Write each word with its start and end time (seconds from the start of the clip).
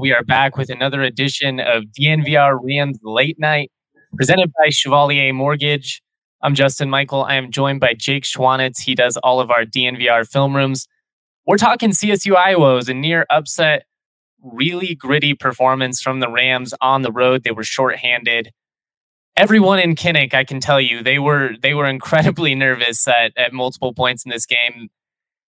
We 0.00 0.12
are 0.12 0.22
back 0.22 0.56
with 0.56 0.70
another 0.70 1.02
edition 1.02 1.58
of 1.58 1.82
DNVR 1.98 2.56
Rams 2.62 3.00
Late 3.02 3.38
Night, 3.40 3.72
presented 4.14 4.52
by 4.56 4.68
Chevalier 4.68 5.32
Mortgage. 5.32 6.00
I'm 6.40 6.54
Justin 6.54 6.88
Michael. 6.88 7.24
I 7.24 7.34
am 7.34 7.50
joined 7.50 7.80
by 7.80 7.94
Jake 7.94 8.22
Schwanitz. 8.22 8.80
He 8.80 8.94
does 8.94 9.16
all 9.18 9.40
of 9.40 9.50
our 9.50 9.64
DNVR 9.64 10.28
film 10.28 10.54
rooms. 10.54 10.86
We're 11.46 11.56
talking 11.56 11.90
CSU 11.90 12.36
Iowa. 12.36 12.72
It 12.72 12.76
was 12.76 12.88
a 12.88 12.94
near 12.94 13.26
upset, 13.28 13.86
really 14.40 14.94
gritty 14.94 15.34
performance 15.34 16.00
from 16.00 16.20
the 16.20 16.30
Rams 16.30 16.74
on 16.80 17.02
the 17.02 17.10
road. 17.10 17.42
They 17.42 17.50
were 17.50 17.64
shorthanded. 17.64 18.52
Everyone 19.36 19.80
in 19.80 19.96
Kinnick, 19.96 20.32
I 20.32 20.44
can 20.44 20.60
tell 20.60 20.80
you, 20.80 21.02
they 21.02 21.18
were 21.18 21.56
they 21.60 21.74
were 21.74 21.86
incredibly 21.86 22.54
nervous 22.54 23.08
at, 23.08 23.32
at 23.36 23.52
multiple 23.52 23.92
points 23.92 24.24
in 24.24 24.30
this 24.30 24.46
game. 24.46 24.90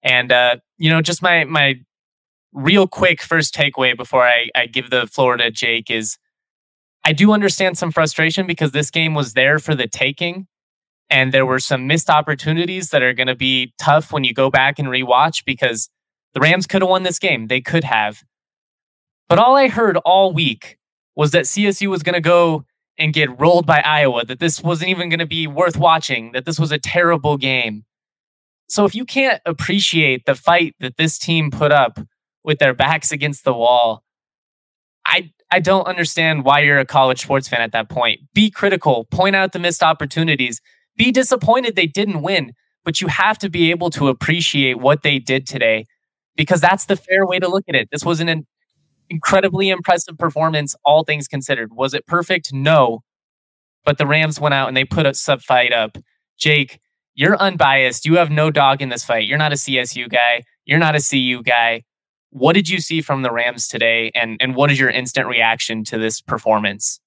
And 0.02 0.34
uh, 0.34 0.58
you 0.78 0.90
know, 0.90 1.02
just 1.02 1.22
my 1.22 1.46
my 1.46 1.80
real 2.54 2.88
quick 2.88 3.22
first 3.22 3.54
takeaway 3.54 3.96
before 3.98 4.28
I, 4.28 4.50
I 4.56 4.68
give 4.68 4.90
the 4.90 5.08
floor 5.08 5.38
to 5.38 5.52
Jake 5.52 5.90
is 5.90 6.18
I 7.04 7.12
do 7.12 7.34
understand 7.34 7.78
some 7.78 7.92
frustration 7.92 8.48
because 8.48 8.72
this 8.72 8.90
game 8.90 9.14
was 9.14 9.34
there 9.34 9.60
for 9.60 9.76
the 9.76 9.88
taking. 9.88 10.48
And 11.10 11.34
there 11.34 11.46
were 11.46 11.60
some 11.60 11.86
missed 11.86 12.10
opportunities 12.10 12.90
that 12.90 13.04
are 13.04 13.14
going 13.14 13.28
to 13.28 13.36
be 13.36 13.74
tough 13.78 14.12
when 14.12 14.24
you 14.24 14.34
go 14.34 14.50
back 14.50 14.80
and 14.80 14.88
rewatch 14.88 15.44
because 15.46 15.90
the 16.34 16.40
Rams 16.40 16.66
could 16.66 16.82
have 16.82 16.90
won 16.90 17.04
this 17.04 17.20
game. 17.20 17.48
They 17.48 17.62
could 17.62 17.84
have. 17.84 18.24
But 19.28 19.38
all 19.38 19.56
I 19.56 19.68
heard 19.68 19.98
all 19.98 20.34
week 20.34 20.78
was 21.16 21.32
that 21.32 21.44
CSU 21.44 21.90
was 21.90 22.04
going 22.04 22.16
to 22.16 22.22
go 22.22 22.66
and 22.98 23.14
get 23.14 23.40
rolled 23.40 23.66
by 23.66 23.82
Iowa, 23.82 24.24
that 24.26 24.40
this 24.40 24.62
wasn't 24.62 24.90
even 24.90 25.10
going 25.10 25.20
to 25.20 25.26
be 25.26 25.46
worth 25.48 25.78
watching, 25.78 26.32
that 26.32 26.46
this 26.46 26.60
was 26.60 26.72
a 26.72 26.78
terrible 26.78 27.38
game. 27.38 27.86
So 28.70 28.86
if 28.86 28.96
you 28.96 29.06
can't 29.06 29.42
appreciate 29.46 30.26
the 30.26 30.36
fight 30.36 30.76
that 30.80 30.98
this 30.98 31.18
team 31.18 31.52
put 31.52 31.72
up 31.72 32.00
with 32.44 32.60
their 32.60 32.74
backs 32.74 33.12
against 33.12 33.44
the 33.46 33.54
wall. 33.54 34.04
I 35.06 35.32
I 35.52 35.60
don't 35.60 35.88
understand 35.88 36.46
why 36.46 36.62
you're 36.62 36.80
a 36.80 36.86
college 36.86 37.22
sports 37.22 37.48
fan 37.48 37.62
at 37.62 37.72
that 37.74 37.90
point. 37.90 38.22
Be 38.34 38.50
critical, 38.50 39.06
point 39.12 39.36
out 39.36 39.52
the 39.52 39.60
missed 39.60 39.84
opportunities, 39.84 40.62
be 40.98 41.12
disappointed 41.12 41.76
they 41.76 41.88
didn't 41.88 42.22
win, 42.22 42.54
but 42.84 43.02
you 43.02 43.08
have 43.08 43.38
to 43.40 43.50
be 43.50 43.70
able 43.72 43.90
to 43.92 44.08
appreciate 44.08 44.80
what 44.80 45.04
they 45.04 45.20
did 45.20 45.46
today 45.48 45.86
because 46.36 46.62
that's 46.62 46.86
the 46.86 46.96
fair 46.96 47.26
way 47.26 47.40
to 47.40 47.48
look 47.48 47.66
at 47.68 47.76
it. 47.76 47.90
This 47.92 48.04
was 48.04 48.20
an 48.20 48.46
incredibly 49.10 49.70
impressive 49.70 50.18
performance, 50.18 50.76
all 50.84 51.04
things 51.04 51.28
considered. 51.28 51.74
Was 51.74 51.94
it 51.94 52.08
perfect? 52.08 52.52
No. 52.52 53.02
But 53.86 53.98
the 53.98 54.08
Rams 54.08 54.40
went 54.40 54.54
out 54.54 54.68
and 54.68 54.78
they 54.78 54.86
put 54.86 55.06
a 55.06 55.14
sub 55.14 55.42
fight 55.42 55.74
up. 55.74 55.98
Jake, 56.38 56.80
you're 57.16 57.38
unbiased. 57.38 58.06
You 58.06 58.16
have 58.16 58.32
no 58.32 58.50
dog 58.50 58.82
in 58.82 58.90
this 58.90 59.04
fight. 59.04 59.28
You're 59.28 59.38
not 59.38 59.52
a 59.52 59.56
CSU 59.56 60.10
guy. 60.10 60.44
You're 60.66 60.80
not 60.80 60.96
a 60.96 61.04
CU 61.08 61.44
guy. 61.44 61.84
What 62.34 62.54
did 62.54 62.68
you 62.68 62.80
see 62.80 63.02
from 63.02 63.22
the 63.22 63.32
Rams 63.32 63.68
today, 63.68 64.12
and 64.16 64.38
and 64.42 64.56
what 64.56 64.72
is 64.72 64.80
your 64.80 64.90
instant 64.90 65.28
reaction 65.28 65.84
to 65.86 66.00
this 66.00 66.20
performance? 66.20 67.00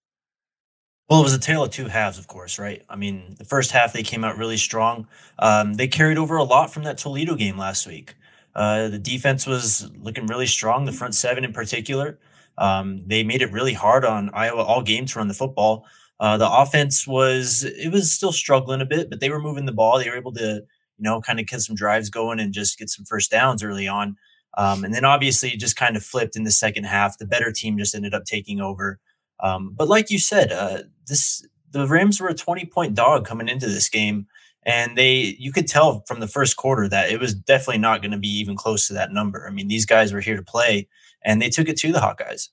Well, 1.09 1.19
it 1.21 1.25
was 1.25 1.35
a 1.35 1.39
tale 1.39 1.65
of 1.65 1.71
two 1.71 1.87
halves, 1.87 2.17
of 2.17 2.29
course, 2.29 2.61
right? 2.61 2.85
I 2.89 2.95
mean, 2.95 3.35
the 3.37 3.45
first 3.45 3.73
half 3.73 3.93
they 3.93 4.05
came 4.05 4.23
out 4.23 4.39
really 4.39 4.57
strong. 4.57 5.09
Um, 5.41 5.75
they 5.75 5.89
carried 5.89 6.17
over 6.17 6.37
a 6.37 6.45
lot 6.45 6.73
from 6.73 6.85
that 6.85 6.97
Toledo 6.97 7.35
game 7.35 7.59
last 7.59 7.89
week. 7.89 8.15
Uh, 8.55 8.89
the 8.89 9.01
defense 9.01 9.49
was 9.49 9.91
looking 9.99 10.27
really 10.27 10.47
strong, 10.47 10.85
the 10.85 10.93
front 10.93 11.15
seven 11.17 11.45
in 11.45 11.53
particular. 11.53 12.21
Um, 12.57 13.03
they 13.07 13.25
made 13.25 13.43
it 13.43 13.51
really 13.51 13.75
hard 13.75 14.05
on 14.05 14.31
Iowa 14.33 14.63
all 14.63 14.83
game 14.83 15.07
to 15.07 15.19
run 15.19 15.27
the 15.27 15.35
football. 15.35 15.87
Uh, 16.21 16.37
the 16.37 16.49
offense 16.51 17.05
was 17.05 17.65
it 17.65 17.93
was 17.93 18.13
still 18.13 18.33
struggling 18.33 18.81
a 18.81 18.87
bit, 18.87 19.11
but 19.11 19.19
they 19.19 19.31
were 19.31 19.43
moving 19.43 19.67
the 19.67 19.73
ball. 19.73 19.99
They 19.99 20.09
were 20.09 20.17
able 20.17 20.33
to, 20.35 20.63
you 20.99 21.03
know, 21.03 21.21
kind 21.21 21.41
of 21.41 21.47
get 21.47 21.63
some 21.63 21.75
drives 21.75 22.11
going 22.11 22.39
and 22.39 22.53
just 22.55 22.79
get 22.79 22.91
some 22.91 23.05
first 23.05 23.33
downs 23.33 23.65
early 23.65 23.89
on. 23.89 24.17
Um, 24.57 24.85
and 24.85 24.95
then 24.95 25.05
obviously 25.05 25.51
it 25.51 25.61
just 25.61 25.77
kind 25.77 25.97
of 25.97 26.05
flipped 26.05 26.37
in 26.37 26.45
the 26.45 26.51
second 26.51 26.85
half. 26.85 27.19
The 27.19 27.27
better 27.27 27.53
team 27.53 27.79
just 27.79 27.95
ended 27.95 28.15
up 28.15 28.25
taking 28.25 28.61
over. 28.61 28.99
Um, 29.41 29.75
but 29.77 29.89
like 29.89 30.11
you 30.11 30.19
said, 30.19 30.53
uh, 30.53 30.83
this 31.07 31.47
the 31.71 31.87
Rams 31.87 32.21
were 32.21 32.29
a 32.29 32.35
20 32.35 32.65
point 32.67 32.95
dog 32.95 33.27
coming 33.27 33.49
into 33.49 33.67
this 33.67 33.89
game. 33.89 34.27
And 34.65 34.99
they 34.99 35.37
you 35.39 35.53
could 35.53 35.69
tell 35.69 36.03
from 36.07 36.21
the 36.21 36.27
first 36.27 36.57
quarter 36.57 36.89
that 36.89 37.11
it 37.11 37.21
was 37.21 37.35
definitely 37.35 37.79
not 37.79 38.03
going 38.03 38.11
to 38.11 38.19
be 38.19 38.29
even 38.41 38.57
close 38.57 38.89
to 38.89 38.95
that 38.95 39.13
number. 39.13 39.47
I 39.47 39.51
mean, 39.53 39.69
these 39.69 39.87
guys 39.87 40.13
were 40.13 40.21
here 40.21 40.37
to 40.37 40.43
play 40.43 40.89
and 41.23 41.41
they 41.41 41.51
took 41.51 41.69
it 41.69 41.77
to 41.79 41.93
the 41.93 42.01
Hawkeyes. 42.01 42.49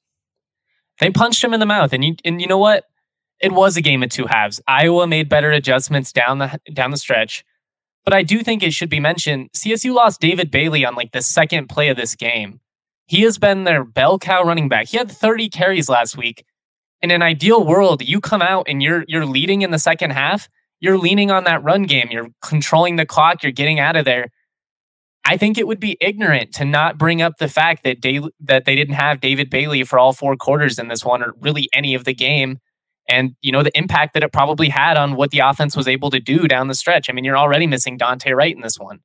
They 0.99 1.09
punched 1.09 1.43
him 1.43 1.53
in 1.53 1.59
the 1.59 1.65
mouth. 1.65 1.93
And 1.93 2.03
you 2.05 2.15
and 2.23 2.41
you 2.41 2.47
know 2.47 2.57
what? 2.57 2.85
It 3.39 3.51
was 3.51 3.77
a 3.77 3.81
game 3.81 4.03
of 4.03 4.09
two 4.09 4.25
halves. 4.25 4.61
Iowa 4.67 5.07
made 5.07 5.27
better 5.27 5.51
adjustments 5.51 6.11
down 6.11 6.37
the 6.37 6.59
down 6.73 6.91
the 6.91 6.97
stretch. 6.97 7.43
But 8.03 8.13
I 8.13 8.23
do 8.23 8.41
think 8.41 8.61
it 8.61 8.73
should 8.73 8.89
be 8.89 8.99
mentioned 8.99 9.49
CSU 9.53 9.93
lost 9.93 10.19
David 10.19 10.51
Bailey 10.51 10.85
on 10.85 10.95
like 10.95 11.11
the 11.11 11.21
second 11.21 11.67
play 11.67 11.89
of 11.89 11.97
this 11.97 12.15
game. 12.15 12.59
He 13.07 13.21
has 13.21 13.37
been 13.37 13.63
their 13.63 13.83
bell 13.83 14.19
cow 14.19 14.43
running 14.43 14.69
back. 14.69 14.87
He 14.87 14.97
had 14.97 15.11
30 15.11 15.49
carries 15.49 15.89
last 15.89 16.17
week. 16.17 16.45
In 17.01 17.11
an 17.11 17.21
ideal 17.21 17.65
world, 17.65 18.01
you 18.01 18.21
come 18.21 18.41
out 18.41 18.65
and 18.69 18.81
you're 18.81 19.03
you're 19.07 19.25
leading 19.25 19.61
in 19.61 19.71
the 19.71 19.79
second 19.79 20.11
half. 20.11 20.47
You're 20.79 20.97
leaning 20.97 21.31
on 21.31 21.45
that 21.45 21.63
run 21.63 21.83
game. 21.83 22.09
You're 22.11 22.29
controlling 22.41 22.95
the 22.95 23.05
clock. 23.05 23.43
You're 23.43 23.51
getting 23.51 23.79
out 23.79 23.95
of 23.95 24.05
there. 24.05 24.27
I 25.25 25.37
think 25.37 25.57
it 25.57 25.67
would 25.67 25.79
be 25.79 25.97
ignorant 26.01 26.53
to 26.55 26.65
not 26.65 26.97
bring 26.97 27.21
up 27.21 27.37
the 27.37 27.47
fact 27.47 27.83
that 27.85 28.01
they, 28.01 28.19
that 28.41 28.65
they 28.65 28.75
didn't 28.75 28.95
have 28.95 29.21
David 29.21 29.49
Bailey 29.49 29.83
for 29.83 29.97
all 29.97 30.11
four 30.11 30.35
quarters 30.35 30.77
in 30.77 30.89
this 30.89 31.05
one, 31.05 31.23
or 31.23 31.33
really 31.39 31.69
any 31.73 31.93
of 31.95 32.03
the 32.03 32.13
game 32.13 32.59
and 33.07 33.35
you 33.41 33.51
know 33.51 33.63
the 33.63 33.75
impact 33.77 34.13
that 34.13 34.23
it 34.23 34.31
probably 34.31 34.69
had 34.69 34.97
on 34.97 35.15
what 35.15 35.31
the 35.31 35.39
offense 35.39 35.75
was 35.75 35.87
able 35.87 36.09
to 36.09 36.19
do 36.19 36.47
down 36.47 36.67
the 36.67 36.75
stretch. 36.75 37.09
I 37.09 37.13
mean, 37.13 37.23
you're 37.23 37.37
already 37.37 37.67
missing 37.67 37.97
Dante 37.97 38.31
Wright 38.31 38.55
in 38.55 38.61
this 38.61 38.77
one. 38.79 38.99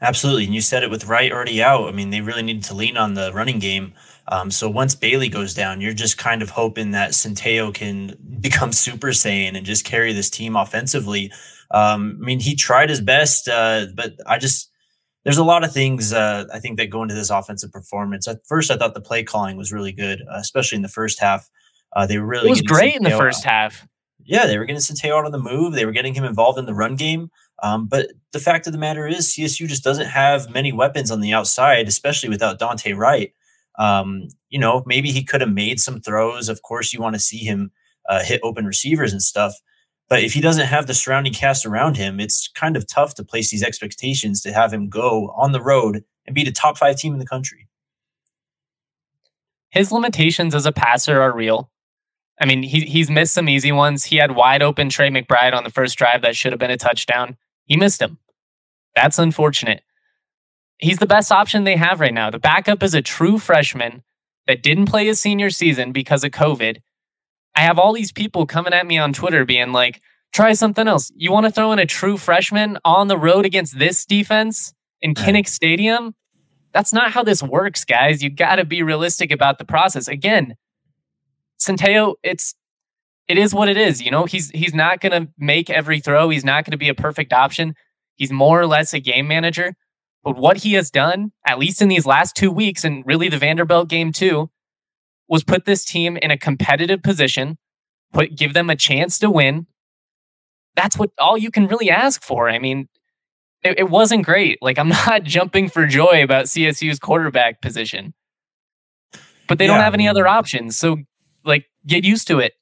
Absolutely, 0.00 0.44
and 0.44 0.54
you 0.54 0.60
said 0.60 0.82
it 0.82 0.90
with 0.90 1.06
Wright 1.06 1.32
already 1.32 1.62
out. 1.62 1.88
I 1.88 1.92
mean, 1.92 2.10
they 2.10 2.20
really 2.20 2.42
needed 2.42 2.64
to 2.64 2.74
lean 2.74 2.96
on 2.96 3.14
the 3.14 3.32
running 3.32 3.58
game. 3.58 3.94
Um, 4.28 4.50
so 4.50 4.68
once 4.68 4.94
Bailey 4.94 5.28
goes 5.28 5.54
down, 5.54 5.80
you're 5.80 5.94
just 5.94 6.18
kind 6.18 6.42
of 6.42 6.50
hoping 6.50 6.90
that 6.90 7.12
Centeio 7.12 7.72
can 7.72 8.16
become 8.40 8.72
Super 8.72 9.08
Saiyan 9.08 9.56
and 9.56 9.64
just 9.64 9.84
carry 9.84 10.12
this 10.12 10.28
team 10.28 10.56
offensively. 10.56 11.32
Um, 11.70 12.18
I 12.20 12.24
mean, 12.24 12.40
he 12.40 12.54
tried 12.54 12.90
his 12.90 13.00
best, 13.00 13.48
uh, 13.48 13.86
but 13.94 14.14
I 14.26 14.38
just 14.38 14.70
there's 15.24 15.38
a 15.38 15.44
lot 15.44 15.64
of 15.64 15.72
things 15.72 16.12
uh, 16.12 16.44
I 16.54 16.60
think 16.60 16.76
that 16.76 16.90
go 16.90 17.02
into 17.02 17.14
this 17.14 17.30
offensive 17.30 17.72
performance. 17.72 18.28
At 18.28 18.46
first, 18.46 18.70
I 18.70 18.76
thought 18.76 18.94
the 18.94 19.00
play 19.00 19.24
calling 19.24 19.56
was 19.56 19.72
really 19.72 19.90
good, 19.90 20.22
uh, 20.30 20.36
especially 20.36 20.76
in 20.76 20.82
the 20.82 20.88
first 20.88 21.18
half. 21.18 21.48
Uh, 21.96 22.06
they 22.06 22.18
were 22.18 22.26
really 22.26 22.46
it 22.46 22.50
was 22.50 22.60
great 22.60 22.94
in 22.94 23.02
the 23.02 23.10
first 23.10 23.42
half. 23.42 23.88
Yeah, 24.22 24.46
they 24.46 24.58
were 24.58 24.66
getting 24.66 24.82
Centeio 24.82 25.18
out 25.18 25.24
on 25.24 25.32
the 25.32 25.38
move. 25.38 25.72
They 25.72 25.86
were 25.86 25.92
getting 25.92 26.12
him 26.12 26.24
involved 26.24 26.58
in 26.58 26.66
the 26.66 26.74
run 26.74 26.94
game. 26.94 27.30
Um, 27.62 27.86
but 27.86 28.08
the 28.32 28.38
fact 28.38 28.66
of 28.66 28.74
the 28.74 28.78
matter 28.78 29.06
is, 29.06 29.28
CSU 29.28 29.66
just 29.66 29.82
doesn't 29.82 30.08
have 30.08 30.50
many 30.50 30.72
weapons 30.72 31.10
on 31.10 31.20
the 31.20 31.32
outside, 31.32 31.88
especially 31.88 32.28
without 32.28 32.58
Dante 32.58 32.92
Wright. 32.92 33.32
Um, 33.78 34.28
you 34.50 34.58
know, 34.58 34.82
maybe 34.84 35.10
he 35.10 35.24
could 35.24 35.40
have 35.40 35.52
made 35.52 35.80
some 35.80 36.02
throws. 36.02 36.50
Of 36.50 36.60
course, 36.60 36.92
you 36.92 37.00
want 37.00 37.14
to 37.14 37.20
see 37.20 37.38
him 37.38 37.70
uh, 38.10 38.22
hit 38.22 38.40
open 38.42 38.66
receivers 38.66 39.12
and 39.12 39.22
stuff. 39.22 39.54
But 40.06 40.22
if 40.22 40.34
he 40.34 40.42
doesn't 40.42 40.66
have 40.66 40.86
the 40.86 40.94
surrounding 40.94 41.32
cast 41.32 41.64
around 41.64 41.96
him, 41.96 42.20
it's 42.20 42.48
kind 42.48 42.76
of 42.76 42.86
tough 42.86 43.14
to 43.14 43.24
place 43.24 43.50
these 43.50 43.62
expectations 43.62 44.42
to 44.42 44.52
have 44.52 44.70
him 44.70 44.90
go 44.90 45.32
on 45.34 45.52
the 45.52 45.62
road 45.62 46.04
and 46.26 46.34
be 46.34 46.44
the 46.44 46.52
top 46.52 46.76
five 46.76 46.96
team 46.96 47.14
in 47.14 47.20
the 47.20 47.26
country. 47.26 47.68
His 49.70 49.90
limitations 49.90 50.54
as 50.54 50.66
a 50.66 50.72
passer 50.72 51.22
are 51.22 51.34
real. 51.34 51.70
I 52.40 52.46
mean, 52.46 52.62
he, 52.62 52.80
he's 52.80 53.10
missed 53.10 53.34
some 53.34 53.48
easy 53.48 53.72
ones. 53.72 54.04
He 54.04 54.16
had 54.16 54.34
wide 54.34 54.62
open 54.62 54.88
Trey 54.88 55.08
McBride 55.08 55.54
on 55.54 55.64
the 55.64 55.70
first 55.70 55.96
drive 55.96 56.22
that 56.22 56.36
should 56.36 56.52
have 56.52 56.58
been 56.58 56.70
a 56.70 56.76
touchdown. 56.76 57.36
He 57.64 57.76
missed 57.76 58.00
him. 58.02 58.18
That's 58.94 59.18
unfortunate. 59.18 59.82
He's 60.78 60.98
the 60.98 61.06
best 61.06 61.32
option 61.32 61.64
they 61.64 61.76
have 61.76 62.00
right 62.00 62.12
now. 62.12 62.30
The 62.30 62.38
backup 62.38 62.82
is 62.82 62.94
a 62.94 63.00
true 63.00 63.38
freshman 63.38 64.02
that 64.46 64.62
didn't 64.62 64.86
play 64.86 65.06
his 65.06 65.20
senior 65.20 65.50
season 65.50 65.92
because 65.92 66.22
of 66.24 66.30
COVID. 66.30 66.78
I 67.54 67.60
have 67.60 67.78
all 67.78 67.94
these 67.94 68.12
people 68.12 68.46
coming 68.46 68.74
at 68.74 68.86
me 68.86 68.98
on 68.98 69.14
Twitter 69.14 69.46
being 69.46 69.72
like, 69.72 70.02
try 70.32 70.52
something 70.52 70.86
else. 70.86 71.10
You 71.16 71.32
want 71.32 71.46
to 71.46 71.52
throw 71.52 71.72
in 71.72 71.78
a 71.78 71.86
true 71.86 72.18
freshman 72.18 72.78
on 72.84 73.08
the 73.08 73.16
road 73.16 73.46
against 73.46 73.78
this 73.78 74.04
defense 74.04 74.74
in 75.00 75.14
Kinnick 75.14 75.48
Stadium? 75.48 76.14
That's 76.72 76.92
not 76.92 77.12
how 77.12 77.24
this 77.24 77.42
works, 77.42 77.86
guys. 77.86 78.22
You 78.22 78.28
got 78.28 78.56
to 78.56 78.66
be 78.66 78.82
realistic 78.82 79.30
about 79.30 79.58
the 79.58 79.64
process. 79.64 80.08
Again, 80.08 80.56
Centeio, 81.66 82.14
it's 82.22 82.54
it 83.28 83.38
is 83.38 83.52
what 83.52 83.68
it 83.68 83.76
is. 83.76 84.02
You 84.02 84.10
know, 84.10 84.24
he's 84.24 84.50
he's 84.50 84.74
not 84.74 85.00
going 85.00 85.12
to 85.12 85.30
make 85.38 85.68
every 85.70 86.00
throw. 86.00 86.28
He's 86.28 86.44
not 86.44 86.64
going 86.64 86.72
to 86.72 86.76
be 86.76 86.88
a 86.88 86.94
perfect 86.94 87.32
option. 87.32 87.74
He's 88.14 88.32
more 88.32 88.60
or 88.60 88.66
less 88.66 88.92
a 88.92 89.00
game 89.00 89.28
manager. 89.28 89.74
But 90.22 90.36
what 90.36 90.58
he 90.58 90.72
has 90.72 90.90
done, 90.90 91.32
at 91.46 91.58
least 91.58 91.80
in 91.80 91.88
these 91.88 92.04
last 92.06 92.34
two 92.34 92.50
weeks, 92.50 92.84
and 92.84 93.04
really 93.06 93.28
the 93.28 93.38
Vanderbilt 93.38 93.88
game 93.88 94.12
too, 94.12 94.50
was 95.28 95.44
put 95.44 95.64
this 95.64 95.84
team 95.84 96.16
in 96.16 96.30
a 96.30 96.38
competitive 96.38 97.02
position, 97.02 97.58
put 98.12 98.34
give 98.34 98.52
them 98.52 98.70
a 98.70 98.76
chance 98.76 99.18
to 99.20 99.30
win. 99.30 99.66
That's 100.74 100.98
what 100.98 101.10
all 101.18 101.38
you 101.38 101.50
can 101.50 101.68
really 101.68 101.90
ask 101.90 102.22
for. 102.22 102.48
I 102.48 102.58
mean, 102.58 102.88
it, 103.62 103.78
it 103.78 103.90
wasn't 103.90 104.24
great. 104.24 104.58
Like 104.60 104.78
I'm 104.78 104.88
not 105.06 105.24
jumping 105.24 105.68
for 105.68 105.86
joy 105.86 106.22
about 106.22 106.46
CSU's 106.46 106.98
quarterback 106.98 107.60
position, 107.60 108.14
but 109.48 109.58
they 109.58 109.66
yeah, 109.66 109.74
don't 109.74 109.80
have 109.80 109.94
any 109.94 110.08
other 110.08 110.26
options. 110.26 110.76
So, 110.76 110.98
like, 111.46 111.66
get 111.86 112.04
used 112.04 112.26
to 112.28 112.38
it. 112.38 112.54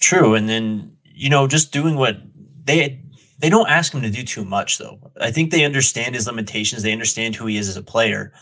True, 0.00 0.34
and 0.34 0.48
then 0.48 0.96
you 1.04 1.30
know, 1.30 1.46
just 1.46 1.72
doing 1.72 1.96
what 1.96 2.16
they 2.64 3.00
they 3.38 3.50
don't 3.50 3.68
ask 3.68 3.92
him 3.92 4.02
to 4.02 4.10
do 4.10 4.22
too 4.22 4.44
much, 4.44 4.78
though. 4.78 5.12
I 5.20 5.30
think 5.30 5.50
they 5.50 5.64
understand 5.64 6.14
his 6.14 6.26
limitations. 6.26 6.82
They 6.82 6.92
understand 6.92 7.36
who 7.36 7.46
he 7.46 7.56
is 7.56 7.68
as 7.68 7.76
a 7.76 7.82
player, 7.82 8.32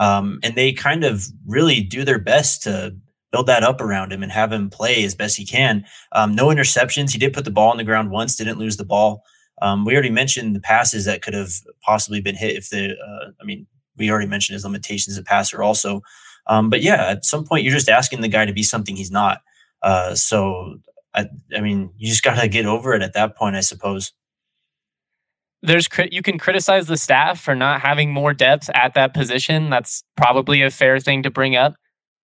um, 0.00 0.40
and 0.42 0.54
they 0.54 0.72
kind 0.72 1.04
of 1.04 1.26
really 1.46 1.80
do 1.80 2.04
their 2.04 2.18
best 2.18 2.62
to 2.64 2.96
build 3.32 3.46
that 3.46 3.62
up 3.62 3.80
around 3.80 4.12
him 4.12 4.22
and 4.22 4.32
have 4.32 4.52
him 4.52 4.70
play 4.70 5.04
as 5.04 5.14
best 5.14 5.36
he 5.36 5.44
can. 5.44 5.84
Um, 6.12 6.34
no 6.34 6.46
interceptions. 6.46 7.12
He 7.12 7.18
did 7.18 7.32
put 7.32 7.44
the 7.44 7.50
ball 7.50 7.70
on 7.70 7.76
the 7.76 7.84
ground 7.84 8.10
once. 8.10 8.36
Didn't 8.36 8.58
lose 8.58 8.76
the 8.76 8.84
ball. 8.84 9.22
Um, 9.62 9.84
we 9.84 9.94
already 9.94 10.10
mentioned 10.10 10.54
the 10.54 10.60
passes 10.60 11.04
that 11.06 11.22
could 11.22 11.34
have 11.34 11.52
possibly 11.82 12.20
been 12.20 12.36
hit 12.36 12.56
if 12.56 12.70
the. 12.70 12.92
Uh, 12.92 13.30
I 13.40 13.44
mean, 13.44 13.66
we 13.96 14.10
already 14.10 14.26
mentioned 14.26 14.54
his 14.54 14.64
limitations 14.64 15.16
as 15.16 15.18
a 15.20 15.24
passer 15.24 15.62
also. 15.62 16.02
Um, 16.46 16.70
but 16.70 16.82
yeah, 16.82 17.08
at 17.08 17.24
some 17.24 17.44
point, 17.44 17.64
you're 17.64 17.74
just 17.74 17.88
asking 17.88 18.20
the 18.20 18.28
guy 18.28 18.44
to 18.44 18.52
be 18.52 18.62
something 18.62 18.96
he's 18.96 19.10
not. 19.10 19.42
Uh, 19.82 20.14
so 20.14 20.78
I, 21.14 21.28
I 21.56 21.60
mean, 21.60 21.90
you 21.96 22.08
just 22.08 22.22
got 22.22 22.40
to 22.40 22.48
get 22.48 22.66
over 22.66 22.94
it 22.94 23.02
at 23.02 23.14
that 23.14 23.36
point, 23.36 23.56
I 23.56 23.60
suppose. 23.60 24.12
There's 25.62 25.88
you 26.12 26.22
can 26.22 26.38
criticize 26.38 26.86
the 26.86 26.96
staff 26.96 27.40
for 27.40 27.54
not 27.54 27.80
having 27.80 28.12
more 28.12 28.34
depth 28.34 28.70
at 28.74 28.94
that 28.94 29.14
position. 29.14 29.70
That's 29.70 30.04
probably 30.16 30.62
a 30.62 30.70
fair 30.70 31.00
thing 31.00 31.22
to 31.24 31.30
bring 31.30 31.56
up. 31.56 31.74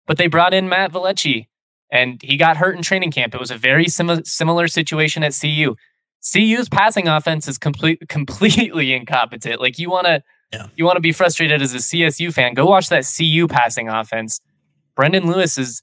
But 0.07 0.19
they 0.19 0.27
brought 0.27 0.55
in 0.55 0.69
Matt 0.69 0.93
Valecchi, 0.93 1.47
and 1.91 2.21
he 2.23 2.37
got 2.37 2.59
hurt 2.59 2.77
in 2.77 2.83
training 2.83 3.11
camp. 3.11 3.35
It 3.35 3.41
was 3.41 3.51
a 3.51 3.57
very 3.57 3.89
sim- 3.89 4.25
similar 4.25 4.69
situation 4.69 5.25
at 5.25 5.37
CU. 5.39 5.75
CU's 6.23 6.69
passing 6.69 7.09
offense 7.09 7.49
is 7.49 7.59
complete, 7.59 8.01
completely 8.09 8.93
incompetent. 8.93 9.61
Like 9.61 9.79
you 9.79 9.91
want 9.91 10.07
to, 10.07 10.23
yeah. 10.53 10.67
you 10.77 10.85
want 10.85 10.97
to 10.97 11.01
be 11.01 11.13
frustrated 11.13 11.63
as 11.63 11.75
a 11.75 11.79
CSU 11.79 12.33
fan. 12.33 12.55
Go 12.55 12.67
watch 12.67 12.89
that 12.89 13.05
CU 13.05 13.47
passing 13.49 13.89
offense. 13.89 14.41
Brendan 14.95 15.27
Lewis 15.27 15.57
is 15.59 15.83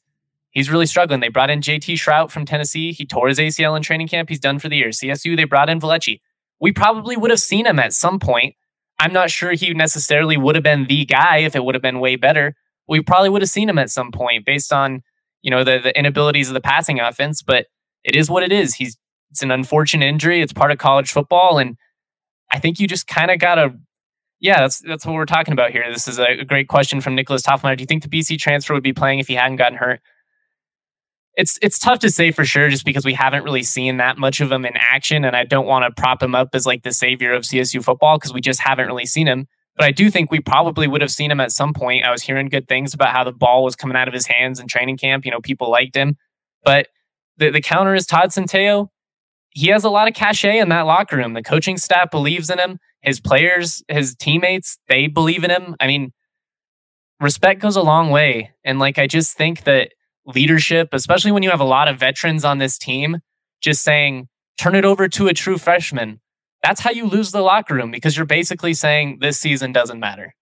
he's 0.51 0.69
really 0.69 0.85
struggling. 0.85 1.19
They 1.19 1.29
brought 1.29 1.49
in 1.49 1.61
JT 1.61 1.95
Shrout 1.95 2.31
from 2.31 2.45
Tennessee. 2.45 2.91
He 2.91 3.05
tore 3.05 3.27
his 3.27 3.39
ACL 3.39 3.75
in 3.75 3.83
training 3.83 4.07
camp. 4.07 4.29
He's 4.29 4.39
done 4.39 4.59
for 4.59 4.69
the 4.69 4.77
year. 4.77 4.89
CSU, 4.89 5.35
they 5.35 5.43
brought 5.45 5.69
in 5.69 5.79
Valecchi. 5.79 6.21
We 6.59 6.71
probably 6.71 7.17
would 7.17 7.31
have 7.31 7.39
seen 7.39 7.65
him 7.65 7.79
at 7.79 7.93
some 7.93 8.19
point. 8.19 8.55
I'm 8.99 9.13
not 9.13 9.31
sure 9.31 9.53
he 9.53 9.73
necessarily 9.73 10.37
would 10.37 10.55
have 10.55 10.63
been 10.63 10.85
the 10.85 11.05
guy 11.05 11.37
if 11.37 11.55
it 11.55 11.63
would 11.63 11.73
have 11.73 11.81
been 11.81 11.99
way 11.99 12.17
better. 12.17 12.55
We 12.87 13.01
probably 13.01 13.29
would 13.29 13.41
have 13.41 13.49
seen 13.49 13.69
him 13.69 13.77
at 13.79 13.89
some 13.89 14.11
point 14.11 14.45
based 14.45 14.73
on, 14.73 15.01
you 15.41 15.49
know, 15.49 15.63
the, 15.63 15.79
the 15.81 15.97
inabilities 15.97 16.49
of 16.49 16.53
the 16.53 16.61
passing 16.61 16.99
offense, 16.99 17.41
but 17.41 17.67
it 18.03 18.15
is 18.15 18.29
what 18.29 18.43
it 18.43 18.51
is. 18.51 18.75
He's 18.75 18.97
it's 19.31 19.43
an 19.43 19.51
unfortunate 19.51 20.05
injury. 20.05 20.41
It's 20.41 20.53
part 20.53 20.71
of 20.71 20.79
college 20.79 21.11
football. 21.11 21.59
And 21.59 21.77
I 22.51 22.59
think 22.59 22.79
you 22.79 22.87
just 22.87 23.07
kind 23.07 23.29
of 23.31 23.39
gotta 23.39 23.75
yeah, 24.39 24.61
that's 24.61 24.79
that's 24.79 25.05
what 25.05 25.15
we're 25.15 25.25
talking 25.25 25.53
about 25.53 25.71
here. 25.71 25.85
This 25.91 26.07
is 26.07 26.19
a 26.19 26.43
great 26.45 26.67
question 26.67 27.01
from 27.01 27.15
Nicholas 27.15 27.41
Toffmeyer. 27.41 27.77
Do 27.77 27.81
you 27.81 27.87
think 27.87 28.03
the 28.03 28.09
BC 28.09 28.37
transfer 28.39 28.73
would 28.73 28.83
be 28.83 28.93
playing 28.93 29.19
if 29.19 29.27
he 29.27 29.35
hadn't 29.35 29.57
gotten 29.57 29.77
hurt? 29.77 30.01
it's 31.39 31.57
it's 31.61 31.79
tough 31.79 31.99
to 31.99 32.09
say 32.09 32.31
for 32.31 32.43
sure 32.43 32.69
just 32.69 32.83
because 32.83 33.05
we 33.05 33.13
haven't 33.13 33.45
really 33.45 33.63
seen 33.63 33.95
that 33.95 34.17
much 34.17 34.41
of 34.41 34.51
him 34.51 34.65
in 34.65 34.73
action 34.75 35.23
and 35.23 35.37
I 35.37 35.45
don't 35.45 35.65
want 35.65 35.85
to 35.85 36.01
prop 36.01 36.21
him 36.21 36.35
up 36.35 36.49
as 36.53 36.65
like 36.65 36.83
the 36.83 36.91
savior 36.91 37.31
of 37.31 37.43
CSU 37.43 37.81
football 37.81 38.17
because 38.17 38.33
we 38.33 38.41
just 38.41 38.59
haven't 38.59 38.87
really 38.87 39.05
seen 39.05 39.25
him. 39.25 39.47
But 39.77 39.85
I 39.85 39.91
do 39.91 40.11
think 40.11 40.31
we 40.31 40.41
probably 40.41 40.85
would 40.85 40.99
have 40.99 41.11
seen 41.11 41.31
him 41.31 41.39
at 41.39 41.53
some 41.53 41.73
point. 41.73 42.03
I 42.03 42.11
was 42.11 42.23
hearing 42.23 42.49
good 42.49 42.67
things 42.67 42.93
about 42.93 43.13
how 43.13 43.23
the 43.23 43.31
ball 43.31 43.63
was 43.63 43.77
coming 43.77 43.95
out 43.95 44.09
of 44.09 44.13
his 44.13 44.27
hands 44.27 44.59
in 44.59 44.67
training 44.67 44.97
camp. 44.97 45.23
You 45.23 45.31
know 45.31 45.39
people 45.39 45.71
liked 45.71 45.95
him. 45.95 46.17
But 46.65 46.89
the, 47.37 47.51
the 47.51 47.61
counter 47.61 47.95
is 47.95 48.05
Todd 48.05 48.31
Centeio 48.31 48.89
he 49.51 49.67
has 49.67 49.83
a 49.83 49.89
lot 49.89 50.07
of 50.07 50.13
cachet 50.13 50.59
in 50.59 50.69
that 50.69 50.81
locker 50.81 51.17
room. 51.17 51.33
The 51.33 51.43
coaching 51.43 51.77
staff 51.77 52.11
believes 52.11 52.49
in 52.49 52.59
him 52.59 52.79
his 53.01 53.19
players 53.19 53.83
his 53.87 54.15
teammates 54.15 54.77
they 54.87 55.07
believe 55.07 55.43
in 55.43 55.51
him 55.51 55.75
I 55.79 55.87
mean 55.87 56.11
respect 57.19 57.61
goes 57.61 57.75
a 57.75 57.81
long 57.81 58.09
way 58.09 58.51
and 58.63 58.79
like 58.79 58.97
I 58.97 59.07
just 59.07 59.35
think 59.37 59.63
that 59.63 59.89
leadership, 60.25 60.89
especially 60.93 61.31
when 61.31 61.43
you 61.43 61.49
have 61.49 61.59
a 61.59 61.65
lot 61.65 61.87
of 61.87 61.99
veterans 61.99 62.45
on 62.45 62.57
this 62.57 62.77
team, 62.77 63.19
just 63.61 63.83
saying, 63.83 64.27
turn 64.57 64.75
it 64.75 64.85
over 64.85 65.07
to 65.07 65.27
a 65.27 65.33
true 65.33 65.57
freshman. 65.57 66.19
That's 66.63 66.81
how 66.81 66.91
you 66.91 67.05
lose 67.05 67.31
the 67.31 67.41
locker 67.41 67.73
room 67.73 67.91
because 67.91 68.17
you're 68.17 68.25
basically 68.25 68.73
saying 68.73 69.19
this 69.21 69.39
season 69.39 69.71
doesn't 69.71 69.99
matter. 69.99 70.35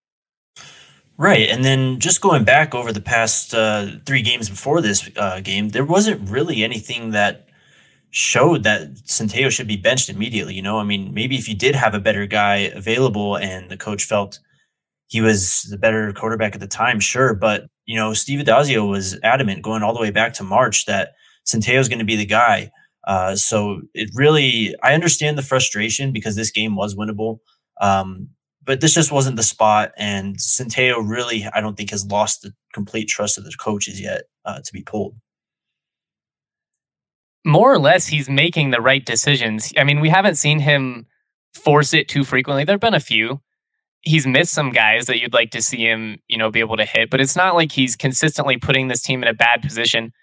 Right. 1.18 1.50
And 1.50 1.66
then 1.66 2.00
just 2.00 2.22
going 2.22 2.44
back 2.44 2.76
over 2.76 2.92
the 2.92 3.02
past 3.02 3.54
uh, 3.54 3.88
three 4.06 4.22
games 4.22 4.50
before 4.50 4.82
this 4.82 5.10
uh, 5.16 5.40
game, 5.40 5.70
there 5.70 5.86
wasn't 5.86 6.30
really 6.30 6.64
anything 6.64 7.12
that 7.12 7.47
showed 8.12 8.64
that 8.64 8.96
Centeio 9.06 9.52
should 9.52 9.68
be 9.68 9.78
benched 9.78 10.10
immediately. 10.10 10.54
You 10.56 10.62
know, 10.62 10.80
I 10.80 10.84
mean, 10.84 11.14
maybe 11.14 11.36
if 11.36 11.48
you 11.48 11.56
did 11.56 11.76
have 11.76 11.94
a 11.94 12.00
better 12.00 12.26
guy 12.26 12.56
available 12.56 13.38
and 13.38 13.70
the 13.70 13.78
coach 13.78 14.06
felt 14.06 14.40
he 15.08 15.22
was 15.22 15.64
the 15.70 15.78
better 15.78 16.12
quarterback 16.14 16.54
at 16.54 16.62
the 16.62 16.68
time, 16.68 17.00
sure. 17.00 17.34
But 17.34 17.68
you 17.86 17.96
know, 17.96 18.14
Steve 18.14 18.40
Addazio 18.40 18.88
was 18.90 19.20
adamant 19.24 19.62
going 19.62 19.84
all 19.84 19.94
the 19.94 20.02
way 20.02 20.12
back 20.12 20.34
to 20.34 20.44
March 20.44 20.86
that 20.86 21.14
Centeio 21.46 21.80
is 21.80 21.90
going 21.90 22.00
to 22.00 22.06
be 22.06 22.18
the 22.18 22.26
guy. 22.26 22.72
Uh, 23.06 23.36
so 23.36 23.82
it 23.94 24.10
really, 24.14 24.76
I 24.84 24.94
understand 24.94 25.38
the 25.38 25.42
frustration 25.44 26.12
because 26.12 26.36
this 26.36 26.52
game 26.52 26.76
was 26.76 26.96
winnable. 26.96 27.40
Um, 27.80 28.30
but 28.66 28.82
this 28.82 28.94
just 28.94 29.14
wasn't 29.14 29.38
the 29.38 29.44
spot. 29.44 29.94
And 29.98 30.38
Centeio 30.38 30.98
really, 31.02 31.48
I 31.54 31.62
don't 31.62 31.78
think, 31.78 31.92
has 31.92 32.06
lost 32.06 32.42
the 32.42 32.54
complete 32.74 33.08
trust 33.08 33.38
of 33.38 33.46
the 33.46 33.54
coaches 33.58 34.02
yet 34.02 34.24
uh, 34.44 34.60
to 34.60 34.74
be 34.74 34.82
pulled. 34.82 35.16
More 37.46 37.72
or 37.72 37.80
less, 37.80 38.08
he's 38.08 38.30
making 38.30 38.72
the 38.72 38.82
right 38.82 39.06
decisions. 39.06 39.72
I 39.78 39.84
mean, 39.84 40.00
we 40.00 40.10
haven't 40.10 40.36
seen 40.36 40.60
him 40.60 41.06
force 41.54 41.94
it 41.94 42.08
too 42.08 42.24
frequently. 42.24 42.64
There 42.64 42.74
have 42.74 42.82
been 42.82 42.94
a 42.94 43.00
few, 43.00 43.42
he's 44.02 44.28
missed 44.28 44.54
some 44.54 44.72
guys 44.72 45.06
that 45.08 45.20
you'd 45.20 45.34
like 45.34 45.52
to 45.52 45.62
see 45.62 45.86
him, 45.86 46.18
you 46.28 46.38
know, 46.38 46.50
be 46.50 46.60
able 46.60 46.78
to 46.78 46.86
hit, 46.86 47.10
but 47.10 47.22
it's 47.22 47.36
not 47.36 47.56
like 47.56 47.72
he's 47.72 47.96
consistently 47.96 48.58
putting 48.58 48.88
this 48.88 49.02
team 49.02 49.22
in 49.22 49.30
a 49.30 49.34
bad 49.34 49.62
position. 49.62 50.14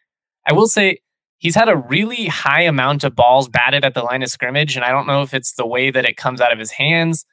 I 0.46 0.52
will 0.52 0.66
say 0.66 0.98
he's 1.38 1.54
had 1.54 1.68
a 1.68 1.76
really 1.76 2.26
high 2.26 2.62
amount 2.62 3.04
of 3.04 3.14
balls 3.14 3.48
batted 3.48 3.84
at 3.84 3.94
the 3.94 4.02
line 4.02 4.22
of 4.22 4.30
scrimmage, 4.30 4.76
and 4.76 4.84
I 4.84 4.90
don't 4.90 5.06
know 5.06 5.22
if 5.22 5.34
it's 5.34 5.54
the 5.54 5.66
way 5.66 5.90
that 5.90 6.04
it 6.04 6.16
comes 6.16 6.40
out 6.40 6.52
of 6.52 6.58
his 6.58 6.72
hands. 6.72 7.24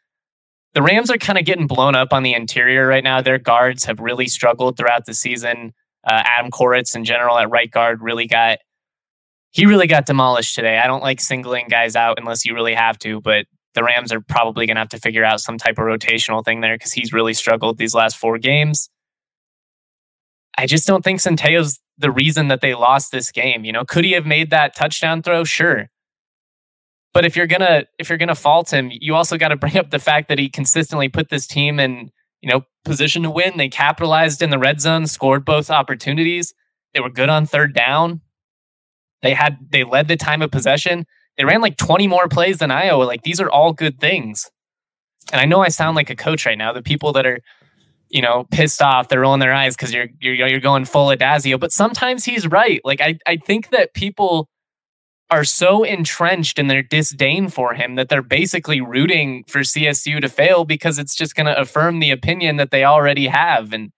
The 0.73 0.81
Rams 0.81 1.09
are 1.09 1.17
kind 1.17 1.38
of 1.38 1.45
getting 1.45 1.67
blown 1.67 1.95
up 1.95 2.13
on 2.13 2.23
the 2.23 2.33
interior 2.33 2.88
right 2.88 3.03
now. 3.03 3.21
Their 3.21 3.39
guards 3.39 3.85
have 3.85 4.00
really 4.00 4.27
struggled 4.27 4.77
throughout 4.77 5.05
the 5.05 5.13
season. 5.13 5.73
Uh, 6.05 6.23
Adam 6.25 6.50
Koritz 6.50 6.95
in 6.95 7.03
general 7.03 7.38
at 7.38 7.50
right 7.50 7.69
guard 7.69 8.01
really 8.01 8.25
got 8.25 8.59
he 9.51 9.65
really 9.65 9.88
got 9.88 10.05
demolished 10.05 10.55
today. 10.55 10.79
I 10.79 10.88
don't 10.88 11.03
like 11.03 11.20
singling 11.20 11.67
guys 11.70 11.96
out 11.96 12.17
unless 12.20 12.46
you 12.46 12.53
really 12.53 12.74
have 12.74 12.98
to, 13.00 13.22
but 13.22 13.46
the 13.74 13.84
Rams 13.84 14.12
are 14.12 14.22
probably 14.22 14.65
going 14.65 14.75
to 14.75 14.81
have 14.81 14.89
to 14.89 15.00
figure 15.00 15.24
out 15.24 15.39
some 15.39 15.58
type 15.58 15.77
of 15.77 15.86
rotational 15.86 16.43
thing 16.43 16.62
there 16.62 16.75
because 16.75 16.93
he's 16.93 17.13
really 17.13 17.34
struggled 17.34 17.77
these 17.77 17.93
last 17.93 18.17
four 18.17 18.38
games. 18.38 18.89
I 20.58 20.65
just 20.65 20.88
don't 20.88 21.03
think 21.03 21.20
Centeio's 21.20 21.79
the 21.98 22.12
reason 22.12 22.50
that 22.50 22.62
they 22.62 22.74
lost 22.74 23.12
this 23.12 23.31
game. 23.31 23.63
You 23.63 23.72
know, 23.72 23.86
could 23.86 24.03
he 24.03 24.12
have 24.13 24.25
made 24.25 24.50
that 24.50 24.75
touchdown 24.75 25.22
throw? 25.22 25.43
Sure. 25.43 25.89
But 27.13 27.25
if 27.25 27.36
you're 27.36 27.48
gonna 27.48 27.86
if 28.00 28.10
you're 28.10 28.17
gonna 28.17 28.36
fault 28.36 28.72
him, 28.72 28.89
you 28.91 29.15
also 29.15 29.38
got 29.38 29.50
to 29.50 29.55
bring 29.58 29.77
up 29.77 29.89
the 29.89 30.00
fact 30.00 30.29
that 30.29 30.39
he 30.39 30.50
consistently 30.50 31.10
put 31.10 31.29
this 31.29 31.46
team 31.46 31.79
in 31.79 32.10
you 32.41 32.50
know 32.50 32.63
position 32.86 33.24
to 33.24 33.29
win. 33.29 33.58
They 33.58 33.70
capitalized 33.70 34.41
in 34.41 34.50
the 34.50 34.60
red 34.60 34.81
zone, 34.81 35.08
scored 35.08 35.46
both 35.46 35.70
opportunities. 35.70 36.53
They 36.93 37.00
were 37.00 37.10
good 37.10 37.29
on 37.29 37.46
third 37.46 37.74
down. 37.74 38.22
They 39.21 39.33
had 39.33 39.57
they 39.69 39.83
led 39.83 40.07
the 40.07 40.17
time 40.17 40.41
of 40.41 40.51
possession. 40.51 41.05
They 41.37 41.45
ran 41.45 41.61
like 41.61 41.77
20 41.77 42.07
more 42.07 42.27
plays 42.27 42.59
than 42.59 42.71
Iowa. 42.71 43.03
Like 43.03 43.23
these 43.23 43.39
are 43.39 43.49
all 43.49 43.73
good 43.73 43.99
things. 43.99 44.49
And 45.31 45.39
I 45.39 45.45
know 45.45 45.61
I 45.61 45.69
sound 45.69 45.95
like 45.95 46.09
a 46.09 46.15
coach 46.15 46.45
right 46.45 46.57
now. 46.57 46.73
The 46.73 46.81
people 46.81 47.13
that 47.13 47.25
are, 47.25 47.39
you 48.09 48.21
know, 48.21 48.45
pissed 48.51 48.81
off, 48.81 49.07
they're 49.07 49.21
rolling 49.21 49.39
their 49.39 49.53
eyes 49.53 49.75
because 49.75 49.93
you're 49.93 50.07
you're 50.19 50.47
you're 50.47 50.59
going 50.59 50.85
full 50.85 51.07
Addazio. 51.07 51.59
But 51.59 51.71
sometimes 51.71 52.25
he's 52.25 52.47
right. 52.47 52.81
Like 52.83 53.01
I 53.01 53.17
I 53.25 53.37
think 53.37 53.69
that 53.69 53.93
people 53.93 54.49
are 55.31 55.45
so 55.45 55.83
entrenched 55.83 56.59
in 56.59 56.67
their 56.67 56.83
disdain 56.83 57.47
for 57.47 57.73
him 57.73 57.95
that 57.95 58.09
they're 58.09 58.21
basically 58.21 58.81
rooting 58.81 59.45
for 59.47 59.61
CSU 59.61 60.19
to 60.19 60.27
fail 60.27 60.65
because 60.65 60.99
it's 60.99 61.15
just 61.15 61.35
going 61.35 61.45
to 61.45 61.57
affirm 61.57 61.99
the 61.99 62.11
opinion 62.11 62.57
that 62.57 62.69
they 62.69 62.83
already 62.83 63.27
have. 63.27 63.71
And 63.71 63.91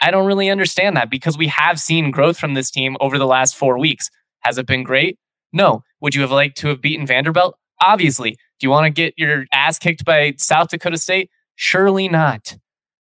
I 0.00 0.10
don't 0.10 0.26
really 0.26 0.50
understand 0.50 0.96
that 0.96 1.08
because 1.08 1.38
we 1.38 1.46
have 1.46 1.78
seen 1.78 2.10
growth 2.10 2.36
from 2.36 2.54
this 2.54 2.68
team 2.68 2.96
over 3.00 3.16
the 3.16 3.26
last 3.26 3.54
four 3.54 3.78
weeks. 3.78 4.10
Has 4.40 4.58
it 4.58 4.66
been 4.66 4.82
great? 4.82 5.18
No. 5.52 5.82
Would 6.00 6.14
you 6.14 6.22
have 6.22 6.30
liked 6.30 6.56
to 6.58 6.68
have 6.68 6.80
beaten 6.80 7.06
Vanderbilt? 7.06 7.56
Obviously. 7.82 8.32
Do 8.32 8.66
you 8.66 8.70
want 8.70 8.84
to 8.84 8.90
get 8.90 9.14
your 9.16 9.46
ass 9.52 9.78
kicked 9.78 10.04
by 10.04 10.34
South 10.36 10.68
Dakota 10.68 10.98
State? 10.98 11.30
Surely 11.54 12.08
not. 12.08 12.56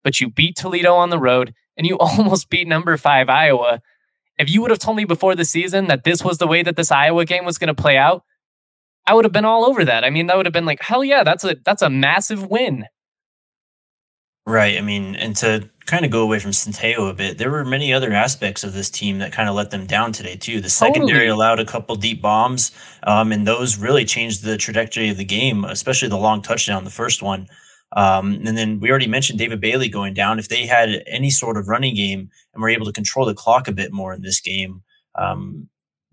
But 0.03 0.19
you 0.19 0.29
beat 0.29 0.55
Toledo 0.55 0.93
on 0.93 1.09
the 1.09 1.19
road 1.19 1.53
and 1.75 1.87
you 1.87 1.97
almost 1.99 2.49
beat 2.49 2.67
number 2.67 2.95
five 2.97 3.29
Iowa. 3.29 3.81
If 4.37 4.49
you 4.49 4.61
would 4.61 4.71
have 4.71 4.79
told 4.79 4.97
me 4.97 5.05
before 5.05 5.35
the 5.35 5.45
season 5.45 5.87
that 5.87 6.03
this 6.03 6.23
was 6.23 6.37
the 6.37 6.47
way 6.47 6.63
that 6.63 6.75
this 6.75 6.91
Iowa 6.91 7.25
game 7.25 7.45
was 7.45 7.57
going 7.57 7.73
to 7.73 7.81
play 7.81 7.97
out, 7.97 8.23
I 9.07 9.13
would 9.13 9.25
have 9.25 9.31
been 9.31 9.45
all 9.45 9.65
over 9.65 9.85
that. 9.85 10.03
I 10.03 10.09
mean, 10.09 10.27
that 10.27 10.37
would 10.37 10.45
have 10.45 10.53
been 10.53 10.65
like, 10.65 10.81
hell 10.81 11.03
yeah, 11.03 11.23
that's 11.23 11.43
a 11.43 11.55
that's 11.63 11.81
a 11.81 11.89
massive 11.89 12.45
win. 12.45 12.85
Right. 14.45 14.77
I 14.77 14.81
mean, 14.81 15.15
and 15.15 15.35
to 15.37 15.69
kind 15.87 16.03
of 16.03 16.11
go 16.11 16.21
away 16.21 16.37
from 16.37 16.51
Centeio 16.51 17.09
a 17.09 17.13
bit, 17.13 17.37
there 17.37 17.49
were 17.49 17.65
many 17.65 17.93
other 17.93 18.11
aspects 18.11 18.63
of 18.63 18.73
this 18.73 18.89
team 18.89 19.19
that 19.19 19.31
kind 19.31 19.49
of 19.49 19.55
let 19.55 19.71
them 19.71 19.85
down 19.85 20.11
today 20.11 20.35
too. 20.35 20.59
The 20.59 20.69
secondary 20.69 21.19
totally. 21.21 21.27
allowed 21.27 21.59
a 21.59 21.65
couple 21.65 21.95
deep 21.95 22.21
bombs, 22.21 22.71
um, 23.03 23.31
and 23.31 23.47
those 23.47 23.77
really 23.77 24.05
changed 24.05 24.43
the 24.43 24.57
trajectory 24.57 25.09
of 25.09 25.17
the 25.17 25.25
game, 25.25 25.63
especially 25.63 26.09
the 26.09 26.17
long 26.17 26.41
touchdown, 26.41 26.83
the 26.83 26.89
first 26.91 27.23
one. 27.23 27.47
Um, 27.95 28.41
and 28.45 28.57
then 28.57 28.81
we 28.81 28.89
already 28.89 29.07
mentioned 29.07 29.39
David 29.39 29.61
Bailey 29.61 29.87
going 29.87 30.13
down. 30.13 30.39
If 30.39 30.49
they 30.49 30.65
had 30.65 31.03
any 31.07 31.29
sort 31.29 31.55
of 31.55 31.69
running 31.69 31.95
game 31.95 32.29
and 32.53 32.61
were 32.61 32.69
able 32.69 32.85
to 32.85 32.91
control 32.91 33.25
the 33.25 33.33
clock 33.33 33.69
a 33.69 33.71
bit 33.71 33.93
more 33.93 34.13
in 34.13 34.21
this 34.21 34.41
game, 34.41 34.83
um, 35.15 35.69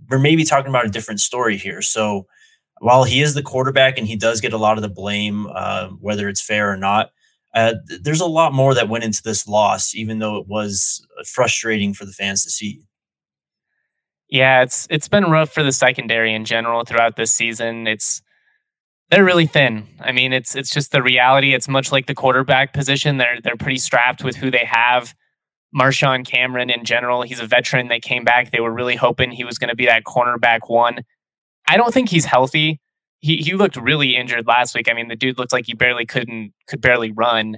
we're 0.09 0.21
maybe 0.21 0.45
talking 0.45 0.69
about 0.69 0.87
a 0.87 0.91
different 0.91 1.19
story 1.19 1.57
here. 1.57 1.83
So 1.83 2.27
while 2.79 3.03
he 3.03 3.21
is 3.23 3.35
the 3.35 3.43
quarterback 3.43 3.99
and 3.99 4.07
he 4.07 4.15
does 4.15 4.41
get 4.41 4.53
a 4.53 4.59
lot 4.59 4.79
of 4.79 4.83
the 4.83 4.89
blame, 4.89 5.49
uh, 5.53 5.89
whether 6.01 6.29
it's 6.29 6.41
fair 6.41 6.71
or 6.71 6.77
not, 6.77 7.11
uh, 7.55 7.75
there's 8.03 8.21
a 8.21 8.27
lot 8.27 8.53
more 8.53 8.75
that 8.75 8.89
went 8.89 9.05
into 9.05 9.23
this 9.23 9.47
loss, 9.47 9.95
even 9.95 10.19
though 10.19 10.37
it 10.37 10.49
was 10.49 11.07
frustrating 11.27 11.95
for 11.95 12.05
the 12.05 12.13
fans 12.13 12.43
to 12.45 12.51
see. 12.51 12.83
Yeah, 14.29 14.63
it's 14.63 14.87
it's 14.91 15.09
been 15.09 15.31
rough 15.31 15.53
for 15.53 15.63
the 15.63 15.73
secondary 15.73 16.35
in 16.35 16.45
general 16.45 16.85
throughout 16.85 17.17
this 17.17 17.31
season. 17.31 17.87
It's 17.87 18.23
they're 19.11 19.25
really 19.25 19.47
thin. 19.47 19.87
I 20.01 20.11
mean, 20.13 20.33
it's 20.33 20.57
it's 20.57 20.71
just 20.71 20.91
the 20.91 21.03
reality. 21.03 21.55
It's 21.55 21.69
much 21.69 21.93
like 21.93 22.07
the 22.07 22.15
quarterback 22.15 22.73
position. 22.73 23.19
They're 23.19 23.41
they're 23.41 23.57
pretty 23.57 23.79
strapped 23.79 24.25
with 24.25 24.37
who 24.37 24.51
they 24.51 24.65
have. 24.65 25.15
Marshawn 25.75 26.27
Cameron 26.27 26.71
in 26.71 26.85
general, 26.85 27.23
he's 27.23 27.41
a 27.41 27.47
veteran. 27.47 27.89
They 27.89 28.01
came 28.01 28.25
back. 28.25 28.51
They 28.51 28.61
were 28.61 28.73
really 28.73 28.97
hoping 28.97 29.33
he 29.33 29.45
was 29.45 29.59
going 29.59 29.71
to 29.71 29.77
be 29.77 29.87
that 29.87 30.05
cornerback 30.05 30.61
one. 30.69 31.05
I 31.69 31.77
don't 31.77 31.93
think 31.93 32.09
he's 32.09 32.25
healthy. 32.25 32.81
He 33.25 33.39
he 33.39 33.55
looked 33.55 33.77
really 33.77 34.17
injured 34.17 34.47
last 34.47 34.75
week. 34.75 34.87
I 34.87 34.93
mean, 34.93 35.09
the 35.09 35.17
dude 35.17 35.39
looked 35.39 35.53
like 35.53 35.65
he 35.65 35.73
barely 35.73 36.05
couldn't 36.05 36.53
could 36.69 36.83
barely 36.83 37.11
run. 37.11 37.57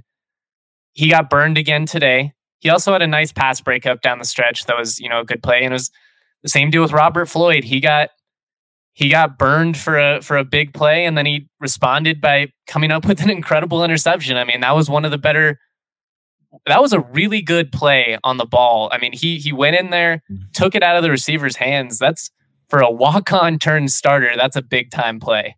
He 0.92 1.08
got 1.08 1.28
burned 1.28 1.58
again 1.58 1.87
today. 1.87 2.35
He 2.61 2.70
also 2.70 2.92
had 2.92 3.02
a 3.02 3.06
nice 3.08 3.32
pass 3.32 3.61
breakup 3.61 4.00
down 4.00 4.20
the 4.20 4.25
stretch 4.25 4.66
that 4.66 4.78
was, 4.78 5.00
you 5.00 5.08
know, 5.08 5.18
a 5.18 5.25
good 5.25 5.42
play. 5.42 5.64
And 5.64 5.66
it 5.66 5.73
was 5.73 5.90
the 6.44 6.49
same 6.49 6.70
deal 6.70 6.82
with 6.82 6.92
Robert 6.92 7.26
Floyd. 7.26 7.64
He 7.64 7.80
got 7.80 8.11
he 8.92 9.08
got 9.08 9.38
burned 9.38 9.76
for 9.76 9.99
a 9.99 10.23
for 10.23 10.37
a 10.37 10.44
big 10.44 10.73
play 10.73 11.04
and 11.04 11.18
then 11.18 11.26
he 11.26 11.49
responded 11.58 12.20
by 12.20 12.52
coming 12.68 12.92
up 12.92 13.04
with 13.08 13.20
an 13.20 13.28
incredible 13.28 13.82
interception. 13.82 14.37
I 14.37 14.44
mean, 14.44 14.61
that 14.61 14.76
was 14.76 14.88
one 14.88 15.04
of 15.04 15.11
the 15.11 15.18
better 15.18 15.58
that 16.66 16.80
was 16.80 16.92
a 16.92 17.00
really 17.00 17.42
good 17.42 17.73
play 17.73 18.18
on 18.23 18.37
the 18.37 18.46
ball. 18.46 18.88
I 18.92 18.99
mean, 18.99 19.12
he 19.12 19.38
he 19.38 19.52
went 19.52 19.75
in 19.75 19.90
there, 19.90 20.23
mm-hmm. 20.30 20.44
took 20.52 20.76
it 20.76 20.85
out 20.85 20.94
of 20.94 21.02
the 21.02 21.11
receiver's 21.11 21.56
hands. 21.56 21.99
That's 21.99 22.30
for 22.68 22.80
a 22.80 22.90
walk-on 22.90 23.58
turn 23.58 23.88
starter. 23.88 24.32
That's 24.37 24.56
a 24.56 24.62
big 24.62 24.90
time 24.90 25.20
play. 25.20 25.56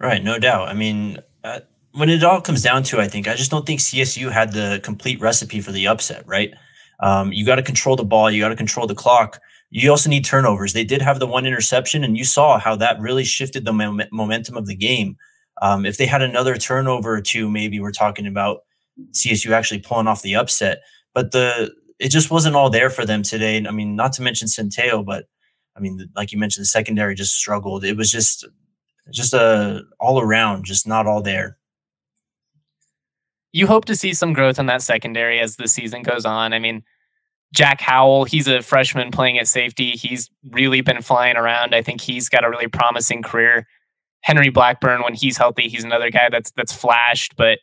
Right, 0.00 0.22
no 0.22 0.38
doubt. 0.38 0.68
I 0.68 0.74
mean, 0.74 1.18
uh, 1.44 1.60
when 1.92 2.08
it 2.08 2.22
all 2.22 2.40
comes 2.40 2.62
down 2.62 2.82
to, 2.84 3.00
I 3.00 3.08
think 3.08 3.26
I 3.26 3.34
just 3.34 3.50
don't 3.50 3.66
think 3.66 3.80
CSU 3.80 4.30
had 4.30 4.52
the 4.52 4.80
complete 4.82 5.20
recipe 5.20 5.60
for 5.60 5.72
the 5.72 5.86
upset. 5.88 6.24
Right, 6.26 6.54
um, 7.00 7.32
you 7.32 7.44
got 7.44 7.56
to 7.56 7.62
control 7.62 7.96
the 7.96 8.04
ball, 8.04 8.30
you 8.30 8.40
got 8.40 8.48
to 8.48 8.56
control 8.56 8.86
the 8.86 8.94
clock. 8.94 9.40
You 9.70 9.90
also 9.90 10.08
need 10.08 10.24
turnovers. 10.24 10.72
They 10.72 10.84
did 10.84 11.02
have 11.02 11.18
the 11.18 11.26
one 11.26 11.44
interception, 11.44 12.02
and 12.02 12.16
you 12.16 12.24
saw 12.24 12.58
how 12.58 12.76
that 12.76 12.98
really 13.00 13.24
shifted 13.24 13.64
the 13.64 13.72
mom- 13.72 14.00
momentum 14.12 14.56
of 14.56 14.66
the 14.66 14.76
game. 14.76 15.16
Um, 15.60 15.84
if 15.84 15.98
they 15.98 16.06
had 16.06 16.22
another 16.22 16.56
turnover 16.56 17.14
or 17.14 17.20
two, 17.20 17.50
maybe 17.50 17.80
we're 17.80 17.90
talking 17.90 18.26
about 18.26 18.60
CSU 19.12 19.50
actually 19.50 19.80
pulling 19.80 20.06
off 20.06 20.22
the 20.22 20.36
upset. 20.36 20.82
But 21.12 21.32
the 21.32 21.72
it 21.98 22.10
just 22.10 22.30
wasn't 22.30 22.54
all 22.54 22.70
there 22.70 22.90
for 22.90 23.04
them 23.04 23.22
today. 23.22 23.64
I 23.66 23.70
mean, 23.72 23.96
not 23.96 24.12
to 24.14 24.22
mention 24.22 24.46
Centeio, 24.46 25.04
but 25.04 25.26
I 25.78 25.80
mean, 25.80 26.08
like 26.16 26.32
you 26.32 26.38
mentioned, 26.38 26.62
the 26.62 26.68
secondary 26.68 27.14
just 27.14 27.34
struggled. 27.34 27.84
It 27.84 27.96
was 27.96 28.10
just 28.10 28.44
just 29.10 29.32
a 29.32 29.82
all 30.00 30.20
around, 30.20 30.64
just 30.64 30.86
not 30.86 31.06
all 31.06 31.22
there. 31.22 31.58
You 33.52 33.66
hope 33.66 33.84
to 33.86 33.96
see 33.96 34.12
some 34.12 34.32
growth 34.32 34.58
in 34.58 34.66
that 34.66 34.82
secondary 34.82 35.40
as 35.40 35.56
the 35.56 35.68
season 35.68 36.02
goes 36.02 36.24
on. 36.26 36.52
I 36.52 36.58
mean, 36.58 36.82
Jack 37.54 37.80
Howell, 37.80 38.24
he's 38.24 38.46
a 38.46 38.60
freshman 38.60 39.10
playing 39.10 39.38
at 39.38 39.48
safety. 39.48 39.92
He's 39.92 40.30
really 40.50 40.82
been 40.82 41.00
flying 41.00 41.36
around. 41.36 41.74
I 41.74 41.80
think 41.80 42.00
he's 42.00 42.28
got 42.28 42.44
a 42.44 42.50
really 42.50 42.68
promising 42.68 43.22
career. 43.22 43.66
Henry 44.20 44.50
Blackburn, 44.50 45.02
when 45.02 45.14
he's 45.14 45.38
healthy, 45.38 45.68
he's 45.68 45.84
another 45.84 46.10
guy 46.10 46.28
that's 46.28 46.50
that's 46.50 46.72
flashed, 46.72 47.36
but 47.36 47.60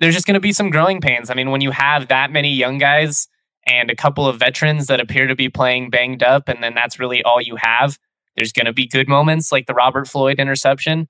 there's 0.00 0.14
just 0.14 0.26
going 0.26 0.34
to 0.34 0.40
be 0.40 0.52
some 0.52 0.70
growing 0.70 1.00
pains. 1.00 1.28
I 1.28 1.34
mean, 1.34 1.50
when 1.50 1.60
you 1.60 1.72
have 1.72 2.08
that 2.08 2.30
many 2.30 2.52
young 2.52 2.78
guys 2.78 3.28
and 3.66 3.90
a 3.90 3.96
couple 3.96 4.26
of 4.26 4.38
veterans 4.38 4.86
that 4.86 5.00
appear 5.00 5.26
to 5.26 5.34
be 5.34 5.48
playing 5.48 5.90
banged 5.90 6.22
up, 6.22 6.48
and 6.48 6.62
then 6.62 6.74
that's 6.74 6.98
really 6.98 7.22
all 7.22 7.40
you 7.40 7.56
have, 7.56 7.98
there's 8.36 8.52
going 8.52 8.66
to 8.66 8.72
be 8.72 8.86
good 8.86 9.08
moments 9.08 9.50
like 9.50 9.66
the 9.66 9.74
Robert 9.74 10.06
Floyd 10.06 10.38
interception. 10.38 11.08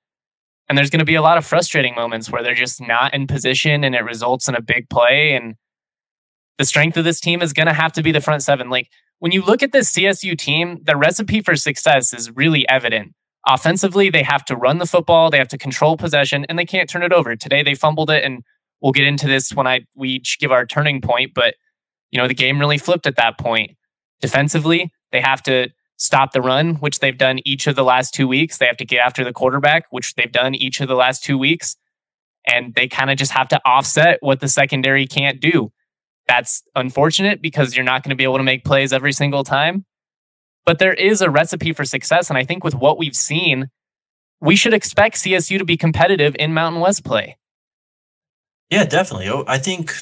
And 0.68 0.76
there's 0.76 0.90
going 0.90 1.00
to 1.00 1.04
be 1.04 1.14
a 1.14 1.22
lot 1.22 1.38
of 1.38 1.46
frustrating 1.46 1.94
moments 1.94 2.30
where 2.30 2.42
they're 2.42 2.54
just 2.54 2.80
not 2.80 3.14
in 3.14 3.26
position 3.26 3.84
and 3.84 3.94
it 3.94 4.00
results 4.00 4.48
in 4.48 4.54
a 4.54 4.60
big 4.60 4.88
play. 4.88 5.32
And 5.32 5.54
the 6.58 6.64
strength 6.64 6.96
of 6.96 7.04
this 7.04 7.20
team 7.20 7.42
is 7.42 7.52
going 7.52 7.66
to 7.66 7.72
have 7.72 7.92
to 7.92 8.02
be 8.02 8.10
the 8.10 8.20
front 8.20 8.42
seven. 8.42 8.68
Like 8.70 8.88
when 9.18 9.32
you 9.32 9.42
look 9.42 9.62
at 9.62 9.72
this 9.72 9.92
CSU 9.92 10.36
team, 10.36 10.80
the 10.82 10.96
recipe 10.96 11.40
for 11.40 11.56
success 11.56 12.12
is 12.12 12.34
really 12.34 12.68
evident. 12.68 13.12
Offensively, 13.48 14.10
they 14.10 14.24
have 14.24 14.44
to 14.46 14.56
run 14.56 14.78
the 14.78 14.86
football, 14.86 15.30
they 15.30 15.38
have 15.38 15.48
to 15.48 15.58
control 15.58 15.96
possession, 15.96 16.44
and 16.48 16.58
they 16.58 16.64
can't 16.64 16.90
turn 16.90 17.04
it 17.04 17.12
over. 17.12 17.36
Today 17.36 17.62
they 17.62 17.76
fumbled 17.76 18.10
it, 18.10 18.24
and 18.24 18.42
we'll 18.80 18.90
get 18.90 19.06
into 19.06 19.28
this 19.28 19.54
when 19.54 19.68
I 19.68 19.86
we 19.94 20.08
each 20.08 20.40
give 20.40 20.50
our 20.50 20.66
turning 20.66 21.00
point. 21.00 21.32
But 21.32 21.54
you 22.10 22.20
know, 22.20 22.28
the 22.28 22.34
game 22.34 22.58
really 22.58 22.78
flipped 22.78 23.06
at 23.06 23.16
that 23.16 23.38
point. 23.38 23.76
Defensively, 24.20 24.92
they 25.12 25.20
have 25.20 25.42
to 25.44 25.68
stop 25.96 26.32
the 26.32 26.42
run, 26.42 26.76
which 26.76 27.00
they've 27.00 27.16
done 27.16 27.40
each 27.44 27.66
of 27.66 27.76
the 27.76 27.84
last 27.84 28.14
two 28.14 28.28
weeks. 28.28 28.58
They 28.58 28.66
have 28.66 28.76
to 28.78 28.84
get 28.84 29.00
after 29.00 29.24
the 29.24 29.32
quarterback, 29.32 29.84
which 29.90 30.14
they've 30.14 30.30
done 30.30 30.54
each 30.54 30.80
of 30.80 30.88
the 30.88 30.94
last 30.94 31.24
two 31.24 31.38
weeks. 31.38 31.76
And 32.46 32.74
they 32.74 32.86
kind 32.86 33.10
of 33.10 33.16
just 33.16 33.32
have 33.32 33.48
to 33.48 33.60
offset 33.64 34.18
what 34.20 34.40
the 34.40 34.48
secondary 34.48 35.06
can't 35.06 35.40
do. 35.40 35.72
That's 36.28 36.62
unfortunate 36.74 37.40
because 37.40 37.76
you're 37.76 37.84
not 37.84 38.02
going 38.02 38.10
to 38.10 38.16
be 38.16 38.24
able 38.24 38.38
to 38.38 38.44
make 38.44 38.64
plays 38.64 38.92
every 38.92 39.12
single 39.12 39.44
time. 39.44 39.84
But 40.64 40.78
there 40.78 40.94
is 40.94 41.20
a 41.20 41.30
recipe 41.30 41.72
for 41.72 41.84
success. 41.84 42.28
And 42.28 42.38
I 42.38 42.44
think 42.44 42.64
with 42.64 42.74
what 42.74 42.98
we've 42.98 43.16
seen, 43.16 43.68
we 44.40 44.56
should 44.56 44.74
expect 44.74 45.16
CSU 45.16 45.58
to 45.58 45.64
be 45.64 45.76
competitive 45.76 46.36
in 46.38 46.52
Mountain 46.52 46.80
West 46.80 47.04
play. 47.04 47.36
Yeah, 48.70 48.84
definitely. 48.84 49.28
Oh, 49.28 49.44
I 49.46 49.58
think 49.58 49.92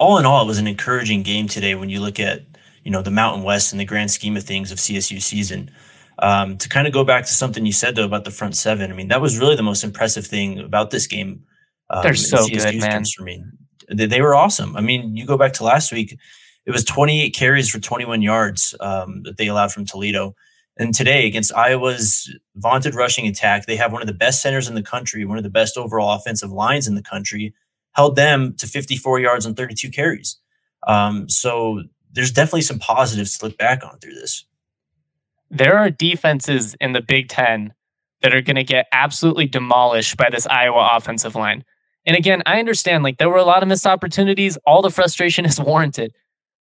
all 0.00 0.18
in 0.18 0.26
all, 0.26 0.42
it 0.42 0.46
was 0.46 0.58
an 0.58 0.66
encouraging 0.66 1.22
game 1.22 1.46
today 1.46 1.76
when 1.76 1.90
you 1.90 2.00
look 2.00 2.18
at 2.18 2.42
you 2.82 2.90
know 2.90 3.02
the 3.02 3.10
Mountain 3.10 3.44
West 3.44 3.72
and 3.72 3.80
the 3.80 3.84
grand 3.84 4.10
scheme 4.10 4.36
of 4.36 4.42
things 4.42 4.72
of 4.72 4.78
CSU 4.78 5.22
season. 5.22 5.70
Um, 6.18 6.58
to 6.58 6.68
kind 6.68 6.86
of 6.86 6.92
go 6.92 7.02
back 7.02 7.24
to 7.24 7.32
something 7.32 7.64
you 7.64 7.72
said 7.72 7.94
though 7.94 8.04
about 8.04 8.24
the 8.24 8.30
front 8.30 8.56
seven, 8.56 8.90
I 8.90 8.94
mean 8.94 9.08
that 9.08 9.20
was 9.20 9.38
really 9.38 9.56
the 9.56 9.62
most 9.62 9.84
impressive 9.84 10.26
thing 10.26 10.58
about 10.58 10.90
this 10.90 11.06
game. 11.06 11.44
Um, 11.88 12.02
They're 12.02 12.14
so 12.14 12.46
good, 12.48 12.80
man. 12.80 13.04
For 13.04 13.22
me 13.22 13.44
they, 13.90 14.06
they 14.06 14.22
were 14.22 14.34
awesome. 14.34 14.76
I 14.76 14.80
mean, 14.80 15.16
you 15.16 15.26
go 15.26 15.36
back 15.36 15.52
to 15.54 15.64
last 15.64 15.92
week, 15.92 16.18
it 16.66 16.70
was 16.70 16.84
28 16.84 17.30
carries 17.34 17.68
for 17.68 17.78
21 17.78 18.22
yards 18.22 18.74
um, 18.80 19.22
that 19.24 19.36
they 19.36 19.48
allowed 19.48 19.72
from 19.72 19.84
Toledo. 19.84 20.34
And 20.76 20.94
today, 20.94 21.26
against 21.26 21.54
Iowa's 21.54 22.32
vaunted 22.56 22.94
rushing 22.94 23.26
attack, 23.26 23.66
they 23.66 23.76
have 23.76 23.92
one 23.92 24.02
of 24.02 24.08
the 24.08 24.14
best 24.14 24.40
centers 24.40 24.68
in 24.68 24.74
the 24.74 24.82
country, 24.82 25.24
one 25.24 25.36
of 25.36 25.44
the 25.44 25.50
best 25.50 25.76
overall 25.76 26.14
offensive 26.14 26.52
lines 26.52 26.86
in 26.86 26.94
the 26.94 27.02
country, 27.02 27.54
held 27.92 28.16
them 28.16 28.54
to 28.58 28.66
54 28.66 29.20
yards 29.20 29.46
on 29.46 29.54
32 29.54 29.90
carries. 29.90 30.38
Um, 30.86 31.28
so 31.28 31.82
there's 32.12 32.32
definitely 32.32 32.62
some 32.62 32.78
positives 32.78 33.38
to 33.38 33.46
look 33.46 33.58
back 33.58 33.84
on 33.84 33.98
through 33.98 34.14
this. 34.14 34.44
There 35.50 35.76
are 35.76 35.90
defenses 35.90 36.76
in 36.80 36.92
the 36.92 37.00
Big 37.00 37.28
Ten 37.28 37.74
that 38.22 38.34
are 38.34 38.42
going 38.42 38.56
to 38.56 38.64
get 38.64 38.86
absolutely 38.92 39.46
demolished 39.46 40.16
by 40.16 40.28
this 40.30 40.46
Iowa 40.46 40.90
offensive 40.92 41.34
line. 41.34 41.64
And 42.06 42.16
again, 42.16 42.42
I 42.46 42.58
understand 42.58 43.02
like 43.02 43.18
there 43.18 43.28
were 43.28 43.36
a 43.36 43.44
lot 43.44 43.62
of 43.62 43.68
missed 43.68 43.86
opportunities. 43.86 44.56
All 44.66 44.82
the 44.82 44.90
frustration 44.90 45.44
is 45.46 45.60
warranted. 45.60 46.12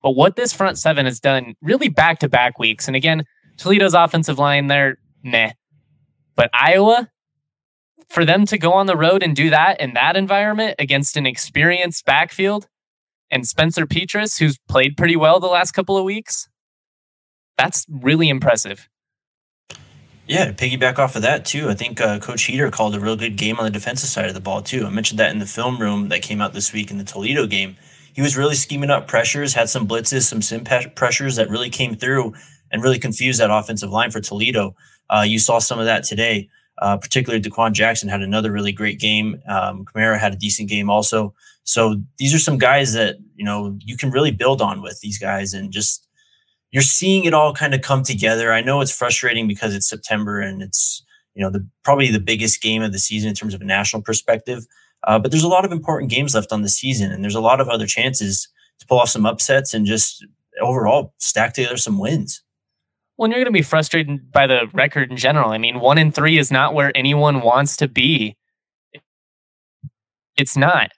But 0.01 0.12
what 0.12 0.36
this 0.36 0.53
front 0.53 0.77
seven 0.77 1.05
has 1.05 1.20
done 1.20 1.55
really 1.62 1.89
back 1.89 2.20
to 2.20 2.29
back 2.29 2.60
weeks, 2.60 2.88
and 2.88 2.96
again, 2.96 3.25
Toledo's 3.58 3.96
offensive 3.96 4.38
line, 4.38 4.67
they're 4.67 5.00
meh. 5.24 5.53
But 6.36 6.51
Iowa, 6.53 7.10
for 8.10 8.25
them 8.25 8.46
to 8.46 8.58
go 8.58 8.74
on 8.74 8.86
the 8.86 8.98
road 8.98 9.24
and 9.24 9.36
do 9.36 9.50
that 9.50 9.80
in 9.80 9.94
that 9.94 10.16
environment 10.16 10.75
against 10.80 11.18
an 11.18 11.25
experienced 11.25 12.06
backfield 12.06 12.68
and 13.32 13.48
Spencer 13.48 13.86
Petras, 13.86 14.40
who's 14.40 14.58
played 14.68 14.98
pretty 14.98 15.16
well 15.16 15.40
the 15.40 15.48
last 15.48 15.72
couple 15.72 15.98
of 15.98 16.04
weeks, 16.04 16.48
that's 17.58 17.86
really 17.90 18.30
impressive. 18.30 18.88
Yeah, 20.28 20.46
to 20.46 20.54
piggyback 20.54 20.98
off 20.98 21.16
of 21.16 21.22
that 21.22 21.46
too, 21.46 21.70
I 21.70 21.75
think 21.75 22.02
uh, 22.02 22.20
Coach 22.20 22.44
Heater 22.44 22.72
called 22.72 22.96
a 22.96 23.00
real 23.00 23.16
good 23.16 23.36
game 23.36 23.60
on 23.60 23.66
the 23.66 23.72
defensive 23.72 24.10
side 24.10 24.25
of 24.25 24.34
the 24.34 24.40
ball 24.40 24.62
too. 24.62 24.86
I 24.86 24.90
mentioned 24.90 25.20
that 25.20 25.32
in 25.32 25.40
the 25.40 25.46
film 25.46 25.78
room 25.78 26.10
that 26.10 26.24
came 26.24 26.42
out 26.42 26.54
this 26.54 26.74
week 26.74 26.90
in 26.90 26.98
the 26.98 27.04
Toledo 27.04 27.46
game. 27.46 27.78
He 28.14 28.22
was 28.22 28.36
really 28.36 28.56
scheming 28.56 28.90
up 28.90 29.08
pressures, 29.08 29.54
had 29.54 29.70
some 29.70 29.88
blitzes, 29.88 30.24
some 30.24 30.42
sim 30.42 30.64
pressures 30.96 31.36
that 31.36 31.50
really 31.50 31.70
came 31.70 31.96
through 31.96 32.34
and 32.72 32.82
really 32.82 32.98
confused 32.98 33.40
that 33.40 33.52
offensive 33.52 33.92
line 33.92 34.10
for 34.10 34.20
Toledo. 34.20 34.75
Uh, 35.10 35.25
you 35.28 35.38
saw 35.38 35.60
some 35.60 35.80
of 35.80 35.86
that 35.86 36.04
today. 36.04 36.50
Uh, 36.79 36.98
particularly 36.98 37.41
Daquan 37.41 37.72
Jackson 37.72 38.10
had 38.10 38.22
another 38.22 38.51
really 38.51 38.74
great 38.74 39.00
game. 39.00 39.41
Um, 39.48 39.86
Kamara 39.86 40.20
had 40.20 40.34
a 40.34 40.38
decent 40.38 40.70
game 40.70 40.89
also. 40.89 41.34
So 41.63 42.01
these 42.17 42.34
are 42.34 42.39
some 42.39 42.58
guys 42.58 42.94
that 42.94 43.17
you 43.36 43.46
know 43.46 43.77
you 43.79 43.98
can 43.98 44.12
really 44.12 44.32
build 44.32 44.62
on 44.62 44.82
with 44.82 45.00
these 45.01 45.17
guys, 45.17 45.53
and 45.53 45.72
just 45.72 46.08
you're 46.72 46.84
seeing 46.84 47.25
it 47.25 47.34
all 47.34 47.53
kind 47.53 47.74
of 47.74 47.82
come 47.82 48.03
together. 48.03 48.51
I 48.51 48.62
know 48.62 48.82
it's 48.82 48.96
frustrating 48.96 49.48
because 49.48 49.74
it's 49.74 49.88
September 49.88 50.41
and 50.41 50.62
it's 50.62 51.03
you 51.34 51.44
know 51.44 51.50
the 51.50 51.65
probably 51.84 52.12
the 52.12 52.20
biggest 52.20 52.62
game 52.62 52.82
of 52.82 52.91
the 52.91 53.00
season 53.00 53.29
in 53.29 53.36
terms 53.36 53.53
of 53.53 53.62
a 53.62 53.65
national 53.65 54.01
perspective. 54.01 54.65
Uh, 55.05 55.20
but 55.20 55.32
there's 55.32 55.44
a 55.44 55.48
lot 55.48 55.65
of 55.65 55.72
important 55.72 56.12
games 56.12 56.36
left 56.36 56.51
on 56.51 56.62
the 56.62 56.70
season, 56.70 57.12
and 57.12 57.24
there's 57.24 57.36
a 57.36 57.41
lot 57.41 57.62
of 57.62 57.70
other 57.70 57.86
chances 57.86 58.48
to 58.79 58.86
pull 58.88 59.00
off 59.00 59.10
some 59.10 59.25
upsets 59.25 59.74
and 59.74 59.86
just 59.86 60.25
overall 60.62 61.13
stack 61.20 61.53
together 61.53 61.77
some 61.77 62.00
wins. 62.00 62.41
Well, 63.18 63.30
you're 63.30 63.38
going 63.40 63.46
to 63.46 63.52
be 63.52 63.62
frustrated 63.62 64.32
by 64.32 64.46
the 64.46 64.68
record 64.74 65.10
in 65.10 65.18
general. 65.18 65.52
I 65.52 65.58
mean, 65.58 65.80
one 65.80 65.98
in 65.98 66.12
three 66.12 66.38
is 66.38 66.52
not 66.52 66.74
where 66.74 66.92
anyone 66.96 67.42
wants 67.42 67.78
to 67.78 67.88
be. 67.88 68.36
It's 70.38 70.58
not. 70.58 70.92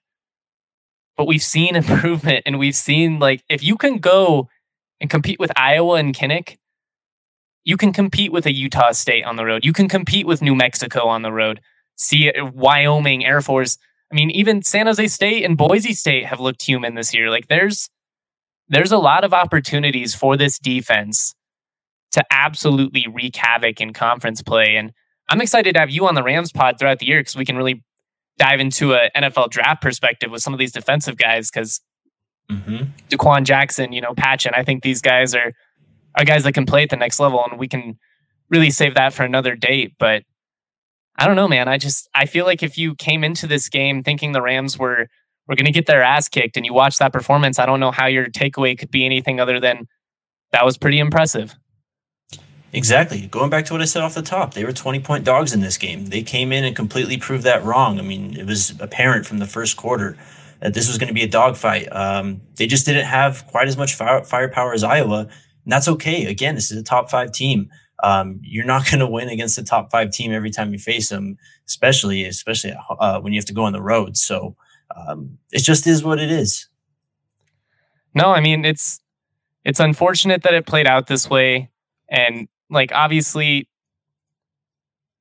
But 1.15 1.27
we've 1.27 1.43
seen 1.43 1.75
improvement 1.75 2.43
and 2.45 2.57
we've 2.57 2.75
seen, 2.75 3.19
like, 3.19 3.43
if 3.49 3.63
you 3.63 3.77
can 3.77 3.99
go 3.99 4.49
and 4.99 5.09
compete 5.09 5.39
with 5.39 5.51
Iowa 5.55 5.95
and 5.95 6.15
Kinnick, 6.15 6.57
you 7.63 7.77
can 7.77 7.93
compete 7.93 8.31
with 8.31 8.45
a 8.45 8.53
Utah 8.53 8.93
State 8.93 9.25
on 9.25 9.35
the 9.35 9.45
road. 9.45 9.63
You 9.63 9.73
can 9.73 9.87
compete 9.87 10.25
with 10.25 10.41
New 10.41 10.55
Mexico 10.55 11.07
on 11.07 11.21
the 11.21 11.31
road. 11.31 11.59
See 11.97 12.31
uh, 12.31 12.45
Wyoming, 12.45 13.25
Air 13.25 13.41
Force. 13.41 13.77
I 14.11 14.15
mean, 14.15 14.31
even 14.31 14.63
San 14.63 14.87
Jose 14.87 15.05
State 15.09 15.43
and 15.43 15.57
Boise 15.57 15.93
State 15.93 16.25
have 16.25 16.39
looked 16.39 16.63
human 16.63 16.95
this 16.95 17.13
year. 17.13 17.29
Like, 17.29 17.47
there's 17.47 17.89
there's 18.69 18.91
a 18.91 18.97
lot 18.97 19.23
of 19.23 19.33
opportunities 19.33 20.15
for 20.15 20.35
this 20.35 20.59
defense 20.59 21.35
to 22.11 22.23
absolutely 22.31 23.07
wreak 23.07 23.35
havoc 23.35 23.81
in 23.81 23.93
conference 23.93 24.41
play. 24.41 24.75
And 24.75 24.91
I'm 25.29 25.41
excited 25.41 25.73
to 25.73 25.79
have 25.79 25.89
you 25.89 26.07
on 26.07 26.15
the 26.15 26.23
Rams 26.23 26.51
pod 26.51 26.79
throughout 26.79 26.99
the 26.99 27.05
year 27.05 27.19
because 27.19 27.35
we 27.35 27.45
can 27.45 27.57
really 27.57 27.83
dive 28.37 28.59
into 28.59 28.93
a 28.93 29.09
NFL 29.15 29.49
draft 29.49 29.81
perspective 29.81 30.31
with 30.31 30.41
some 30.41 30.53
of 30.53 30.59
these 30.59 30.71
defensive 30.71 31.17
guys. 31.17 31.49
Because 31.51 31.81
mm-hmm. 32.49 32.85
Daquan 33.09 33.43
Jackson, 33.43 33.91
you 33.91 34.01
know, 34.01 34.13
Patchan, 34.13 34.53
I 34.53 34.63
think 34.63 34.83
these 34.83 35.01
guys 35.01 35.35
are 35.35 35.51
are 36.15 36.25
guys 36.25 36.43
that 36.43 36.53
can 36.53 36.65
play 36.65 36.83
at 36.83 36.89
the 36.89 36.95
next 36.95 37.19
level, 37.19 37.43
and 37.49 37.59
we 37.59 37.67
can 37.67 37.97
really 38.49 38.71
save 38.71 38.95
that 38.95 39.13
for 39.13 39.23
another 39.23 39.55
date. 39.55 39.93
But 39.99 40.23
I 41.17 41.27
don't 41.27 41.35
know, 41.35 41.47
man. 41.47 41.67
I 41.67 41.77
just 41.77 42.09
I 42.15 42.25
feel 42.25 42.45
like 42.45 42.63
if 42.63 42.77
you 42.77 42.95
came 42.95 43.23
into 43.23 43.47
this 43.47 43.69
game 43.69 44.03
thinking 44.03 44.31
the 44.31 44.41
Rams 44.41 44.77
were 44.77 45.07
were 45.47 45.55
going 45.55 45.65
to 45.65 45.71
get 45.71 45.85
their 45.85 46.03
ass 46.03 46.27
kicked, 46.29 46.57
and 46.57 46.65
you 46.65 46.73
watch 46.73 46.97
that 46.97 47.13
performance, 47.13 47.59
I 47.59 47.65
don't 47.65 47.79
know 47.79 47.91
how 47.91 48.07
your 48.07 48.27
takeaway 48.27 48.77
could 48.77 48.91
be 48.91 49.05
anything 49.05 49.39
other 49.39 49.59
than 49.59 49.87
that 50.51 50.65
was 50.65 50.77
pretty 50.77 50.99
impressive. 50.99 51.55
Exactly. 52.73 53.27
Going 53.27 53.49
back 53.49 53.65
to 53.65 53.73
what 53.73 53.81
I 53.81 53.85
said 53.85 54.03
off 54.03 54.13
the 54.13 54.21
top, 54.21 54.53
they 54.53 54.65
were 54.65 54.73
20 54.73 54.99
point 54.99 55.23
dogs 55.23 55.53
in 55.53 55.61
this 55.61 55.77
game. 55.77 56.07
They 56.07 56.21
came 56.21 56.51
in 56.51 56.65
and 56.65 56.75
completely 56.75 57.17
proved 57.17 57.43
that 57.43 57.63
wrong. 57.63 57.99
I 57.99 58.01
mean, 58.01 58.37
it 58.37 58.45
was 58.45 58.73
apparent 58.79 59.25
from 59.25 59.39
the 59.39 59.45
first 59.45 59.77
quarter 59.77 60.17
that 60.59 60.73
this 60.73 60.87
was 60.87 60.97
going 60.97 61.07
to 61.07 61.13
be 61.13 61.23
a 61.23 61.27
dogfight. 61.27 61.87
Um, 61.91 62.41
they 62.55 62.67
just 62.67 62.85
didn't 62.85 63.05
have 63.05 63.45
quite 63.47 63.67
as 63.67 63.77
much 63.77 63.95
fire, 63.95 64.23
firepower 64.23 64.73
as 64.73 64.83
Iowa, 64.83 65.21
and 65.21 65.71
that's 65.71 65.87
okay. 65.87 66.25
Again, 66.25 66.55
this 66.55 66.71
is 66.71 66.77
a 66.77 66.83
top 66.83 67.09
five 67.09 67.31
team. 67.31 67.69
Um, 68.03 68.39
you're 68.43 68.65
not 68.65 68.85
going 68.91 68.99
to 68.99 69.07
win 69.07 69.29
against 69.29 69.57
a 69.57 69.63
top 69.63 69.89
five 69.89 70.11
team 70.11 70.33
every 70.33 70.51
time 70.51 70.73
you 70.73 70.79
face 70.79 71.09
them, 71.09 71.37
especially 71.67 72.25
especially 72.25 72.73
uh, 72.99 73.19
when 73.21 73.33
you 73.33 73.39
have 73.39 73.45
to 73.45 73.53
go 73.53 73.63
on 73.63 73.73
the 73.73 73.81
road. 73.81 74.17
So 74.17 74.55
um, 74.95 75.37
it 75.51 75.59
just 75.59 75.87
is 75.87 76.03
what 76.03 76.19
it 76.19 76.31
is. 76.31 76.67
No, 78.13 78.31
I 78.31 78.41
mean 78.41 78.65
it's 78.65 78.99
it's 79.63 79.79
unfortunate 79.79 80.43
that 80.43 80.53
it 80.53 80.65
played 80.65 80.87
out 80.87 81.07
this 81.07 81.29
way, 81.29 81.69
and 82.09 82.47
like 82.69 82.91
obviously 82.93 83.67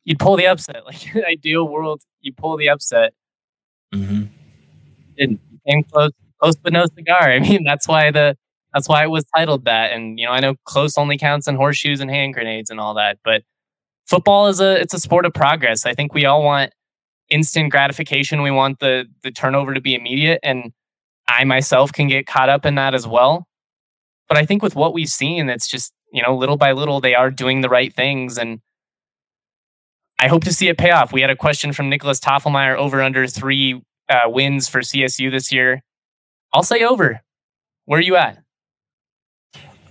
you'd 0.05 0.19
pull 0.19 0.37
the 0.37 0.47
upset. 0.47 0.77
Like 0.87 1.15
in 1.15 1.25
ideal 1.25 1.67
world, 1.69 2.03
you 2.21 2.33
pull 2.33 2.57
the 2.57 2.69
upset. 2.69 3.13
Mm-hmm. 3.95 4.25
And 5.19 5.39
came 5.67 5.83
close, 5.85 6.13
close 6.41 6.57
but 6.57 6.73
no 6.73 6.87
cigar. 6.87 7.23
I 7.31 7.39
mean, 7.39 7.65
that's 7.65 7.87
why 7.87 8.11
the 8.11 8.37
that's 8.73 8.89
why 8.89 9.05
it 9.05 9.11
was 9.11 9.25
titled 9.35 9.65
that. 9.65 9.93
And 9.93 10.19
you 10.19 10.27
know, 10.27 10.33
I 10.33 10.41
know 10.41 10.55
close 10.65 10.99
only 10.99 11.19
counts 11.19 11.49
in 11.49 11.57
horseshoes 11.57 12.01
and 12.01 12.11
hand 12.11 12.35
grenades 12.35 12.71
and 12.71 12.79
all 12.81 12.95
that, 12.95 13.19
but 13.25 13.43
football 14.07 14.49
is 14.49 14.61
a 14.61 14.81
it's 14.81 14.95
a 14.95 14.99
sport 14.99 15.27
of 15.27 15.35
progress. 15.35 15.87
I 15.87 15.95
think 15.95 16.15
we 16.15 16.25
all 16.25 16.43
want 16.43 16.73
instant 17.31 17.71
gratification. 17.71 18.43
We 18.43 18.51
want 18.51 18.79
the 18.81 19.07
the 19.23 19.31
turnover 19.31 19.75
to 19.75 19.81
be 19.81 19.95
immediate, 19.95 20.41
and 20.43 20.73
I 21.29 21.45
myself 21.45 21.93
can 21.93 22.09
get 22.09 22.27
caught 22.27 22.49
up 22.49 22.65
in 22.65 22.75
that 22.77 22.95
as 22.95 23.07
well. 23.07 23.47
But 24.29 24.39
I 24.39 24.45
think 24.45 24.63
with 24.63 24.75
what 24.75 24.93
we've 24.93 25.09
seen, 25.09 25.49
it's 25.49 25.69
just 25.69 25.93
you 26.17 26.23
know, 26.23 26.35
little 26.35 26.57
by 26.57 26.73
little, 26.73 26.99
they 26.99 27.15
are 27.15 27.31
doing 27.31 27.61
the 27.61 27.69
right 27.69 27.93
things. 27.93 28.39
And 28.39 28.61
I 30.19 30.29
hope 30.29 30.45
to 30.45 30.53
see 30.53 30.69
it 30.69 30.79
pay 30.79 30.91
off. 30.91 31.13
We 31.13 31.21
had 31.21 31.29
a 31.29 31.37
question 31.37 31.75
from 31.75 31.91
Nicholas 31.91 32.19
Toffelmeyer 32.19 32.75
over 32.75 33.03
under 33.03 33.27
three 33.27 33.83
uh, 34.09 34.21
wins 34.25 34.67
for 34.67 34.81
CSU 34.81 35.31
this 35.31 35.53
year. 35.53 35.83
I'll 36.55 36.63
say 36.63 36.83
over. 36.83 37.21
Where 37.85 37.99
are 37.99 38.03
you 38.03 38.17
at? 38.17 38.43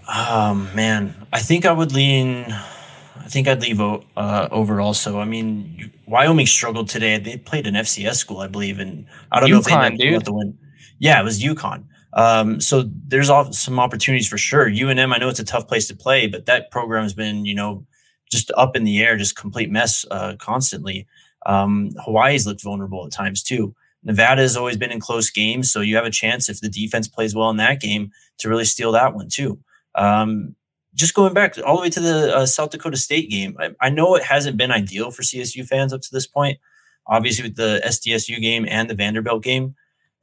Um, 0.07 0.69
man, 0.75 1.13
I 1.31 1.39
think 1.39 1.63
I 1.63 1.71
would 1.71 1.91
lean. 1.91 2.45
I 2.47 3.27
think 3.27 3.47
I'd 3.47 3.61
leave 3.61 3.79
uh, 3.79 4.47
over 4.49 4.81
also. 4.81 5.19
I 5.19 5.25
mean, 5.25 5.91
Wyoming 6.07 6.47
struggled 6.47 6.89
today. 6.89 7.19
They 7.19 7.37
played 7.37 7.67
an 7.67 7.75
FCS 7.75 8.15
school, 8.15 8.39
I 8.39 8.47
believe, 8.47 8.79
and 8.79 9.05
I 9.31 9.39
don't 9.39 9.49
UConn, 9.49 9.51
know 9.51 9.83
if 9.83 9.97
they 9.99 10.09
dude. 10.09 10.25
the 10.25 10.33
win. 10.33 10.57
Yeah, 10.97 11.21
it 11.21 11.23
was 11.23 11.41
UConn. 11.41 11.83
Um, 12.15 12.61
so 12.61 12.89
there's 13.07 13.29
some 13.51 13.79
opportunities 13.79 14.27
for 14.27 14.37
sure. 14.37 14.69
UNM, 14.69 15.13
I 15.13 15.17
know 15.17 15.29
it's 15.29 15.39
a 15.39 15.45
tough 15.45 15.67
place 15.67 15.87
to 15.89 15.95
play, 15.95 16.27
but 16.27 16.45
that 16.45 16.71
program 16.71 17.03
has 17.03 17.13
been, 17.13 17.45
you 17.45 17.53
know, 17.53 17.85
just 18.31 18.51
up 18.57 18.75
in 18.75 18.85
the 18.85 19.01
air, 19.03 19.17
just 19.17 19.35
complete 19.35 19.69
mess 19.69 20.05
uh, 20.09 20.35
constantly. 20.39 21.05
Um, 21.45 21.91
Hawaii's 22.03 22.47
looked 22.47 22.63
vulnerable 22.63 23.05
at 23.05 23.11
times 23.11 23.43
too. 23.43 23.75
Nevada 24.03 24.41
has 24.41 24.55
always 24.55 24.77
been 24.77 24.91
in 24.91 24.99
close 24.99 25.29
games, 25.29 25.71
so 25.71 25.81
you 25.81 25.95
have 25.95 26.05
a 26.05 26.11
chance 26.11 26.47
if 26.47 26.61
the 26.61 26.69
defense 26.69 27.07
plays 27.07 27.35
well 27.35 27.49
in 27.49 27.57
that 27.57 27.81
game 27.81 28.11
to 28.37 28.49
really 28.49 28.65
steal 28.65 28.91
that 28.93 29.15
one 29.15 29.29
too. 29.29 29.59
Um, 29.95 30.55
just 30.93 31.13
going 31.13 31.33
back 31.33 31.57
all 31.65 31.77
the 31.77 31.81
way 31.81 31.89
to 31.89 31.99
the 31.99 32.35
uh, 32.35 32.45
South 32.45 32.69
Dakota 32.69 32.97
State 32.97 33.29
game, 33.29 33.57
I, 33.59 33.71
I, 33.81 33.89
know 33.89 34.15
it 34.15 34.23
hasn't 34.23 34.57
been 34.57 34.71
ideal 34.71 35.11
for 35.11 35.23
CSU 35.23 35.67
fans 35.67 35.91
up 35.91 36.01
to 36.01 36.11
this 36.11 36.27
point. 36.27 36.59
Obviously, 37.07 37.43
with 37.43 37.55
the 37.55 37.81
SDSU 37.85 38.39
game 38.39 38.65
and 38.69 38.89
the 38.89 38.95
Vanderbilt 38.95 39.43
game, 39.43 39.75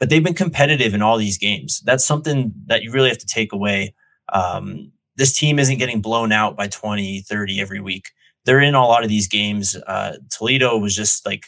but 0.02 0.08
they've 0.08 0.24
been 0.24 0.34
competitive 0.34 0.94
in 0.94 1.00
all 1.00 1.16
these 1.16 1.38
games. 1.38 1.80
That's 1.84 2.04
something 2.04 2.52
that 2.66 2.82
you 2.82 2.90
really 2.90 3.08
have 3.08 3.18
to 3.18 3.26
take 3.26 3.52
away. 3.52 3.94
Um, 4.32 4.90
this 5.14 5.32
team 5.32 5.60
isn't 5.60 5.78
getting 5.78 6.00
blown 6.00 6.32
out 6.32 6.56
by 6.56 6.66
20, 6.66 7.20
30 7.20 7.60
every 7.60 7.78
week. 7.78 8.10
They're 8.44 8.58
in 8.58 8.74
a 8.74 8.84
lot 8.84 9.04
of 9.04 9.08
these 9.08 9.28
games. 9.28 9.76
Uh, 9.86 10.14
Toledo 10.28 10.76
was 10.76 10.96
just 10.96 11.24
like 11.24 11.46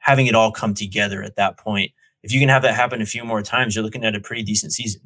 having 0.00 0.26
it 0.26 0.34
all 0.34 0.52
come 0.52 0.74
together 0.74 1.22
at 1.22 1.36
that 1.36 1.56
point. 1.56 1.92
If 2.22 2.30
you 2.30 2.40
can 2.40 2.50
have 2.50 2.60
that 2.60 2.74
happen 2.74 3.00
a 3.00 3.06
few 3.06 3.24
more 3.24 3.40
times, 3.40 3.74
you're 3.74 3.82
looking 3.82 4.04
at 4.04 4.14
a 4.14 4.20
pretty 4.20 4.42
decent 4.42 4.74
season. 4.74 5.00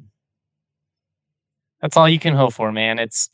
That's 1.81 1.95
all 1.95 2.09
you 2.09 2.19
can 2.19 2.35
hope 2.35 2.51
for, 2.51 2.69
man. 2.73 2.99
It's 2.99 3.29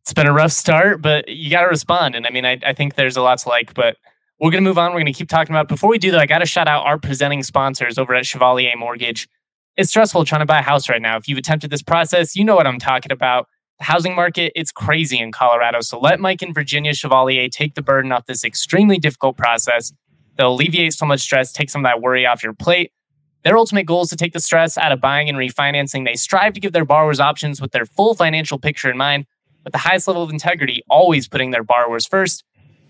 it's 0.00 0.14
been 0.14 0.26
a 0.26 0.32
rough 0.32 0.52
start, 0.52 1.02
but 1.02 1.28
you 1.28 1.50
got 1.50 1.64
to 1.64 1.68
respond. 1.68 2.14
And 2.14 2.26
I 2.26 2.30
mean, 2.30 2.46
I, 2.46 2.58
I 2.64 2.72
think 2.72 2.94
there's 2.94 3.18
a 3.18 3.20
lot 3.20 3.40
to 3.40 3.48
like, 3.50 3.74
but 3.74 3.98
we're 4.40 4.50
going 4.50 4.62
to 4.62 4.68
move 4.68 4.78
on. 4.78 4.92
We're 4.92 5.00
going 5.00 5.06
to 5.06 5.12
keep 5.12 5.28
talking 5.28 5.54
about. 5.54 5.66
It. 5.66 5.68
Before 5.68 5.90
we 5.90 5.98
do 5.98 6.10
that, 6.12 6.20
I 6.20 6.26
got 6.26 6.38
to 6.38 6.46
shout 6.46 6.68
out 6.68 6.86
our 6.86 6.98
presenting 6.98 7.42
sponsors 7.42 7.98
over 7.98 8.14
at 8.14 8.24
Chevalier 8.24 8.76
Mortgage. 8.76 9.28
It's 9.76 9.90
stressful 9.90 10.24
trying 10.24 10.40
to 10.40 10.46
buy 10.46 10.58
a 10.58 10.62
house 10.62 10.88
right 10.88 11.02
now. 11.02 11.16
If 11.16 11.28
you've 11.28 11.38
attempted 11.38 11.70
this 11.70 11.82
process, 11.82 12.36
you 12.36 12.44
know 12.44 12.56
what 12.56 12.66
I'm 12.66 12.78
talking 12.78 13.12
about. 13.12 13.46
The 13.78 13.84
housing 13.84 14.14
market, 14.14 14.52
it's 14.56 14.72
crazy 14.72 15.18
in 15.18 15.30
Colorado. 15.30 15.80
So 15.80 16.00
let 16.00 16.18
Mike 16.18 16.42
and 16.42 16.52
Virginia 16.52 16.94
Chevalier 16.94 17.48
take 17.48 17.74
the 17.74 17.82
burden 17.82 18.10
off 18.10 18.26
this 18.26 18.44
extremely 18.44 18.98
difficult 18.98 19.36
process. 19.36 19.92
They'll 20.36 20.52
alleviate 20.52 20.94
so 20.94 21.06
much 21.06 21.20
stress, 21.20 21.52
take 21.52 21.70
some 21.70 21.84
of 21.84 21.88
that 21.88 22.00
worry 22.00 22.26
off 22.26 22.42
your 22.42 22.54
plate. 22.54 22.92
Their 23.44 23.56
ultimate 23.56 23.86
goal 23.86 24.02
is 24.02 24.08
to 24.10 24.16
take 24.16 24.32
the 24.32 24.40
stress 24.40 24.76
out 24.76 24.90
of 24.90 25.00
buying 25.00 25.28
and 25.28 25.38
refinancing. 25.38 26.04
They 26.04 26.16
strive 26.16 26.54
to 26.54 26.60
give 26.60 26.72
their 26.72 26.84
borrowers 26.84 27.20
options 27.20 27.60
with 27.60 27.70
their 27.70 27.86
full 27.86 28.14
financial 28.14 28.58
picture 28.58 28.90
in 28.90 28.96
mind, 28.96 29.26
with 29.62 29.72
the 29.72 29.78
highest 29.78 30.08
level 30.08 30.24
of 30.24 30.30
integrity, 30.30 30.82
always 30.90 31.28
putting 31.28 31.52
their 31.52 31.62
borrowers 31.62 32.04
first. 32.04 32.44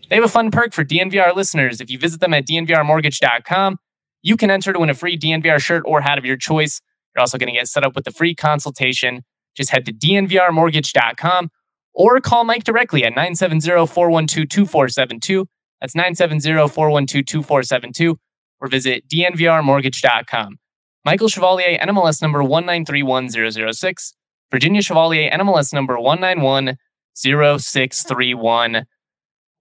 They 0.09 0.17
have 0.17 0.25
a 0.25 0.29
fun 0.29 0.51
perk 0.51 0.73
for 0.73 0.85
DNVR 0.85 1.37
listeners. 1.37 1.81
If 1.81 1.91
you 1.91 1.99
visit 1.99 2.21
them 2.21 2.35
at 2.35 2.47
dnvrmortgage.com, 2.47 3.79
you 4.23 4.37
can 4.37 4.51
enter 4.51 4.73
to 4.73 4.79
win 4.79 4.91
a 4.91 4.95
free 4.95 5.19
DNVR 5.19 5.61
shirt 5.61 5.83
or 5.87 6.01
hat 6.01 6.19
of 6.19 6.25
your 6.25 6.37
choice. 6.37 6.81
You're 7.15 7.21
also 7.21 7.39
going 7.39 7.53
to 7.53 7.59
get 7.59 7.69
set 7.69 7.85
up 7.85 7.95
with 7.95 8.05
a 8.07 8.11
free 8.11 8.35
consultation. 8.35 9.23
Just 9.55 9.71
head 9.71 9.85
to 9.87 9.93
dnvrmortgage.com 9.93 11.51
or 11.95 12.21
call 12.21 12.45
Mike 12.45 12.65
directly 12.65 13.05
at 13.05 13.15
970-412-2472. 13.15 15.47
That's 15.81 15.95
970-412-2472 15.95 18.17
or 18.61 18.69
visit 18.69 19.09
dnvrmortgage.com. 19.09 20.59
Michael 21.05 21.29
Chevalier, 21.29 21.79
NMLS 21.79 22.21
number 22.23 22.41
1931006. 22.41 24.15
Virginia 24.51 24.83
Chevalier, 24.83 25.31
NMLS 25.31 25.73
number 25.73 25.97
1910631. 25.97 28.85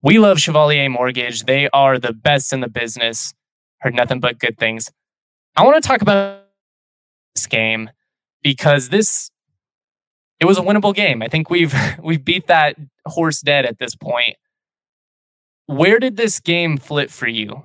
We 0.02 0.20
love 0.20 0.40
Chevalier 0.40 0.90
Mortgage. 0.90 1.44
They 1.44 1.70
are 1.70 1.98
the 1.98 2.14
best 2.14 2.54
in 2.54 2.62
the 2.62 2.70
business. 2.70 3.34
Heard 3.80 3.96
nothing 3.96 4.20
but 4.20 4.40
good 4.40 4.58
things. 4.58 4.92
I 5.56 5.64
want 5.64 5.82
to 5.82 5.88
talk 5.88 6.02
about 6.02 6.44
this 7.36 7.48
game 7.48 7.90
because 8.44 8.90
this 8.90 9.32
it 10.40 10.46
was 10.46 10.58
a 10.58 10.62
winnable 10.62 10.94
game. 10.94 11.22
I 11.22 11.28
think 11.28 11.50
we've 11.50 11.74
we've 12.04 12.24
beat 12.24 12.48
that 12.48 12.76
horse 13.06 13.42
dead 13.42 13.66
at 13.66 13.80
this 13.80 13.96
point. 13.96 14.36
Where 15.66 16.00
did 16.00 16.16
this 16.16 16.40
game 16.40 16.78
flip 16.78 17.10
for 17.10 17.28
you? 17.28 17.64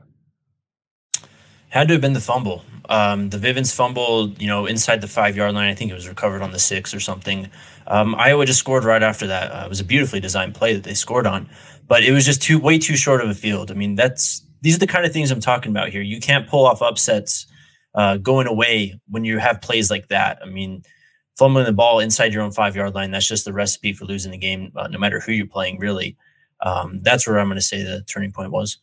Had 1.68 1.88
to 1.88 1.94
have 1.94 2.00
been 2.00 2.12
the 2.12 2.20
fumble. 2.20 2.64
Um, 2.88 3.30
the 3.30 3.38
Vivens 3.38 3.72
fumble, 3.72 4.30
you 4.32 4.48
know, 4.48 4.66
inside 4.66 5.00
the 5.00 5.08
five 5.08 5.36
yard 5.36 5.54
line. 5.54 5.68
I 5.70 5.74
think 5.74 5.90
it 5.90 5.94
was 5.94 6.08
recovered 6.08 6.42
on 6.42 6.50
the 6.50 6.58
six 6.58 6.92
or 6.92 7.00
something. 7.00 7.48
Um, 7.86 8.14
Iowa 8.16 8.44
just 8.44 8.58
scored 8.58 8.84
right 8.84 9.02
after 9.02 9.26
that. 9.28 9.50
Uh, 9.52 9.64
it 9.64 9.68
was 9.68 9.80
a 9.80 9.84
beautifully 9.84 10.20
designed 10.20 10.54
play 10.54 10.74
that 10.74 10.82
they 10.82 10.94
scored 10.94 11.26
on, 11.26 11.48
but 11.86 12.02
it 12.02 12.12
was 12.12 12.24
just 12.24 12.42
too 12.42 12.58
way 12.58 12.78
too 12.78 12.96
short 12.96 13.20
of 13.20 13.28
a 13.28 13.34
field. 13.34 13.70
I 13.70 13.74
mean, 13.74 13.94
that's 13.94 14.46
these 14.62 14.76
are 14.76 14.80
the 14.80 14.86
kind 14.86 15.04
of 15.04 15.12
things 15.12 15.30
I'm 15.30 15.40
talking 15.40 15.72
about 15.72 15.88
here. 15.88 16.02
You 16.02 16.20
can't 16.20 16.48
pull 16.48 16.66
off 16.66 16.82
upsets 16.82 17.46
uh, 17.94 18.16
going 18.16 18.46
away 18.46 18.98
when 19.08 19.24
you 19.24 19.38
have 19.38 19.60
plays 19.60 19.90
like 19.90 20.08
that. 20.08 20.38
I 20.42 20.46
mean, 20.46 20.82
fumbling 21.36 21.66
the 21.66 21.72
ball 21.72 21.98
inside 21.98 22.32
your 22.32 22.42
own 22.42 22.52
five 22.52 22.76
yard 22.76 22.94
line, 22.94 23.10
that's 23.10 23.26
just 23.26 23.44
the 23.44 23.52
recipe 23.52 23.92
for 23.92 24.04
losing 24.04 24.32
the 24.32 24.38
game, 24.38 24.72
uh, 24.76 24.88
no 24.88 24.98
matter 24.98 25.20
who 25.20 25.32
you're 25.32 25.46
playing, 25.46 25.78
really. 25.78 26.16
Um, 26.60 27.00
that's 27.02 27.26
where 27.26 27.38
I'm 27.38 27.46
going 27.46 27.56
to 27.56 27.62
say 27.62 27.82
the 27.82 28.02
turning 28.02 28.32
point 28.32 28.52
was. 28.52 28.78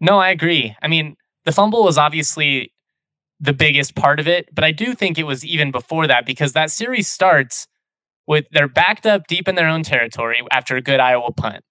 No, 0.00 0.18
I 0.18 0.30
agree. 0.30 0.74
I 0.82 0.88
mean, 0.88 1.16
the 1.44 1.52
fumble 1.52 1.84
was 1.84 1.98
obviously 1.98 2.72
the 3.40 3.52
biggest 3.52 3.94
part 3.94 4.18
of 4.18 4.26
it, 4.26 4.48
but 4.54 4.64
I 4.64 4.72
do 4.72 4.94
think 4.94 5.18
it 5.18 5.24
was 5.24 5.44
even 5.44 5.70
before 5.70 6.06
that 6.06 6.24
because 6.24 6.52
that 6.52 6.70
series 6.70 7.08
starts 7.08 7.66
with 8.26 8.46
they're 8.52 8.68
backed 8.68 9.04
up 9.04 9.26
deep 9.26 9.48
in 9.48 9.54
their 9.54 9.68
own 9.68 9.82
territory 9.82 10.40
after 10.50 10.76
a 10.76 10.80
good 10.80 11.00
Iowa 11.00 11.30
punt. 11.32 11.62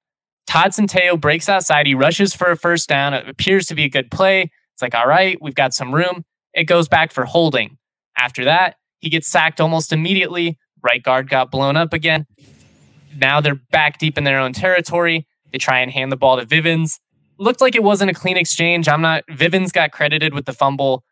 Todd 0.47 0.71
Centeio 0.71 1.19
breaks 1.19 1.49
outside. 1.49 1.88
He 1.88 1.95
rushes 1.95 2.34
for 2.34 2.51
a 2.51 2.58
first 2.58 2.89
down. 2.89 3.13
It 3.13 3.27
appears 3.27 3.65
to 3.67 3.75
be 3.75 3.86
a 3.86 3.89
good 3.89 4.12
play. 4.12 4.51
It's 4.73 4.82
like, 4.82 4.95
all 4.95 5.08
right, 5.08 5.38
we've 5.41 5.56
got 5.56 5.73
some 5.73 5.93
room. 5.93 6.25
It 6.53 6.65
goes 6.65 6.88
back 6.88 7.12
for 7.12 7.25
holding. 7.25 7.77
After 8.17 8.45
that, 8.45 8.75
he 8.99 9.10
gets 9.10 9.27
sacked 9.27 9.60
almost 9.60 9.91
immediately. 9.91 10.58
Right 10.84 11.01
guard 11.01 11.29
got 11.29 11.51
blown 11.51 11.77
up 11.77 11.93
again. 11.93 12.25
Now 13.15 13.41
they're 13.41 13.60
back 13.71 13.99
deep 13.99 14.17
in 14.17 14.23
their 14.23 14.39
own 14.39 14.53
territory. 14.53 15.27
They 15.51 15.58
try 15.58 15.79
and 15.79 15.91
hand 15.91 16.12
the 16.12 16.17
ball 16.17 16.38
to 16.38 16.45
Vivens. 16.45 16.99
Looked 17.38 17.62
like 17.62 17.75
it 17.75 17.84
wasn't 17.84 18.12
a 18.12 18.13
clean 18.13 18.38
exchange. 18.38 18.88
I'm 18.88 19.01
not, 19.01 19.23
Vivens 19.29 19.71
got 19.71 19.91
credited 19.91 20.34
with 20.34 20.45
the 20.45 20.53
fumble. 20.53 21.03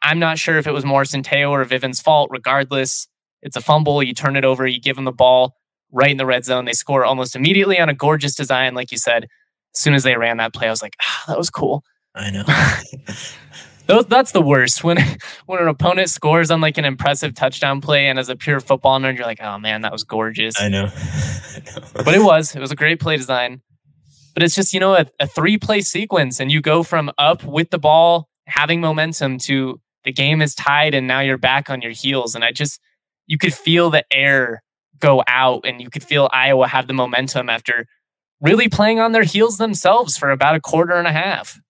I'm 0.00 0.18
not 0.18 0.38
sure 0.38 0.58
if 0.58 0.66
it 0.66 0.72
was 0.72 0.84
more 0.84 1.02
Centeio 1.02 1.50
or 1.50 1.64
Vivens' 1.64 2.00
fault. 2.00 2.30
Regardless, 2.32 3.06
it's 3.42 3.56
a 3.56 3.60
fumble. 3.60 4.02
You 4.02 4.14
turn 4.14 4.36
it 4.36 4.44
over, 4.44 4.66
you 4.66 4.80
give 4.80 4.96
them 4.96 5.04
the 5.04 5.12
ball 5.12 5.54
right 5.92 6.10
in 6.10 6.16
the 6.16 6.26
red 6.26 6.44
zone. 6.44 6.64
They 6.64 6.72
score 6.72 7.04
almost 7.04 7.36
immediately 7.36 7.78
on 7.78 7.88
a 7.88 7.94
gorgeous 7.94 8.34
design. 8.34 8.74
Like 8.74 8.90
you 8.90 8.98
said, 8.98 9.24
as 9.24 9.80
soon 9.80 9.94
as 9.94 10.02
they 10.02 10.16
ran 10.16 10.38
that 10.38 10.52
play, 10.52 10.66
I 10.66 10.70
was 10.70 10.82
like, 10.82 10.96
ah, 11.00 11.24
that 11.28 11.38
was 11.38 11.50
cool. 11.50 11.84
I 12.14 12.30
know. 12.30 12.44
that's 14.08 14.32
the 14.32 14.42
worst 14.42 14.84
when 14.84 14.98
when 15.46 15.60
an 15.60 15.68
opponent 15.68 16.08
scores 16.08 16.50
on 16.50 16.60
like 16.60 16.78
an 16.78 16.84
impressive 16.84 17.34
touchdown 17.34 17.80
play 17.80 18.06
and 18.06 18.18
as 18.18 18.28
a 18.28 18.36
pure 18.36 18.60
football 18.60 18.98
nerd 18.98 19.16
you're 19.16 19.26
like 19.26 19.42
oh 19.42 19.58
man 19.58 19.82
that 19.82 19.92
was 19.92 20.04
gorgeous 20.04 20.58
i 20.58 20.68
know, 20.68 20.86
I 20.94 21.58
know. 21.66 21.86
but 22.04 22.14
it 22.14 22.22
was 22.22 22.54
it 22.54 22.60
was 22.60 22.70
a 22.70 22.76
great 22.76 23.00
play 23.00 23.16
design 23.16 23.60
but 24.34 24.42
it's 24.42 24.54
just 24.54 24.72
you 24.72 24.80
know 24.80 24.94
a, 24.94 25.06
a 25.20 25.26
three 25.26 25.58
play 25.58 25.80
sequence 25.80 26.40
and 26.40 26.50
you 26.50 26.60
go 26.60 26.82
from 26.82 27.10
up 27.18 27.44
with 27.44 27.70
the 27.70 27.78
ball 27.78 28.28
having 28.46 28.80
momentum 28.80 29.38
to 29.38 29.80
the 30.04 30.12
game 30.12 30.40
is 30.40 30.54
tied 30.54 30.94
and 30.94 31.06
now 31.06 31.20
you're 31.20 31.38
back 31.38 31.68
on 31.68 31.82
your 31.82 31.92
heels 31.92 32.34
and 32.34 32.44
i 32.44 32.52
just 32.52 32.80
you 33.26 33.36
could 33.36 33.54
feel 33.54 33.90
the 33.90 34.04
air 34.12 34.62
go 35.02 35.22
out 35.26 35.66
and 35.66 35.82
you 35.82 35.90
could 35.90 36.04
feel 36.04 36.30
iowa 36.32 36.66
have 36.66 36.86
the 36.86 36.94
momentum 36.94 37.50
after 37.50 37.86
really 38.40 38.68
playing 38.68 38.98
on 38.98 39.12
their 39.12 39.24
heels 39.24 39.58
themselves 39.58 40.16
for 40.16 40.30
about 40.30 40.54
a 40.54 40.60
quarter 40.60 40.94
and 40.94 41.06
a 41.06 41.12
half 41.12 41.60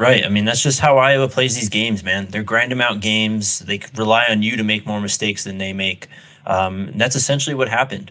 Right. 0.00 0.24
I 0.24 0.30
mean, 0.30 0.46
that's 0.46 0.62
just 0.62 0.80
how 0.80 0.96
Iowa 0.96 1.28
plays 1.28 1.56
these 1.56 1.68
games, 1.68 2.02
man. 2.02 2.28
They're 2.30 2.42
grind 2.42 2.72
them 2.72 2.80
out 2.80 3.00
games. 3.00 3.58
They 3.58 3.82
rely 3.94 4.24
on 4.30 4.40
you 4.40 4.56
to 4.56 4.64
make 4.64 4.86
more 4.86 4.98
mistakes 4.98 5.44
than 5.44 5.58
they 5.58 5.74
make. 5.74 6.08
Um, 6.46 6.90
that's 6.94 7.16
essentially 7.16 7.54
what 7.54 7.68
happened. 7.68 8.10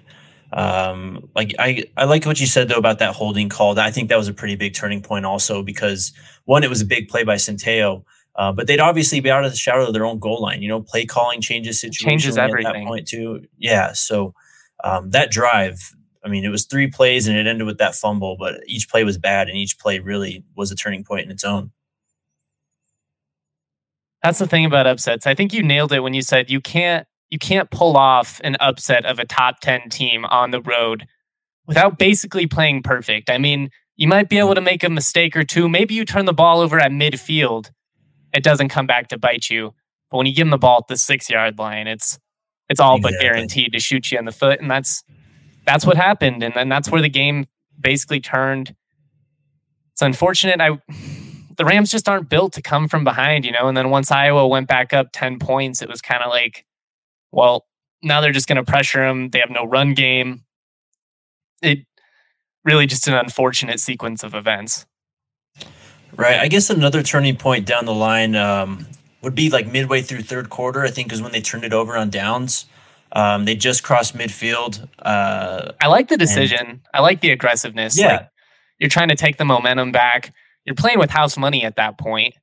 Um, 0.54 1.30
like 1.36 1.56
I, 1.58 1.86
I 1.98 2.06
like 2.06 2.28
what 2.28 2.40
you 2.40 2.46
said 2.46 2.70
though 2.70 2.78
about 2.78 3.00
that 3.00 3.16
holding 3.16 3.50
call. 3.50 3.80
I 3.80 3.90
think 3.90 4.10
that 4.10 4.20
was 4.20 4.28
a 4.28 4.34
pretty 4.36 4.56
big 4.56 4.76
turning 4.76 5.02
point 5.02 5.26
also 5.26 5.64
because 5.64 6.14
one, 6.46 6.64
it 6.64 6.70
was 6.70 6.82
a 6.82 6.86
big 6.86 7.08
play 7.08 7.24
by 7.24 7.38
Centeio, 7.38 8.04
uh, 8.36 8.52
but 8.52 8.68
they'd 8.68 8.80
obviously 8.80 9.20
be 9.20 9.30
out 9.30 9.44
of 9.44 9.52
the 9.52 9.58
shadow 9.58 9.88
of 9.88 9.94
their 9.94 10.06
own 10.06 10.20
goal 10.20 10.42
line. 10.42 10.62
You 10.62 10.70
know, 10.70 10.82
play 10.82 11.06
calling 11.06 11.42
changes 11.42 11.82
situation 11.82 12.10
changes 12.10 12.38
everything. 12.38 12.68
at 12.68 12.74
that 12.74 12.86
point 12.86 13.08
too. 13.08 13.46
Yeah. 13.58 13.94
So 13.94 14.34
um, 14.84 15.12
that 15.12 15.32
drive, 15.32 15.94
I 16.24 16.30
mean, 16.30 16.46
it 16.46 16.50
was 16.50 16.66
three 16.66 16.88
plays 16.88 17.28
and 17.28 17.38
it 17.38 17.48
ended 17.48 17.68
with 17.68 17.78
that 17.80 17.96
fumble, 17.96 18.38
but 18.38 18.62
each 18.68 18.90
play 18.90 19.04
was 19.04 19.18
bad 19.18 19.50
and 19.50 19.58
each 19.58 19.78
play 19.78 20.00
really 20.00 20.44
was 20.56 20.72
a 20.72 20.76
turning 20.76 21.04
point 21.04 21.26
in 21.26 21.32
its 21.32 21.44
own. 21.44 21.72
That's 24.24 24.40
the 24.40 24.48
thing 24.48 24.66
about 24.66 24.88
upsets. 24.88 25.26
I 25.26 25.34
think 25.34 25.54
you 25.54 25.64
nailed 25.64 25.94
it 25.94 26.02
when 26.02 26.14
you 26.14 26.22
said 26.22 26.50
you 26.50 26.60
can't 26.60 27.08
you 27.30 27.38
can't 27.38 27.70
pull 27.70 27.96
off 27.96 28.42
an 28.44 28.58
upset 28.60 29.06
of 29.06 29.20
a 29.20 29.26
top 29.26 29.60
10 29.60 29.90
team 29.90 30.26
on 30.26 30.52
the 30.52 30.62
road 30.62 31.06
without 31.68 32.00
basically 32.00 32.48
playing 32.48 32.82
perfect. 32.82 33.30
I 33.30 33.38
mean, 33.38 33.70
you 33.98 34.08
might 34.08 34.30
be 34.30 34.40
able 34.40 34.56
to 34.56 34.62
make 34.62 34.84
a 34.84 34.90
mistake 34.90 35.36
or 35.36 35.44
two. 35.44 35.70
Maybe 35.70 35.94
you 35.94 36.06
turn 36.06 36.26
the 36.26 36.34
ball 36.34 36.60
over 36.60 36.80
at 36.80 36.92
midfield. 36.92 37.70
It 38.34 38.44
doesn't 38.44 38.70
come 38.70 38.88
back 38.88 39.08
to 39.10 39.18
bite 39.18 39.50
you. 39.50 39.74
But 40.10 40.18
when 40.18 40.26
you 40.26 40.34
give 40.34 40.46
them 40.46 40.52
the 40.52 40.58
ball 40.58 40.80
at 40.80 40.88
the 40.88 40.98
six 40.98 41.30
yard 41.30 41.58
line, 41.58 41.88
it's 41.88 42.20
it's 42.70 42.80
all 42.80 42.98
exactly. 42.98 43.18
but 43.18 43.22
guaranteed 43.22 43.74
to 43.74 43.80
shoot 43.80 44.12
you 44.12 44.20
in 44.20 44.26
the 44.26 44.32
foot. 44.32 44.60
And 44.60 44.70
that's 44.70 45.04
that's 45.66 45.86
what 45.86 45.98
happened. 45.98 46.44
And 46.44 46.54
then 46.56 46.70
that's 46.70 46.90
where 46.90 47.02
the 47.02 47.10
game 47.10 47.48
basically 47.80 48.20
turned. 48.20 48.76
It's 49.94 50.02
unfortunate. 50.02 50.62
I 50.62 50.80
the 51.58 51.66
Rams 51.66 51.92
just 51.92 52.08
aren't 52.08 52.30
built 52.30 52.54
to 52.54 52.62
come 52.62 52.88
from 52.88 53.04
behind, 53.04 53.46
you 53.46 53.52
know. 53.52 53.68
And 53.68 53.76
then 53.76 53.90
once 53.90 54.12
Iowa 54.12 54.48
went 54.48 54.68
back 54.68 54.94
up 54.94 55.10
10 55.12 55.40
points, 55.40 55.82
it 55.82 55.90
was 55.90 56.02
kind 56.02 56.24
of 56.24 56.30
like, 56.30 56.66
well, 57.34 57.66
now 58.02 58.22
they're 58.22 58.32
just 58.32 58.48
going 58.48 58.64
to 58.64 58.64
pressure 58.64 59.06
them. 59.06 59.30
They 59.30 59.40
have 59.40 59.50
no 59.50 59.66
run 59.66 59.94
game. 59.94 60.46
It 61.62 61.80
really 62.64 62.86
just 62.86 63.10
an 63.10 63.14
unfortunate 63.14 63.82
sequence 63.82 64.24
of 64.24 64.34
events. 64.34 64.86
Right. 66.16 66.40
I 66.40 66.48
guess 66.48 66.70
another 66.70 67.04
turning 67.04 67.38
point 67.38 67.66
down 67.66 67.86
the 67.86 67.94
line 67.94 68.36
um, 68.36 68.88
would 69.22 69.36
be 69.36 69.50
like 69.50 69.68
midway 69.68 70.02
through 70.02 70.24
third 70.24 70.50
quarter, 70.50 70.84
I 70.84 70.90
think, 70.90 71.12
is 71.14 71.22
when 71.22 71.32
they 71.32 71.42
turned 71.42 71.64
it 71.64 71.74
over 71.74 71.96
on 71.96 72.10
downs. 72.10 72.66
Um, 73.12 73.46
they 73.46 73.56
just 73.56 73.84
crossed 73.84 74.16
midfield. 74.16 74.88
Uh, 75.00 75.72
I 75.82 75.88
like 75.88 76.10
the 76.10 76.18
decision. 76.18 76.68
And, 76.68 76.80
I 76.94 77.02
like 77.02 77.22
the 77.22 77.32
aggressiveness. 77.32 77.98
Yeah. 77.98 78.08
Like, 78.08 78.30
you're 78.80 78.90
trying 78.90 79.10
to 79.10 79.16
take 79.16 79.38
the 79.38 79.46
momentum 79.46 79.92
back 79.92 80.34
you're 80.70 80.76
playing 80.76 81.00
with 81.00 81.10
house 81.10 81.36
money 81.36 81.64
at 81.64 81.78
that 81.78 81.98
point. 81.98 82.36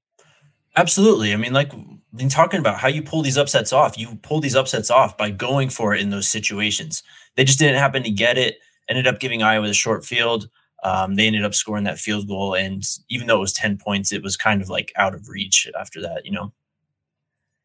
Absolutely. 0.74 1.32
I 1.32 1.36
mean, 1.36 1.52
like 1.52 1.70
been 2.12 2.28
talking 2.28 2.58
about 2.58 2.80
how 2.80 2.88
you 2.88 3.00
pull 3.02 3.22
these 3.22 3.38
upsets 3.38 3.72
off. 3.72 3.96
You 3.96 4.18
pull 4.20 4.40
these 4.40 4.56
upsets 4.56 4.90
off 4.90 5.16
by 5.16 5.30
going 5.30 5.68
for 5.68 5.94
it 5.94 6.00
in 6.00 6.10
those 6.10 6.26
situations. 6.26 7.04
They 7.36 7.44
just 7.44 7.60
didn't 7.60 7.78
happen 7.78 8.02
to 8.02 8.10
get 8.10 8.36
it. 8.36 8.58
Ended 8.88 9.06
up 9.06 9.20
giving 9.20 9.44
Iowa 9.44 9.68
the 9.68 9.74
short 9.74 10.04
field. 10.04 10.48
Um, 10.82 11.14
they 11.14 11.26
ended 11.26 11.44
up 11.44 11.54
scoring 11.54 11.84
that 11.84 11.98
field 11.98 12.28
goal, 12.28 12.54
and 12.54 12.82
even 13.08 13.26
though 13.26 13.36
it 13.36 13.40
was 13.40 13.52
ten 13.52 13.78
points, 13.78 14.12
it 14.12 14.22
was 14.22 14.36
kind 14.36 14.62
of 14.62 14.68
like 14.68 14.92
out 14.96 15.14
of 15.14 15.28
reach 15.28 15.68
after 15.78 16.00
that. 16.02 16.24
You 16.24 16.32
know. 16.32 16.52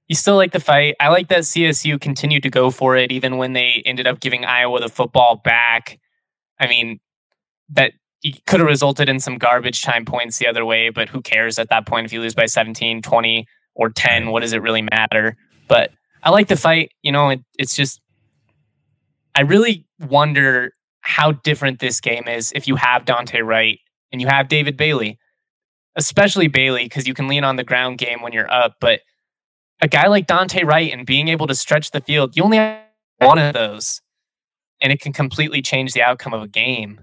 You 0.07 0.15
still 0.15 0.35
like 0.35 0.51
the 0.51 0.59
fight. 0.59 0.95
I 0.99 1.07
like 1.07 1.29
that 1.29 1.43
CSU 1.43 1.99
continued 2.01 2.43
to 2.43 2.49
go 2.49 2.69
for 2.69 2.97
it, 2.97 3.11
even 3.11 3.37
when 3.37 3.53
they 3.53 3.81
ended 3.85 4.07
up 4.07 4.19
giving 4.19 4.43
Iowa 4.43 4.81
the 4.81 4.89
football 4.89 5.37
back. 5.37 5.99
I 6.59 6.67
mean, 6.67 6.99
that 7.69 7.93
could 8.45 8.59
have 8.59 8.67
resulted 8.67 9.09
in 9.09 9.19
some 9.19 9.37
garbage 9.37 9.81
time 9.81 10.05
points 10.05 10.37
the 10.37 10.47
other 10.47 10.65
way, 10.65 10.89
but 10.89 11.09
who 11.09 11.21
cares 11.21 11.57
at 11.57 11.69
that 11.69 11.87
point 11.87 12.05
if 12.05 12.13
you 12.13 12.21
lose 12.21 12.35
by 12.35 12.45
17, 12.45 13.01
20, 13.01 13.47
or 13.73 13.89
10? 13.89 14.29
What 14.29 14.41
does 14.41 14.53
it 14.53 14.61
really 14.61 14.81
matter? 14.81 15.35
But 15.67 15.91
I 16.23 16.29
like 16.29 16.47
the 16.47 16.57
fight. 16.57 16.91
You 17.01 17.11
know, 17.11 17.29
it, 17.29 17.41
it's 17.57 17.75
just, 17.75 17.99
I 19.33 19.41
really 19.41 19.85
wonder 19.99 20.73
how 21.01 21.31
different 21.31 21.79
this 21.79 21.99
game 21.99 22.27
is 22.27 22.51
if 22.55 22.67
you 22.67 22.75
have 22.75 23.05
Dante 23.05 23.41
Wright 23.41 23.79
and 24.11 24.21
you 24.21 24.27
have 24.27 24.47
David 24.47 24.77
Bailey, 24.77 25.19
especially 25.95 26.47
Bailey, 26.47 26.83
because 26.85 27.07
you 27.07 27.13
can 27.13 27.27
lean 27.27 27.43
on 27.43 27.55
the 27.55 27.63
ground 27.63 27.97
game 27.97 28.21
when 28.21 28.33
you're 28.33 28.51
up. 28.51 28.75
But 28.79 29.01
a 29.81 29.87
guy 29.87 30.07
like 30.07 30.27
Dante 30.27 30.63
Wright 30.63 30.91
and 30.91 31.05
being 31.05 31.27
able 31.27 31.47
to 31.47 31.55
stretch 31.55 31.91
the 31.91 32.01
field, 32.01 32.35
you 32.35 32.43
only 32.43 32.57
have 32.57 32.81
one 33.19 33.39
of 33.39 33.53
those, 33.53 34.01
and 34.79 34.91
it 34.93 35.01
can 35.01 35.13
completely 35.13 35.61
change 35.61 35.93
the 35.93 36.01
outcome 36.01 36.33
of 36.33 36.41
a 36.41 36.47
game. 36.47 37.01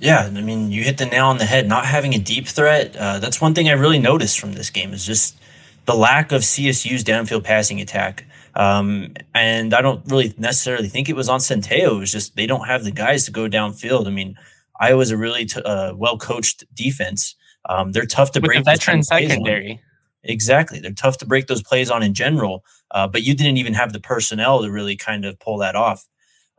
Yeah, 0.00 0.30
I 0.34 0.40
mean, 0.40 0.72
you 0.72 0.82
hit 0.82 0.96
the 0.96 1.04
nail 1.04 1.26
on 1.26 1.36
the 1.36 1.44
head. 1.44 1.68
Not 1.68 1.84
having 1.84 2.14
a 2.14 2.18
deep 2.18 2.46
threat, 2.46 2.96
uh, 2.96 3.18
that's 3.18 3.40
one 3.40 3.54
thing 3.54 3.68
I 3.68 3.72
really 3.72 3.98
noticed 3.98 4.40
from 4.40 4.54
this 4.54 4.70
game 4.70 4.94
is 4.94 5.04
just 5.04 5.36
the 5.84 5.94
lack 5.94 6.32
of 6.32 6.42
CSU's 6.42 7.04
downfield 7.04 7.44
passing 7.44 7.80
attack. 7.80 8.24
Um, 8.54 9.14
and 9.34 9.74
I 9.74 9.80
don't 9.80 10.02
really 10.10 10.34
necessarily 10.38 10.88
think 10.88 11.08
it 11.08 11.16
was 11.16 11.28
on 11.28 11.40
Centeio. 11.40 11.96
It 11.96 12.00
was 12.00 12.12
just 12.12 12.36
they 12.36 12.46
don't 12.46 12.66
have 12.66 12.84
the 12.84 12.90
guys 12.90 13.24
to 13.26 13.30
go 13.30 13.48
downfield. 13.48 14.06
I 14.06 14.10
mean, 14.10 14.36
Iowa's 14.80 15.10
a 15.10 15.16
really 15.16 15.44
t- 15.44 15.62
uh, 15.62 15.94
well 15.94 16.18
coached 16.18 16.64
defense. 16.74 17.36
Um, 17.68 17.92
they're 17.92 18.06
tough 18.06 18.32
to 18.32 18.40
With 18.40 18.48
break. 18.48 18.58
The 18.58 18.70
veteran 18.70 19.02
secondary. 19.02 19.80
Exactly, 20.22 20.80
they're 20.80 20.92
tough 20.92 21.18
to 21.18 21.26
break 21.26 21.46
those 21.46 21.62
plays 21.62 21.90
on 21.90 22.02
in 22.02 22.12
general. 22.12 22.64
Uh, 22.90 23.06
but 23.06 23.22
you 23.22 23.34
didn't 23.34 23.56
even 23.56 23.74
have 23.74 23.92
the 23.92 24.00
personnel 24.00 24.62
to 24.62 24.70
really 24.70 24.96
kind 24.96 25.24
of 25.24 25.38
pull 25.38 25.58
that 25.58 25.76
off. 25.76 26.06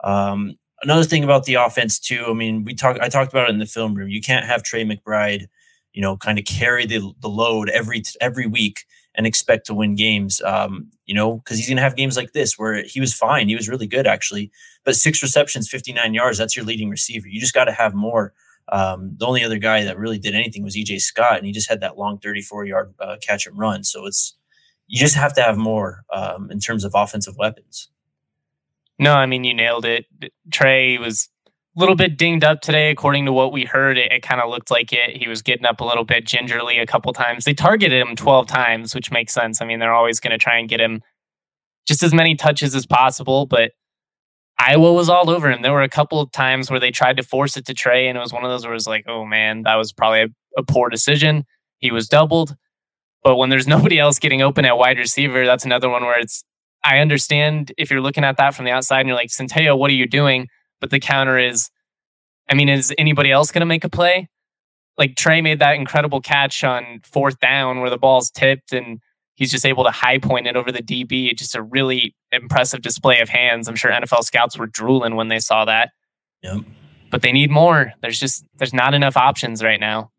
Um, 0.02 0.56
another 0.82 1.04
thing 1.04 1.24
about 1.24 1.44
the 1.44 1.54
offense 1.54 1.98
too. 1.98 2.24
I 2.28 2.32
mean, 2.32 2.64
we 2.64 2.74
talked. 2.74 3.00
I 3.00 3.08
talked 3.08 3.32
about 3.32 3.48
it 3.48 3.52
in 3.52 3.58
the 3.58 3.66
film 3.66 3.94
room. 3.94 4.08
You 4.08 4.20
can't 4.20 4.46
have 4.46 4.62
Trey 4.62 4.84
McBride, 4.84 5.46
you 5.92 6.02
know, 6.02 6.16
kind 6.16 6.38
of 6.38 6.44
carry 6.44 6.86
the 6.86 7.12
the 7.20 7.28
load 7.28 7.68
every 7.70 8.02
every 8.20 8.46
week 8.46 8.84
and 9.14 9.26
expect 9.26 9.66
to 9.66 9.74
win 9.74 9.94
games. 9.94 10.40
Um, 10.42 10.90
you 11.06 11.14
know, 11.14 11.36
because 11.36 11.58
he's 11.58 11.68
going 11.68 11.76
to 11.76 11.82
have 11.82 11.96
games 11.96 12.16
like 12.16 12.32
this 12.32 12.58
where 12.58 12.82
he 12.84 13.00
was 13.00 13.14
fine. 13.14 13.48
He 13.48 13.54
was 13.54 13.68
really 13.68 13.86
good 13.86 14.06
actually, 14.06 14.50
but 14.84 14.96
six 14.96 15.22
receptions, 15.22 15.68
fifty 15.68 15.92
nine 15.92 16.14
yards. 16.14 16.38
That's 16.38 16.56
your 16.56 16.64
leading 16.64 16.90
receiver. 16.90 17.28
You 17.28 17.40
just 17.40 17.54
got 17.54 17.64
to 17.64 17.72
have 17.72 17.94
more. 17.94 18.32
Um, 18.68 19.16
the 19.18 19.26
only 19.26 19.44
other 19.44 19.58
guy 19.58 19.84
that 19.84 19.98
really 19.98 20.18
did 20.18 20.34
anything 20.34 20.62
was 20.62 20.76
EJ 20.76 21.00
Scott, 21.00 21.36
and 21.36 21.46
he 21.46 21.52
just 21.52 21.68
had 21.68 21.80
that 21.80 21.98
long 21.98 22.18
34 22.18 22.64
yard 22.64 22.94
uh, 23.00 23.16
catch 23.20 23.46
and 23.46 23.58
run. 23.58 23.84
So 23.84 24.06
it's 24.06 24.36
you 24.86 24.98
just 24.98 25.14
have 25.14 25.34
to 25.34 25.42
have 25.42 25.56
more 25.56 26.04
um, 26.12 26.50
in 26.50 26.60
terms 26.60 26.84
of 26.84 26.92
offensive 26.94 27.36
weapons. 27.36 27.88
No, 28.98 29.14
I 29.14 29.26
mean 29.26 29.42
you 29.44 29.54
nailed 29.54 29.84
it. 29.84 30.06
Trey 30.50 30.98
was 30.98 31.28
little 31.76 31.94
bit 31.94 32.18
dinged 32.18 32.44
up 32.44 32.60
today, 32.60 32.90
according 32.90 33.24
to 33.26 33.32
what 33.32 33.52
we 33.52 33.64
heard. 33.64 33.96
It, 33.96 34.12
it 34.12 34.22
kind 34.22 34.40
of 34.40 34.50
looked 34.50 34.70
like 34.70 34.92
it. 34.92 35.16
He 35.16 35.28
was 35.28 35.42
getting 35.42 35.64
up 35.64 35.80
a 35.80 35.84
little 35.84 36.04
bit 36.04 36.26
gingerly 36.26 36.78
a 36.78 36.86
couple 36.86 37.12
times. 37.12 37.44
They 37.44 37.54
targeted 37.54 38.06
him 38.06 38.14
12 38.14 38.46
times, 38.46 38.94
which 38.94 39.10
makes 39.10 39.32
sense. 39.32 39.62
I 39.62 39.64
mean, 39.64 39.78
they're 39.78 39.94
always 39.94 40.20
going 40.20 40.32
to 40.32 40.38
try 40.38 40.58
and 40.58 40.68
get 40.68 40.80
him 40.80 41.02
just 41.86 42.02
as 42.02 42.12
many 42.14 42.34
touches 42.34 42.74
as 42.74 42.86
possible, 42.86 43.46
but 43.46 43.72
Iowa 44.58 44.92
was 44.92 45.08
all 45.08 45.30
over 45.30 45.50
him. 45.50 45.62
There 45.62 45.72
were 45.72 45.82
a 45.82 45.88
couple 45.88 46.20
of 46.20 46.30
times 46.30 46.70
where 46.70 46.78
they 46.78 46.90
tried 46.90 47.16
to 47.16 47.22
force 47.22 47.56
it 47.56 47.66
to 47.66 47.74
Trey, 47.74 48.06
and 48.06 48.16
it 48.16 48.20
was 48.20 48.32
one 48.32 48.44
of 48.44 48.50
those 48.50 48.64
where 48.64 48.72
it 48.72 48.76
was 48.76 48.86
like, 48.86 49.04
oh 49.08 49.24
man, 49.24 49.62
that 49.62 49.74
was 49.74 49.92
probably 49.92 50.22
a, 50.22 50.28
a 50.58 50.62
poor 50.62 50.88
decision. 50.88 51.44
He 51.78 51.90
was 51.90 52.08
doubled. 52.08 52.54
But 53.24 53.36
when 53.36 53.50
there's 53.50 53.66
nobody 53.76 53.98
else 53.98 54.18
getting 54.18 54.42
open 54.42 54.64
at 54.64 54.78
wide 54.78 54.98
receiver, 54.98 55.44
that's 55.46 55.64
another 55.64 55.88
one 55.88 56.02
where 56.02 56.18
it's 56.18 56.44
I 56.84 56.98
understand 56.98 57.72
if 57.78 57.90
you're 57.90 58.00
looking 58.00 58.24
at 58.24 58.36
that 58.36 58.54
from 58.54 58.64
the 58.64 58.72
outside 58.72 59.00
and 59.00 59.08
you're 59.08 59.16
like, 59.16 59.30
Centeio, 59.30 59.78
what 59.78 59.90
are 59.90 59.94
you 59.94 60.06
doing? 60.06 60.48
But 60.82 60.90
the 60.90 61.00
counter 61.00 61.38
is, 61.38 61.70
I 62.50 62.54
mean, 62.54 62.68
is 62.68 62.92
anybody 62.98 63.30
else 63.30 63.52
going 63.52 63.60
to 63.60 63.66
make 63.66 63.84
a 63.84 63.88
play? 63.88 64.28
Like 64.98 65.14
Trey 65.14 65.40
made 65.40 65.60
that 65.60 65.76
incredible 65.76 66.20
catch 66.20 66.64
on 66.64 67.00
fourth 67.04 67.38
down 67.38 67.80
where 67.80 67.88
the 67.88 67.96
ball's 67.96 68.30
tipped 68.32 68.72
and 68.72 68.98
he's 69.36 69.52
just 69.52 69.64
able 69.64 69.84
to 69.84 69.92
high 69.92 70.18
point 70.18 70.48
it 70.48 70.56
over 70.56 70.72
the 70.72 70.82
DB. 70.82 71.34
Just 71.38 71.54
a 71.54 71.62
really 71.62 72.16
impressive 72.32 72.82
display 72.82 73.20
of 73.20 73.28
hands. 73.28 73.68
I'm 73.68 73.76
sure 73.76 73.92
NFL 73.92 74.24
scouts 74.24 74.58
were 74.58 74.66
drooling 74.66 75.14
when 75.14 75.28
they 75.28 75.38
saw 75.38 75.64
that. 75.64 75.90
Yep. 76.42 76.62
But 77.10 77.22
they 77.22 77.30
need 77.30 77.50
more. 77.52 77.92
There's 78.02 78.18
just 78.18 78.44
there's 78.56 78.74
not 78.74 78.92
enough 78.92 79.16
options 79.16 79.62
right 79.62 79.80
now. 79.80 80.10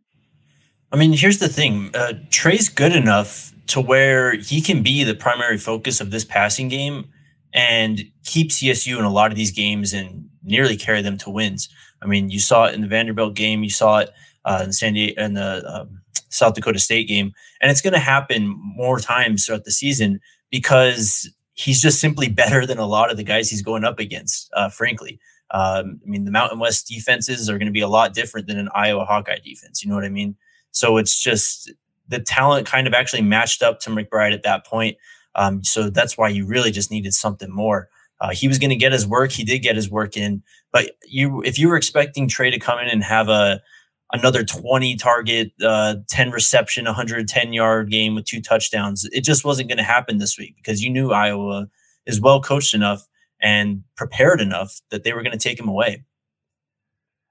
I 0.93 0.95
mean, 0.95 1.11
here's 1.11 1.39
the 1.39 1.49
thing: 1.49 1.91
uh, 1.93 2.13
Trey's 2.29 2.69
good 2.69 2.95
enough 2.95 3.53
to 3.67 3.81
where 3.81 4.35
he 4.35 4.61
can 4.61 4.81
be 4.81 5.03
the 5.03 5.15
primary 5.15 5.57
focus 5.57 5.99
of 5.99 6.11
this 6.11 6.23
passing 6.23 6.69
game 6.69 7.09
and 7.53 8.05
keep 8.23 8.49
CSU 8.49 8.97
in 8.97 9.03
a 9.03 9.11
lot 9.11 9.31
of 9.31 9.37
these 9.37 9.51
games 9.51 9.93
and 9.93 10.29
nearly 10.43 10.77
carry 10.77 11.01
them 11.01 11.17
to 11.19 11.29
wins. 11.29 11.69
I 12.01 12.05
mean, 12.05 12.29
you 12.29 12.39
saw 12.39 12.65
it 12.65 12.73
in 12.73 12.81
the 12.81 12.87
Vanderbilt 12.87 13.35
game, 13.35 13.63
you 13.63 13.69
saw 13.69 13.99
it 13.99 14.09
uh, 14.45 14.61
in 14.65 14.73
San 14.73 14.93
Diego, 14.93 15.21
in 15.21 15.33
the 15.33 15.63
um, 15.65 16.01
South 16.29 16.53
Dakota 16.53 16.79
State 16.79 17.07
game, 17.07 17.33
and 17.61 17.71
it's 17.71 17.81
going 17.81 17.93
to 17.93 17.99
happen 17.99 18.47
more 18.47 18.99
times 18.99 19.45
throughout 19.45 19.63
the 19.63 19.71
season 19.71 20.19
because 20.51 21.29
he's 21.53 21.81
just 21.81 21.99
simply 21.99 22.29
better 22.29 22.65
than 22.65 22.77
a 22.77 22.85
lot 22.85 23.11
of 23.11 23.17
the 23.17 23.23
guys 23.23 23.49
he's 23.49 23.61
going 23.61 23.83
up 23.83 23.99
against. 23.99 24.49
Uh, 24.53 24.69
frankly, 24.69 25.19
um, 25.51 26.01
I 26.05 26.09
mean, 26.09 26.25
the 26.25 26.31
Mountain 26.31 26.59
West 26.59 26.87
defenses 26.87 27.49
are 27.49 27.57
going 27.57 27.67
to 27.67 27.71
be 27.71 27.81
a 27.81 27.87
lot 27.87 28.13
different 28.13 28.47
than 28.47 28.57
an 28.57 28.69
Iowa 28.73 29.05
Hawkeye 29.05 29.39
defense. 29.43 29.83
You 29.83 29.89
know 29.89 29.95
what 29.95 30.03
I 30.03 30.09
mean? 30.09 30.35
So 30.71 30.97
it's 30.97 31.21
just 31.21 31.71
the 32.07 32.19
talent 32.19 32.67
kind 32.67 32.87
of 32.87 32.93
actually 32.93 33.21
matched 33.21 33.61
up 33.61 33.79
to 33.81 33.91
McBride 33.91 34.33
at 34.33 34.43
that 34.43 34.65
point. 34.65 34.97
Um, 35.35 35.63
so 35.63 35.89
that's 35.89 36.17
why 36.17 36.29
you 36.29 36.45
really 36.45 36.71
just 36.71 36.91
needed 36.91 37.13
something 37.13 37.51
more. 37.51 37.89
Uh, 38.23 38.29
he 38.31 38.47
was 38.47 38.57
going 38.57 38.69
to 38.69 38.75
get 38.77 38.93
his 38.93 39.05
work. 39.05 39.33
He 39.33 39.43
did 39.43 39.59
get 39.59 39.75
his 39.75 39.91
work 39.91 40.15
in, 40.15 40.41
but 40.71 40.91
you, 41.05 41.41
if 41.43 41.59
you 41.59 41.67
were 41.67 41.75
expecting 41.75 42.29
Trey 42.29 42.49
to 42.49 42.57
come 42.57 42.79
in 42.79 42.87
and 42.87 43.03
have 43.03 43.27
a 43.27 43.61
another 44.13 44.45
20 44.45 44.95
target, 44.95 45.51
uh, 45.61 45.95
10 46.07 46.31
reception, 46.31 46.85
110 46.85 47.51
yard 47.51 47.91
game 47.91 48.15
with 48.15 48.23
two 48.23 48.39
touchdowns, 48.39 49.05
it 49.11 49.21
just 49.21 49.43
wasn't 49.43 49.67
going 49.67 49.77
to 49.77 49.83
happen 49.83 50.19
this 50.19 50.37
week 50.37 50.55
because 50.55 50.81
you 50.81 50.89
knew 50.89 51.11
Iowa 51.11 51.67
is 52.05 52.21
well 52.21 52.41
coached 52.41 52.73
enough 52.73 53.05
and 53.41 53.83
prepared 53.97 54.39
enough 54.39 54.79
that 54.89 55.03
they 55.03 55.11
were 55.11 55.21
going 55.21 55.37
to 55.37 55.43
take 55.43 55.59
him 55.59 55.67
away. 55.67 56.05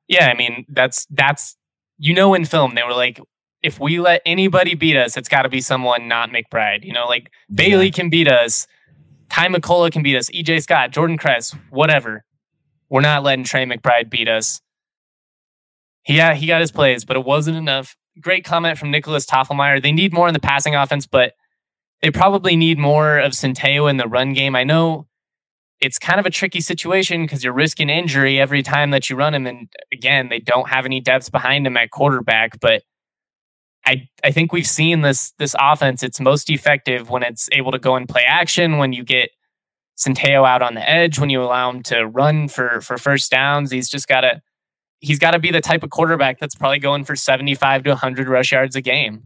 Yeah, 0.08 0.28
I 0.28 0.34
mean 0.34 0.66
that's 0.68 1.06
that's 1.08 1.56
you 1.96 2.12
know 2.12 2.34
in 2.34 2.44
film 2.44 2.74
they 2.74 2.82
were 2.82 2.92
like 2.92 3.18
if 3.62 3.80
we 3.80 3.98
let 3.98 4.20
anybody 4.26 4.74
beat 4.74 4.96
us, 4.96 5.16
it's 5.16 5.28
got 5.28 5.42
to 5.42 5.48
be 5.48 5.60
someone 5.60 6.06
not 6.06 6.30
McBride. 6.30 6.84
You 6.84 6.92
know, 6.92 7.06
like 7.06 7.30
Bailey 7.54 7.90
can 7.90 8.10
beat 8.10 8.28
us, 8.28 8.66
Ty 9.32 9.48
McCullough 9.48 9.90
can 9.90 10.02
beat 10.02 10.14
us, 10.14 10.28
EJ 10.28 10.62
Scott, 10.62 10.90
Jordan 10.90 11.16
Kress, 11.16 11.56
whatever. 11.70 12.22
We're 12.90 13.00
not 13.00 13.22
letting 13.22 13.46
Trey 13.46 13.64
McBride 13.64 14.10
beat 14.10 14.28
us. 14.28 14.60
Yeah, 16.06 16.34
he 16.34 16.46
got 16.46 16.60
his 16.60 16.70
plays, 16.70 17.06
but 17.06 17.16
it 17.16 17.24
wasn't 17.24 17.56
enough. 17.56 17.96
Great 18.20 18.44
comment 18.44 18.76
from 18.76 18.90
Nicholas 18.90 19.24
Toffelmeyer. 19.24 19.82
They 19.82 19.90
need 19.90 20.12
more 20.12 20.28
in 20.28 20.34
the 20.34 20.40
passing 20.40 20.74
offense, 20.74 21.06
but 21.06 21.32
they 22.02 22.10
probably 22.10 22.56
need 22.56 22.78
more 22.78 23.18
of 23.18 23.32
Centeio 23.32 23.88
in 23.88 23.96
the 23.96 24.06
run 24.06 24.34
game. 24.34 24.54
I 24.54 24.64
know 24.64 25.06
it's 25.80 25.98
kind 25.98 26.20
of 26.20 26.26
a 26.26 26.30
tricky 26.30 26.60
situation 26.60 27.22
because 27.22 27.42
you're 27.42 27.54
risking 27.54 27.88
injury 27.88 28.38
every 28.38 28.62
time 28.62 28.90
that 28.90 29.08
you 29.08 29.16
run 29.16 29.32
him. 29.32 29.46
And 29.46 29.66
again, 29.94 30.28
they 30.28 30.40
don't 30.40 30.68
have 30.68 30.84
any 30.84 31.00
depth 31.00 31.32
behind 31.32 31.66
him 31.66 31.78
at 31.78 31.90
quarterback, 31.90 32.60
but 32.60 32.82
I, 33.84 34.08
I 34.22 34.30
think 34.30 34.52
we've 34.52 34.66
seen 34.66 35.00
this 35.00 35.32
this 35.38 35.56
offense. 35.58 36.02
It's 36.02 36.20
most 36.20 36.50
effective 36.50 37.10
when 37.10 37.22
it's 37.22 37.48
able 37.52 37.72
to 37.72 37.78
go 37.78 37.96
and 37.96 38.08
play 38.08 38.24
action. 38.24 38.78
When 38.78 38.92
you 38.92 39.04
get 39.04 39.30
Centeio 39.98 40.46
out 40.46 40.62
on 40.62 40.74
the 40.74 40.88
edge, 40.88 41.18
when 41.18 41.30
you 41.30 41.42
allow 41.42 41.70
him 41.70 41.82
to 41.84 42.06
run 42.06 42.48
for 42.48 42.80
for 42.80 42.96
first 42.96 43.30
downs, 43.30 43.70
he's 43.70 43.88
just 43.88 44.06
got 44.06 44.20
to 44.20 44.40
he's 45.00 45.18
got 45.18 45.32
to 45.32 45.38
be 45.38 45.50
the 45.50 45.60
type 45.60 45.82
of 45.82 45.90
quarterback 45.90 46.38
that's 46.38 46.54
probably 46.54 46.78
going 46.78 47.04
for 47.04 47.16
seventy 47.16 47.54
five 47.54 47.82
to 47.84 47.90
one 47.90 47.98
hundred 47.98 48.28
rush 48.28 48.52
yards 48.52 48.76
a 48.76 48.80
game. 48.80 49.24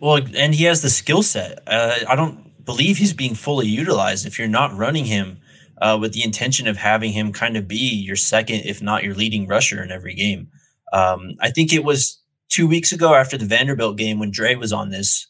Well, 0.00 0.20
and 0.36 0.54
he 0.54 0.64
has 0.64 0.82
the 0.82 0.90
skill 0.90 1.22
set. 1.22 1.60
Uh, 1.66 1.94
I 2.08 2.16
don't 2.16 2.64
believe 2.64 2.98
he's 2.98 3.12
being 3.12 3.34
fully 3.34 3.68
utilized. 3.68 4.26
If 4.26 4.38
you're 4.38 4.48
not 4.48 4.74
running 4.74 5.04
him 5.04 5.38
uh, 5.80 5.98
with 6.00 6.12
the 6.12 6.24
intention 6.24 6.66
of 6.66 6.78
having 6.78 7.12
him 7.12 7.32
kind 7.32 7.56
of 7.56 7.68
be 7.68 7.76
your 7.76 8.16
second, 8.16 8.62
if 8.64 8.82
not 8.82 9.04
your 9.04 9.14
leading 9.14 9.46
rusher 9.46 9.82
in 9.82 9.90
every 9.90 10.14
game, 10.14 10.48
um, 10.92 11.32
I 11.40 11.50
think 11.50 11.72
it 11.72 11.84
was 11.84 12.20
two 12.54 12.68
weeks 12.68 12.92
ago 12.92 13.14
after 13.14 13.36
the 13.36 13.44
Vanderbilt 13.44 13.96
game 13.96 14.20
when 14.20 14.30
Dre 14.30 14.54
was 14.54 14.72
on 14.72 14.90
this, 14.90 15.26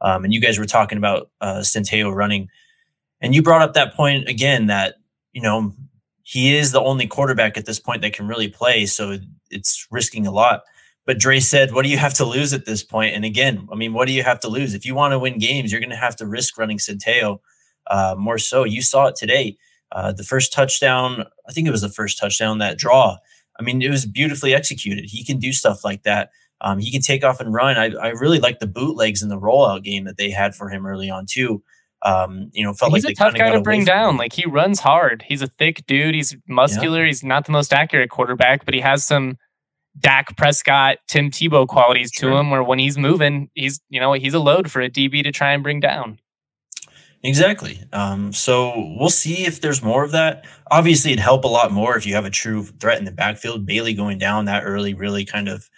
um, 0.00 0.22
and 0.22 0.32
you 0.32 0.40
guys 0.40 0.60
were 0.60 0.64
talking 0.64 0.96
about 0.96 1.28
uh, 1.40 1.56
Centeio 1.56 2.14
running, 2.14 2.48
and 3.20 3.34
you 3.34 3.42
brought 3.42 3.62
up 3.62 3.74
that 3.74 3.94
point 3.94 4.28
again 4.28 4.66
that 4.66 4.94
you 5.32 5.42
know 5.42 5.74
he 6.22 6.56
is 6.56 6.70
the 6.70 6.80
only 6.80 7.08
quarterback 7.08 7.56
at 7.56 7.66
this 7.66 7.80
point 7.80 8.02
that 8.02 8.12
can 8.12 8.28
really 8.28 8.46
play, 8.46 8.86
so 8.86 9.18
it's 9.50 9.88
risking 9.90 10.24
a 10.24 10.30
lot. 10.30 10.62
But 11.04 11.18
Dre 11.18 11.40
said, 11.40 11.72
"What 11.72 11.82
do 11.82 11.88
you 11.88 11.98
have 11.98 12.14
to 12.14 12.24
lose 12.24 12.52
at 12.52 12.64
this 12.64 12.84
point?" 12.84 13.16
And 13.16 13.24
again, 13.24 13.66
I 13.72 13.74
mean, 13.74 13.92
what 13.92 14.06
do 14.06 14.12
you 14.12 14.22
have 14.22 14.38
to 14.40 14.48
lose 14.48 14.72
if 14.72 14.86
you 14.86 14.94
want 14.94 15.12
to 15.12 15.18
win 15.18 15.38
games? 15.38 15.72
You're 15.72 15.80
going 15.80 15.90
to 15.90 15.96
have 15.96 16.14
to 16.16 16.26
risk 16.26 16.56
running 16.58 16.78
Centeio 16.78 17.40
uh, 17.88 18.14
more 18.16 18.38
so. 18.38 18.62
You 18.62 18.82
saw 18.82 19.06
it 19.06 19.16
today. 19.16 19.56
Uh, 19.90 20.12
the 20.12 20.22
first 20.22 20.52
touchdown, 20.52 21.24
I 21.48 21.52
think 21.52 21.66
it 21.66 21.72
was 21.72 21.80
the 21.80 21.88
first 21.88 22.20
touchdown 22.20 22.58
that 22.58 22.78
draw. 22.78 23.16
I 23.58 23.64
mean, 23.64 23.82
it 23.82 23.90
was 23.90 24.06
beautifully 24.06 24.54
executed. 24.54 25.06
He 25.06 25.24
can 25.24 25.38
do 25.38 25.52
stuff 25.52 25.82
like 25.82 26.04
that. 26.04 26.30
Um, 26.60 26.78
he 26.78 26.90
can 26.90 27.00
take 27.00 27.24
off 27.24 27.40
and 27.40 27.52
run. 27.52 27.76
I, 27.76 27.90
I 27.94 28.08
really 28.08 28.40
like 28.40 28.58
the 28.58 28.66
bootlegs 28.66 29.22
in 29.22 29.28
the 29.28 29.38
rollout 29.38 29.84
game 29.84 30.04
that 30.04 30.16
they 30.16 30.30
had 30.30 30.54
for 30.54 30.68
him 30.68 30.86
early 30.86 31.08
on 31.08 31.26
too. 31.26 31.62
Um, 32.02 32.50
you 32.52 32.64
know, 32.64 32.72
felt 32.72 32.94
he's 32.94 33.04
like 33.04 33.12
a 33.12 33.16
tough 33.16 33.34
guy 33.34 33.50
to 33.50 33.60
bring 33.60 33.84
down. 33.84 34.16
Like 34.16 34.32
he 34.32 34.46
runs 34.46 34.80
hard. 34.80 35.24
He's 35.26 35.42
a 35.42 35.46
thick 35.46 35.84
dude. 35.86 36.14
He's 36.14 36.36
muscular. 36.48 37.00
Yeah. 37.00 37.06
He's 37.06 37.24
not 37.24 37.46
the 37.46 37.52
most 37.52 37.72
accurate 37.72 38.10
quarterback, 38.10 38.64
but 38.64 38.74
he 38.74 38.80
has 38.80 39.04
some 39.04 39.36
Dak 39.98 40.36
Prescott, 40.36 40.98
Tim 41.08 41.30
Tebow 41.30 41.66
qualities 41.66 42.12
sure. 42.12 42.30
to 42.30 42.36
him. 42.36 42.50
Where 42.50 42.62
when 42.62 42.78
he's 42.78 42.96
moving, 42.96 43.50
he's 43.54 43.80
you 43.88 44.00
know 44.00 44.12
he's 44.12 44.34
a 44.34 44.38
load 44.38 44.70
for 44.70 44.80
a 44.80 44.88
DB 44.88 45.24
to 45.24 45.32
try 45.32 45.52
and 45.52 45.62
bring 45.62 45.80
down. 45.80 46.18
Exactly. 47.24 47.82
Um, 47.92 48.32
so 48.32 48.94
we'll 48.96 49.10
see 49.10 49.44
if 49.44 49.60
there's 49.60 49.82
more 49.82 50.04
of 50.04 50.12
that. 50.12 50.44
Obviously, 50.70 51.10
it'd 51.12 51.22
help 51.22 51.42
a 51.42 51.48
lot 51.48 51.72
more 51.72 51.96
if 51.96 52.06
you 52.06 52.14
have 52.14 52.24
a 52.24 52.30
true 52.30 52.64
threat 52.64 52.98
in 52.98 53.04
the 53.04 53.10
backfield. 53.10 53.66
Bailey 53.66 53.92
going 53.92 54.18
down 54.18 54.44
that 54.44 54.62
early 54.62 54.94
really 54.94 55.24
kind 55.24 55.48
of 55.48 55.68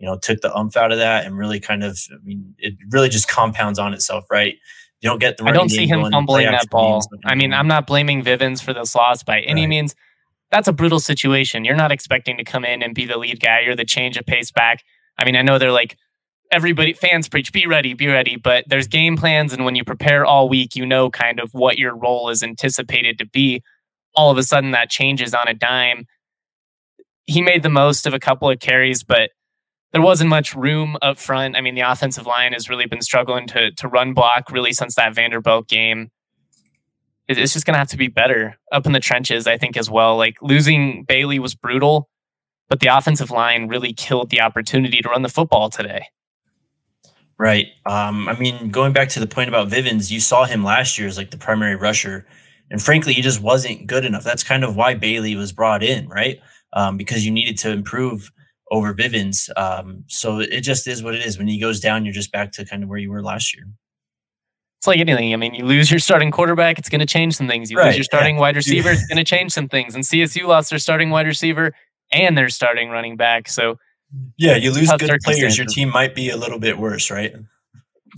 you 0.00 0.06
know, 0.06 0.18
took 0.18 0.40
the 0.40 0.54
umph 0.54 0.76
out 0.76 0.90
of 0.90 0.98
that 0.98 1.26
and 1.26 1.38
really 1.38 1.60
kind 1.60 1.84
of, 1.84 2.00
I 2.10 2.16
mean, 2.24 2.54
it 2.58 2.74
really 2.90 3.08
just 3.08 3.28
compounds 3.28 3.78
on 3.78 3.94
itself, 3.94 4.24
right? 4.30 4.56
You 5.00 5.08
don't 5.08 5.18
get 5.18 5.36
the. 5.36 5.44
I 5.44 5.52
don't 5.52 5.68
see 5.68 5.86
him 5.86 6.10
fumbling 6.10 6.46
that 6.46 6.68
ball. 6.70 7.02
I 7.24 7.34
mean, 7.34 7.54
I'm 7.54 7.68
not 7.68 7.86
blaming 7.86 8.22
Vivens 8.22 8.60
for 8.60 8.74
this 8.74 8.94
loss 8.94 9.22
by 9.22 9.40
any 9.40 9.62
right. 9.62 9.68
means. 9.68 9.94
that's 10.50 10.68
a 10.68 10.72
brutal 10.72 11.00
situation. 11.00 11.64
You're 11.64 11.76
not 11.76 11.92
expecting 11.92 12.36
to 12.36 12.44
come 12.44 12.64
in 12.64 12.82
and 12.82 12.94
be 12.94 13.06
the 13.06 13.16
lead 13.16 13.40
guy. 13.40 13.60
You're 13.60 13.76
the 13.76 13.84
change 13.84 14.16
of 14.16 14.26
pace 14.26 14.50
back. 14.50 14.82
I 15.16 15.24
mean, 15.24 15.36
I 15.36 15.42
know 15.42 15.58
they're 15.58 15.72
like 15.72 15.96
everybody 16.52 16.92
fans 16.92 17.28
preach 17.28 17.52
be 17.52 17.66
ready 17.66 17.94
be 17.94 18.08
ready 18.08 18.36
but 18.36 18.64
there's 18.66 18.88
game 18.88 19.16
plans 19.16 19.52
and 19.52 19.64
when 19.64 19.76
you 19.76 19.84
prepare 19.84 20.24
all 20.24 20.48
week 20.48 20.74
you 20.74 20.84
know 20.84 21.10
kind 21.10 21.38
of 21.38 21.50
what 21.52 21.78
your 21.78 21.94
role 21.94 22.28
is 22.28 22.42
anticipated 22.42 23.18
to 23.18 23.26
be 23.26 23.62
all 24.14 24.30
of 24.30 24.38
a 24.38 24.42
sudden 24.42 24.72
that 24.72 24.90
changes 24.90 25.32
on 25.32 25.46
a 25.46 25.54
dime 25.54 26.06
he 27.26 27.40
made 27.40 27.62
the 27.62 27.68
most 27.68 28.06
of 28.06 28.14
a 28.14 28.18
couple 28.18 28.50
of 28.50 28.58
carries 28.58 29.04
but 29.04 29.30
there 29.92 30.02
wasn't 30.02 30.28
much 30.28 30.54
room 30.54 30.96
up 31.02 31.18
front 31.18 31.56
i 31.56 31.60
mean 31.60 31.74
the 31.74 31.80
offensive 31.80 32.26
line 32.26 32.52
has 32.52 32.68
really 32.68 32.86
been 32.86 33.02
struggling 33.02 33.46
to 33.46 33.70
to 33.72 33.88
run 33.88 34.14
block 34.14 34.50
really 34.50 34.72
since 34.72 34.94
that 34.94 35.14
vanderbilt 35.14 35.68
game 35.68 36.10
it's 37.28 37.52
just 37.52 37.64
going 37.64 37.74
to 37.74 37.78
have 37.78 37.88
to 37.88 37.96
be 37.96 38.08
better 38.08 38.58
up 38.72 38.86
in 38.86 38.92
the 38.92 39.00
trenches 39.00 39.46
i 39.46 39.56
think 39.56 39.76
as 39.76 39.90
well 39.90 40.16
like 40.16 40.36
losing 40.42 41.04
bailey 41.04 41.38
was 41.38 41.54
brutal 41.54 42.08
but 42.68 42.80
the 42.80 42.86
offensive 42.86 43.30
line 43.30 43.68
really 43.68 43.92
killed 43.92 44.30
the 44.30 44.40
opportunity 44.40 45.00
to 45.00 45.08
run 45.08 45.22
the 45.22 45.28
football 45.28 45.70
today 45.70 46.06
Right. 47.40 47.68
Um, 47.86 48.28
I 48.28 48.38
mean, 48.38 48.68
going 48.68 48.92
back 48.92 49.08
to 49.08 49.18
the 49.18 49.26
point 49.26 49.48
about 49.48 49.68
Vivens, 49.68 50.12
you 50.12 50.20
saw 50.20 50.44
him 50.44 50.62
last 50.62 50.98
year 50.98 51.08
as 51.08 51.16
like 51.16 51.30
the 51.30 51.38
primary 51.38 51.74
rusher, 51.74 52.26
and 52.70 52.82
frankly, 52.82 53.14
he 53.14 53.22
just 53.22 53.40
wasn't 53.40 53.86
good 53.86 54.04
enough. 54.04 54.24
That's 54.24 54.44
kind 54.44 54.62
of 54.62 54.76
why 54.76 54.92
Bailey 54.92 55.34
was 55.36 55.50
brought 55.50 55.82
in, 55.82 56.06
right? 56.06 56.38
Um, 56.74 56.98
because 56.98 57.24
you 57.24 57.32
needed 57.32 57.56
to 57.60 57.70
improve 57.70 58.30
over 58.70 58.92
Vivens. 58.94 59.50
Um, 59.56 60.04
so 60.06 60.38
it 60.38 60.60
just 60.60 60.86
is 60.86 61.02
what 61.02 61.14
it 61.14 61.24
is. 61.24 61.38
When 61.38 61.48
he 61.48 61.58
goes 61.58 61.80
down, 61.80 62.04
you're 62.04 62.14
just 62.14 62.32
back 62.32 62.52
to 62.52 62.64
kind 62.64 62.82
of 62.82 62.88
where 62.88 62.98
you 62.98 63.10
were 63.10 63.22
last 63.22 63.54
year. 63.54 63.66
It's 64.78 64.86
like 64.86 65.00
anything. 65.00 65.34
I 65.34 65.36
mean, 65.36 65.54
you 65.54 65.64
lose 65.64 65.90
your 65.90 66.00
starting 66.00 66.30
quarterback, 66.30 66.78
it's 66.78 66.88
going 66.88 67.00
to 67.00 67.06
change 67.06 67.34
some 67.34 67.46
things. 67.46 67.70
You 67.70 67.76
right. 67.76 67.88
lose 67.88 67.96
your 67.96 68.04
starting 68.04 68.36
yeah. 68.36 68.40
wide 68.40 68.56
receiver, 68.62 68.90
it's 68.90 69.06
going 69.06 69.18
to 69.18 69.24
change 69.24 69.52
some 69.52 69.68
things. 69.68 69.94
And 69.94 70.04
CSU 70.04 70.46
lost 70.46 70.70
their 70.70 70.78
starting 70.78 71.10
wide 71.10 71.26
receiver 71.26 71.72
and 72.12 72.38
their 72.38 72.48
starting 72.48 72.88
running 72.88 73.16
back. 73.16 73.48
So 73.48 73.76
yeah, 74.38 74.56
you 74.56 74.72
lose 74.72 74.90
good 74.98 75.20
players, 75.22 75.58
your 75.58 75.66
team 75.66 75.90
might 75.90 76.14
be 76.14 76.30
a 76.30 76.36
little 76.36 76.58
bit 76.58 76.78
worse, 76.78 77.10
right? 77.10 77.34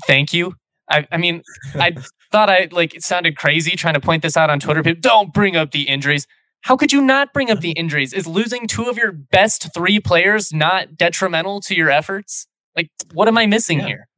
Thank 0.06 0.32
you. 0.32 0.54
I, 0.90 1.06
I 1.10 1.16
mean, 1.16 1.42
I 1.74 1.94
thought 2.32 2.48
I 2.48 2.68
like 2.70 2.94
it 2.94 3.02
sounded 3.02 3.36
crazy 3.36 3.76
trying 3.76 3.94
to 3.94 4.00
point 4.00 4.22
this 4.22 4.36
out 4.36 4.48
on 4.48 4.60
Twitter. 4.60 4.82
People, 4.82 5.00
don't 5.00 5.34
bring 5.34 5.56
up 5.56 5.72
the 5.72 5.82
injuries. 5.82 6.26
How 6.62 6.76
could 6.76 6.92
you 6.92 7.02
not 7.02 7.32
bring 7.32 7.50
up 7.50 7.60
the 7.60 7.72
injuries? 7.72 8.12
Is 8.12 8.26
losing 8.26 8.66
two 8.66 8.84
of 8.84 8.96
your 8.96 9.12
best 9.12 9.74
three 9.74 10.00
players 10.00 10.52
not 10.52 10.96
detrimental 10.96 11.60
to 11.62 11.74
your 11.74 11.90
efforts? 11.90 12.46
Like, 12.76 12.90
what 13.12 13.28
am 13.28 13.36
I 13.36 13.46
missing 13.46 13.80
yeah. 13.80 13.86
here? 13.86 14.08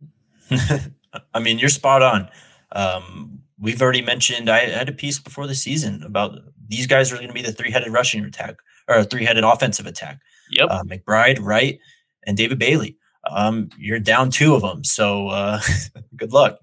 I 1.35 1.41
mean, 1.41 1.59
you're 1.59 1.71
spot 1.71 2.03
on. 2.03 2.29
Um, 2.73 3.41
we've 3.59 3.81
already 3.81 4.03
mentioned. 4.03 4.51
I 4.51 4.61
had 4.61 4.89
a 4.89 4.93
piece 4.93 5.19
before 5.19 5.47
the 5.47 5.55
season 5.55 6.03
about 6.03 6.39
these 6.69 6.87
guys 6.87 7.13
are 7.13 7.17
going 7.17 7.29
to 7.29 7.35
be 7.35 7.43
the 7.43 7.53
three-headed 7.53 7.93
rushing 7.93 8.25
attack 8.25 8.57
or 8.89 8.97
a 8.97 9.05
three-headed 9.05 9.43
offensive 9.43 9.87
attack. 9.87 10.21
Yep. 10.51 10.69
Uh, 10.71 10.83
McBride, 10.83 11.41
Wright, 11.41 11.79
and 12.27 12.37
David 12.37 12.59
Bailey. 12.59 12.99
Um, 13.31 13.71
you're 13.79 14.01
down 14.01 14.31
two 14.31 14.55
of 14.55 14.61
them, 14.61 14.85
so 14.85 15.29
uh, 15.29 15.61
good 16.17 16.33
luck. 16.33 16.59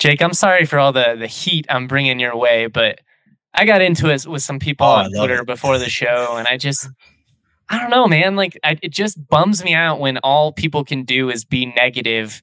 Jake, 0.00 0.20
I'm 0.20 0.32
sorry 0.32 0.64
for 0.64 0.80
all 0.80 0.92
the 0.92 1.14
the 1.16 1.28
heat 1.28 1.66
I'm 1.68 1.86
bringing 1.86 2.18
your 2.18 2.36
way, 2.36 2.66
but 2.66 3.00
I 3.54 3.64
got 3.64 3.82
into 3.82 4.08
it 4.08 4.26
with 4.26 4.42
some 4.42 4.58
people 4.58 4.86
oh, 4.86 4.90
on 4.90 5.12
Twitter 5.12 5.40
it. 5.40 5.46
before 5.46 5.78
the 5.78 5.88
show, 5.88 6.36
and 6.36 6.48
I 6.48 6.56
just, 6.56 6.88
I 7.68 7.78
don't 7.78 7.90
know, 7.90 8.06
man. 8.06 8.34
Like, 8.34 8.58
I, 8.64 8.78
it 8.82 8.92
just 8.92 9.26
bums 9.28 9.62
me 9.62 9.74
out 9.74 10.00
when 10.00 10.18
all 10.18 10.52
people 10.52 10.84
can 10.84 11.04
do 11.04 11.30
is 11.30 11.44
be 11.44 11.66
negative 11.66 12.42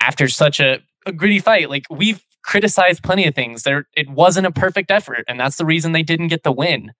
after 0.00 0.28
such 0.28 0.60
a, 0.60 0.78
a 1.06 1.12
gritty 1.12 1.40
fight. 1.40 1.70
Like, 1.70 1.86
we've 1.90 2.22
criticized 2.42 3.02
plenty 3.02 3.26
of 3.26 3.34
things. 3.34 3.64
There, 3.64 3.86
it 3.96 4.08
wasn't 4.08 4.46
a 4.46 4.52
perfect 4.52 4.90
effort, 4.90 5.24
and 5.26 5.40
that's 5.40 5.56
the 5.56 5.66
reason 5.66 5.92
they 5.92 6.02
didn't 6.02 6.28
get 6.28 6.44
the 6.44 6.52
win. 6.52 6.92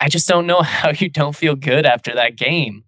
I 0.00 0.08
just 0.08 0.28
don't 0.28 0.46
know 0.46 0.62
how 0.62 0.90
you 0.90 1.08
don't 1.08 1.36
feel 1.36 1.54
good 1.54 1.86
after 1.86 2.14
that 2.14 2.36
game. 2.36 2.84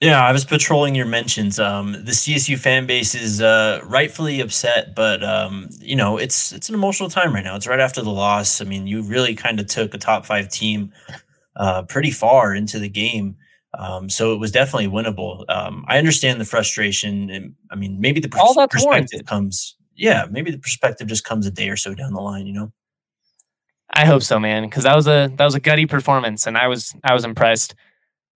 Yeah, 0.00 0.24
I 0.24 0.30
was 0.30 0.44
patrolling 0.44 0.94
your 0.94 1.06
mentions. 1.06 1.58
Um, 1.58 1.92
the 1.92 2.12
CSU 2.12 2.56
fan 2.56 2.86
base 2.86 3.16
is 3.16 3.40
uh, 3.40 3.80
rightfully 3.82 4.40
upset, 4.40 4.94
but 4.94 5.24
um, 5.24 5.68
you 5.80 5.96
know 5.96 6.18
it's 6.18 6.52
it's 6.52 6.68
an 6.68 6.76
emotional 6.76 7.10
time 7.10 7.34
right 7.34 7.42
now. 7.42 7.56
It's 7.56 7.66
right 7.66 7.80
after 7.80 8.00
the 8.00 8.10
loss. 8.10 8.60
I 8.60 8.64
mean, 8.64 8.86
you 8.86 9.02
really 9.02 9.34
kind 9.34 9.58
of 9.58 9.66
took 9.66 9.94
a 9.94 9.98
top 9.98 10.24
five 10.24 10.48
team 10.50 10.92
uh, 11.56 11.82
pretty 11.82 12.12
far 12.12 12.54
into 12.54 12.78
the 12.78 12.88
game, 12.88 13.36
um, 13.76 14.08
so 14.08 14.32
it 14.32 14.38
was 14.38 14.52
definitely 14.52 14.86
winnable. 14.86 15.44
Um, 15.48 15.84
I 15.88 15.98
understand 15.98 16.40
the 16.40 16.44
frustration, 16.44 17.28
and 17.30 17.54
I 17.72 17.74
mean, 17.74 18.00
maybe 18.00 18.20
the 18.20 18.28
pers- 18.28 18.40
perspective 18.54 18.82
warranted. 18.84 19.26
comes. 19.26 19.76
Yeah, 19.96 20.26
maybe 20.30 20.52
the 20.52 20.58
perspective 20.58 21.08
just 21.08 21.24
comes 21.24 21.44
a 21.44 21.50
day 21.50 21.70
or 21.70 21.76
so 21.76 21.92
down 21.92 22.12
the 22.12 22.20
line. 22.20 22.46
You 22.46 22.52
know. 22.52 22.72
I 23.94 24.04
hope 24.04 24.22
so, 24.22 24.38
man, 24.38 24.62
because 24.62 24.84
that 24.84 24.94
was 24.94 25.08
a 25.08 25.28
that 25.34 25.44
was 25.44 25.56
a 25.56 25.60
gutty 25.60 25.86
performance, 25.86 26.46
and 26.46 26.56
I 26.56 26.68
was 26.68 26.94
I 27.02 27.14
was 27.14 27.24
impressed. 27.24 27.74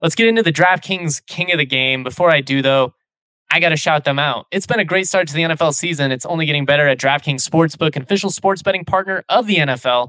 Let's 0.02 0.16
get 0.16 0.26
into 0.26 0.42
the 0.42 0.52
DraftKings 0.52 1.24
King 1.26 1.52
of 1.52 1.58
the 1.58 1.64
Game. 1.64 2.02
Before 2.02 2.28
I 2.28 2.40
do, 2.40 2.60
though, 2.60 2.92
I 3.52 3.60
got 3.60 3.68
to 3.68 3.76
shout 3.76 4.02
them 4.02 4.18
out. 4.18 4.46
It's 4.50 4.66
been 4.66 4.80
a 4.80 4.84
great 4.84 5.06
start 5.06 5.28
to 5.28 5.34
the 5.34 5.42
NFL 5.42 5.74
season. 5.74 6.10
It's 6.10 6.26
only 6.26 6.44
getting 6.44 6.64
better 6.64 6.88
at 6.88 6.98
DraftKings 6.98 7.48
Sportsbook, 7.48 7.94
official 7.94 8.28
sports 8.30 8.62
betting 8.62 8.84
partner 8.84 9.24
of 9.28 9.46
the 9.46 9.58
NFL. 9.58 10.08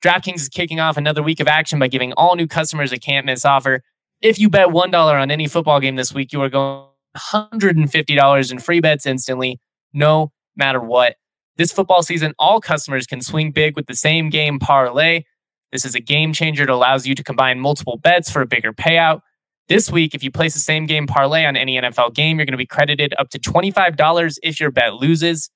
DraftKings 0.00 0.36
is 0.36 0.48
kicking 0.48 0.78
off 0.78 0.96
another 0.96 1.24
week 1.24 1.40
of 1.40 1.48
action 1.48 1.80
by 1.80 1.88
giving 1.88 2.12
all 2.12 2.36
new 2.36 2.46
customers 2.46 2.92
a 2.92 2.98
can't 2.98 3.26
miss 3.26 3.44
offer. 3.44 3.82
If 4.20 4.38
you 4.38 4.48
bet 4.48 4.68
$1 4.68 4.94
on 4.94 5.30
any 5.32 5.48
football 5.48 5.80
game 5.80 5.96
this 5.96 6.14
week, 6.14 6.32
you 6.32 6.40
are 6.40 6.48
going 6.48 6.86
$150 7.16 8.52
in 8.52 8.58
free 8.60 8.80
bets 8.80 9.06
instantly, 9.06 9.60
no 9.92 10.30
matter 10.54 10.78
what. 10.78 11.16
This 11.56 11.72
football 11.72 12.04
season, 12.04 12.32
all 12.38 12.60
customers 12.60 13.08
can 13.08 13.20
swing 13.20 13.50
big 13.50 13.74
with 13.74 13.86
the 13.86 13.96
same 13.96 14.30
game 14.30 14.60
parlay. 14.60 15.24
This 15.72 15.84
is 15.84 15.96
a 15.96 16.00
game 16.00 16.32
changer 16.32 16.64
that 16.64 16.72
allows 16.72 17.08
you 17.08 17.16
to 17.16 17.24
combine 17.24 17.58
multiple 17.58 17.96
bets 17.96 18.30
for 18.30 18.40
a 18.40 18.46
bigger 18.46 18.72
payout. 18.72 19.22
This 19.68 19.90
week, 19.90 20.14
if 20.14 20.24
you 20.24 20.30
place 20.30 20.54
the 20.54 20.60
same 20.60 20.86
game 20.86 21.06
parlay 21.06 21.44
on 21.44 21.56
any 21.56 21.80
NFL 21.80 22.14
game, 22.14 22.38
you're 22.38 22.46
going 22.46 22.52
to 22.52 22.58
be 22.58 22.66
credited 22.66 23.14
up 23.18 23.30
to 23.30 23.38
$25 23.38 24.38
if 24.42 24.58
your 24.58 24.70
bet 24.70 24.94
loses. 24.94 25.50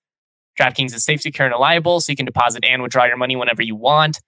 DraftKings 0.58 0.94
is 0.94 1.04
safe, 1.04 1.20
secure, 1.20 1.46
and 1.46 1.52
reliable, 1.52 2.00
so 2.00 2.12
you 2.12 2.16
can 2.16 2.24
deposit 2.24 2.64
and 2.64 2.82
withdraw 2.82 3.04
your 3.04 3.16
money 3.16 3.36
whenever 3.36 3.62
you 3.62 3.74
want. 3.74 4.20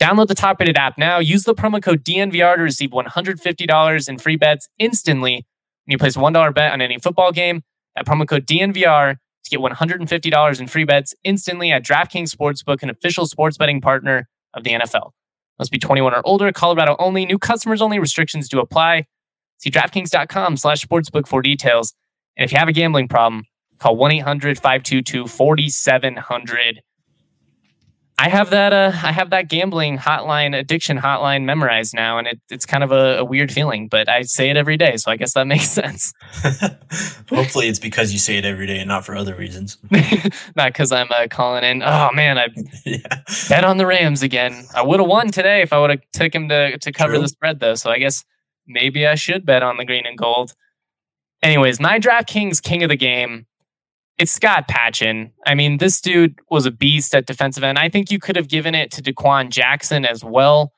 Download 0.00 0.28
the 0.28 0.34
top 0.34 0.60
rated 0.60 0.76
app 0.76 0.96
now. 0.96 1.18
Use 1.18 1.42
the 1.42 1.54
promo 1.54 1.82
code 1.82 2.04
DNVR 2.04 2.56
to 2.56 2.62
receive 2.62 2.90
$150 2.90 4.08
in 4.08 4.18
free 4.18 4.36
bets 4.36 4.68
instantly 4.78 5.46
when 5.84 5.92
you 5.92 5.98
place 5.98 6.16
a 6.16 6.20
$1 6.20 6.54
bet 6.54 6.72
on 6.72 6.80
any 6.80 6.98
football 6.98 7.32
game. 7.32 7.62
That 7.96 8.06
promo 8.06 8.26
code 8.26 8.46
DNVR 8.46 9.16
to 9.44 9.50
get 9.50 9.58
$150 9.58 10.60
in 10.60 10.66
free 10.68 10.84
bets 10.84 11.14
instantly 11.24 11.72
at 11.72 11.84
DraftKings 11.84 12.34
Sportsbook, 12.34 12.82
an 12.82 12.90
official 12.90 13.26
sports 13.26 13.56
betting 13.56 13.80
partner 13.80 14.28
of 14.54 14.62
the 14.62 14.70
NFL. 14.70 15.10
Must 15.58 15.70
be 15.70 15.78
21 15.78 16.14
or 16.14 16.22
older. 16.24 16.52
Colorado 16.52 16.96
only. 16.98 17.26
New 17.26 17.38
customers 17.38 17.82
only. 17.82 17.98
Restrictions 17.98 18.48
do 18.48 18.60
apply. 18.60 19.06
See 19.58 19.70
DraftKings.com 19.70 20.56
slash 20.56 20.80
sportsbook 20.82 21.26
for 21.26 21.42
details. 21.42 21.94
And 22.36 22.44
if 22.44 22.52
you 22.52 22.58
have 22.58 22.68
a 22.68 22.72
gambling 22.72 23.08
problem, 23.08 23.44
call 23.78 23.96
1 23.96 24.12
800 24.12 24.56
522 24.58 25.26
4700. 25.26 26.82
I 28.20 28.28
have 28.28 28.50
that 28.50 28.72
uh, 28.72 28.90
I 28.94 29.12
have 29.12 29.30
that 29.30 29.48
gambling 29.48 29.96
hotline, 29.96 30.58
addiction 30.58 30.98
hotline 30.98 31.44
memorized 31.44 31.94
now, 31.94 32.18
and 32.18 32.26
it, 32.26 32.40
it's 32.50 32.66
kind 32.66 32.82
of 32.82 32.90
a, 32.90 33.18
a, 33.18 33.24
weird 33.24 33.52
feeling, 33.52 33.86
but 33.86 34.08
I 34.08 34.22
say 34.22 34.50
it 34.50 34.56
every 34.56 34.76
day, 34.76 34.96
so 34.96 35.12
I 35.12 35.16
guess 35.16 35.34
that 35.34 35.46
makes 35.46 35.68
sense. 35.68 36.12
Hopefully, 37.30 37.68
it's 37.68 37.78
because 37.78 38.12
you 38.12 38.18
say 38.18 38.36
it 38.36 38.44
every 38.44 38.66
day 38.66 38.80
and 38.80 38.88
not 38.88 39.06
for 39.06 39.14
other 39.14 39.36
reasons. 39.36 39.78
not 40.56 40.72
because 40.72 40.90
I'm 40.90 41.06
uh, 41.12 41.28
calling 41.30 41.62
in. 41.62 41.82
Oh 41.84 42.10
man, 42.12 42.38
I 42.38 42.48
yeah. 42.84 43.22
bet 43.48 43.62
on 43.62 43.76
the 43.76 43.86
Rams 43.86 44.22
again. 44.22 44.64
I 44.74 44.82
would 44.82 44.98
have 44.98 45.08
won 45.08 45.30
today 45.30 45.62
if 45.62 45.72
I 45.72 45.78
would 45.78 45.90
have 45.90 46.00
took 46.12 46.34
him 46.34 46.48
to 46.48 46.76
to 46.76 46.90
cover 46.90 47.12
True. 47.12 47.22
the 47.22 47.28
spread, 47.28 47.60
though. 47.60 47.76
So 47.76 47.90
I 47.90 47.98
guess 47.98 48.24
maybe 48.66 49.06
I 49.06 49.14
should 49.14 49.46
bet 49.46 49.62
on 49.62 49.76
the 49.76 49.84
green 49.84 50.06
and 50.06 50.18
gold. 50.18 50.54
Anyways, 51.40 51.78
my 51.78 52.00
DraftKings 52.00 52.60
king 52.60 52.82
of 52.82 52.88
the 52.88 52.96
game 52.96 53.46
it's 54.18 54.32
Scott 54.32 54.66
Patchan. 54.68 55.30
I 55.46 55.54
mean, 55.54 55.78
this 55.78 56.00
dude 56.00 56.40
was 56.50 56.66
a 56.66 56.70
beast 56.70 57.14
at 57.14 57.26
defensive 57.26 57.62
end. 57.62 57.78
I 57.78 57.88
think 57.88 58.10
you 58.10 58.18
could 58.18 58.36
have 58.36 58.48
given 58.48 58.74
it 58.74 58.90
to 58.92 59.02
DeQuan 59.02 59.50
Jackson 59.50 60.04
as 60.04 60.24
well, 60.24 60.72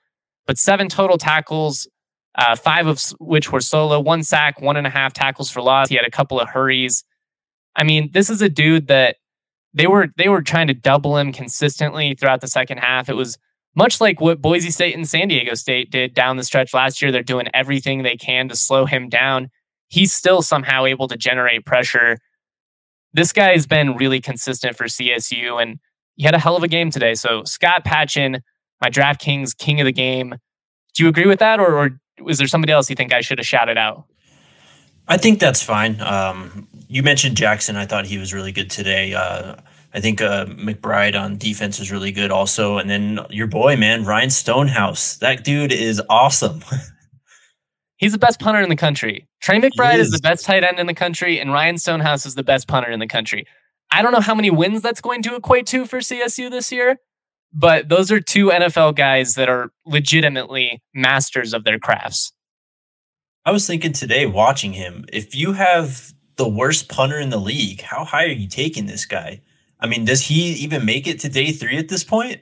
but 0.47 0.59
seven 0.59 0.89
total 0.89 1.17
tackles, 1.17 1.89
uh, 2.37 2.55
five 2.55 2.87
of 2.87 3.03
which 3.19 3.51
were 3.51 3.61
solo, 3.61 3.99
one 3.99 4.23
sack, 4.23 4.61
one 4.61 4.77
and 4.77 4.87
a 4.87 4.91
half 4.91 5.15
tackles 5.15 5.51
for 5.51 5.63
loss. 5.63 5.89
He 5.89 5.97
had 5.97 6.07
a 6.07 6.11
couple 6.11 6.39
of 6.39 6.51
hurries. 6.51 7.03
I 7.75 7.85
mean, 7.85 8.11
this 8.13 8.29
is 8.29 8.43
a 8.43 8.49
dude 8.49 8.89
that 8.89 9.17
they 9.73 9.87
were 9.87 10.09
they 10.17 10.29
were 10.29 10.43
trying 10.43 10.67
to 10.67 10.75
double 10.75 11.17
him 11.17 11.33
consistently 11.33 12.15
throughout 12.15 12.43
the 12.43 12.49
second 12.49 12.79
half. 12.79 13.09
It 13.09 13.15
was 13.15 13.39
much 13.75 14.01
like 14.01 14.21
what 14.21 14.43
Boise 14.43 14.71
State 14.71 14.97
and 14.97 15.09
San 15.09 15.29
Diego 15.29 15.55
State 15.55 15.91
did 15.91 16.13
down 16.13 16.37
the 16.37 16.45
stretch 16.45 16.75
last 16.75 17.01
year. 17.01 17.13
They're 17.13 17.23
doing 17.23 17.47
everything 17.55 18.03
they 18.03 18.17
can 18.17 18.49
to 18.49 18.57
slow 18.57 18.85
him 18.85 19.09
down. 19.09 19.49
He's 19.89 20.13
still 20.13 20.43
somehow 20.43 20.85
able 20.85 21.09
to 21.09 21.17
generate 21.17 21.65
pressure 21.65 22.19
this 23.13 23.33
guy 23.33 23.53
has 23.53 23.67
been 23.67 23.97
really 23.97 24.21
consistent 24.21 24.77
for 24.77 24.85
CSU, 24.85 25.61
and 25.61 25.79
he 26.17 26.25
had 26.25 26.35
a 26.35 26.39
hell 26.39 26.57
of 26.57 26.63
a 26.63 26.69
game 26.69 26.91
today. 26.91 27.15
So 27.15 27.45
Scott 27.45 27.85
Patchan, 27.85 28.41
my 28.81 28.91
DraftKings 28.91 29.57
king 29.57 29.81
of 29.81 29.85
the 29.85 29.93
game. 29.93 30.35
Do 30.95 31.03
you 31.03 31.09
agree 31.09 31.27
with 31.27 31.39
that, 31.39 31.61
or, 31.61 31.79
or 31.79 32.01
was 32.21 32.39
there 32.39 32.47
somebody 32.47 32.73
else 32.73 32.91
you 32.91 32.97
think 32.97 33.13
I 33.13 33.21
should 33.21 33.39
have 33.39 33.47
shouted 33.47 33.79
out? 33.79 34.05
I 35.09 35.17
think 35.17 35.41
that's 35.41 35.63
fine. 35.63 36.01
Um, 36.01 36.69
you 36.89 37.03
mentioned 37.03 37.37
Jackson. 37.37 37.77
I 37.77 37.87
thought 37.87 38.07
he 38.07 38.19
was 38.19 38.33
really 38.33 38.53
good 38.53 38.71
today. 38.71 39.15
Uh, 39.15 39.57
I 39.93 40.01
think 40.01 40.21
uh, 40.21 40.47
McBride 40.47 41.21
on 41.21 41.37
defense 41.37 41.81
was 41.81 41.91
really 41.91 42.13
good 42.13 42.31
also. 42.31 42.79
And 42.79 42.89
then 42.89 43.19
your 43.29 43.49
boy, 43.49 43.77
man, 43.77 44.05
Ryan 44.05 44.31
Stonehouse. 44.31 45.17
That 45.17 45.43
dude 45.43 45.73
is 45.73 46.01
awesome. 46.09 46.63
He's 48.01 48.13
the 48.13 48.19
best 48.19 48.41
punter 48.41 48.63
in 48.63 48.71
the 48.71 48.77
country. 48.77 49.29
Trey 49.43 49.61
McBride 49.61 49.99
is. 49.99 50.07
is 50.07 50.13
the 50.13 50.23
best 50.23 50.47
tight 50.47 50.65
end 50.65 50.79
in 50.79 50.87
the 50.87 50.95
country, 50.95 51.39
and 51.39 51.53
Ryan 51.53 51.77
Stonehouse 51.77 52.25
is 52.25 52.35
the 52.35 52.43
best 52.43 52.67
punter 52.67 52.91
in 52.91 52.99
the 52.99 53.07
country. 53.07 53.47
I 53.93 54.01
don't 54.01 54.13
know 54.13 54.21
how 54.21 54.35
many 54.35 54.51
wins 54.51 54.81
that's 54.81 55.03
going 55.03 55.23
to 55.25 55.35
equate 55.35 55.67
to 55.67 55.85
for 55.85 55.99
CSU 55.99 56.51
this 56.51 56.73
year, 56.73 56.97
but 57.53 57.91
those 57.91 58.11
are 58.11 58.19
two 58.19 58.47
NFL 58.47 58.95
guys 58.95 59.35
that 59.35 59.51
are 59.51 59.71
legitimately 59.85 60.83
masters 60.95 61.53
of 61.53 61.65
their 61.65 61.79
crafts. 61.79 62.33
I 63.45 63.51
was 63.51 63.67
thinking 63.67 63.93
today 63.93 64.25
watching 64.25 64.73
him, 64.73 65.05
if 65.13 65.35
you 65.35 65.53
have 65.53 66.15
the 66.37 66.49
worst 66.49 66.89
punter 66.89 67.19
in 67.19 67.29
the 67.29 67.37
league, 67.37 67.83
how 67.83 68.07
high 68.07 68.25
are 68.25 68.29
you 68.29 68.49
taking 68.49 68.87
this 68.87 69.05
guy? 69.05 69.43
I 69.79 69.87
mean, 69.87 70.07
does 70.07 70.23
he 70.23 70.53
even 70.55 70.87
make 70.87 71.07
it 71.07 71.21
to 71.21 71.29
day 71.29 71.53
three 71.53 71.77
at 71.77 71.89
this 71.89 72.05
point? 72.05 72.41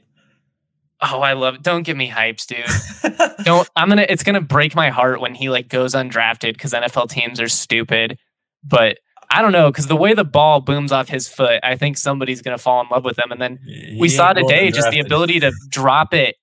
Oh, 1.00 1.20
I 1.20 1.34
love 1.34 1.56
it. 1.56 1.62
Don't 1.62 1.84
give 1.84 1.96
me 1.96 2.10
hypes, 2.10 2.46
dude. 2.46 3.36
Don't 3.44 3.68
I'm 3.76 3.88
gonna 3.88 4.06
it's 4.08 4.22
gonna 4.24 4.40
break 4.40 4.74
my 4.74 4.90
heart 4.90 5.20
when 5.20 5.34
he 5.34 5.48
like 5.48 5.68
goes 5.68 5.94
undrafted 5.94 6.54
because 6.54 6.72
NFL 6.72 7.10
teams 7.10 7.40
are 7.40 7.48
stupid. 7.48 8.18
But 8.64 8.98
I 9.30 9.42
don't 9.42 9.52
know, 9.52 9.70
because 9.70 9.86
the 9.86 9.96
way 9.96 10.14
the 10.14 10.24
ball 10.24 10.60
booms 10.60 10.90
off 10.90 11.08
his 11.08 11.28
foot, 11.28 11.60
I 11.62 11.76
think 11.76 11.98
somebody's 11.98 12.42
gonna 12.42 12.58
fall 12.58 12.80
in 12.80 12.88
love 12.90 13.04
with 13.04 13.18
him. 13.18 13.30
And 13.30 13.40
then 13.40 13.58
he 13.64 13.96
we 14.00 14.08
saw 14.08 14.32
today 14.32 14.70
just 14.70 14.90
the 14.90 15.00
ability 15.00 15.40
to 15.40 15.52
drop 15.68 16.14
it 16.14 16.36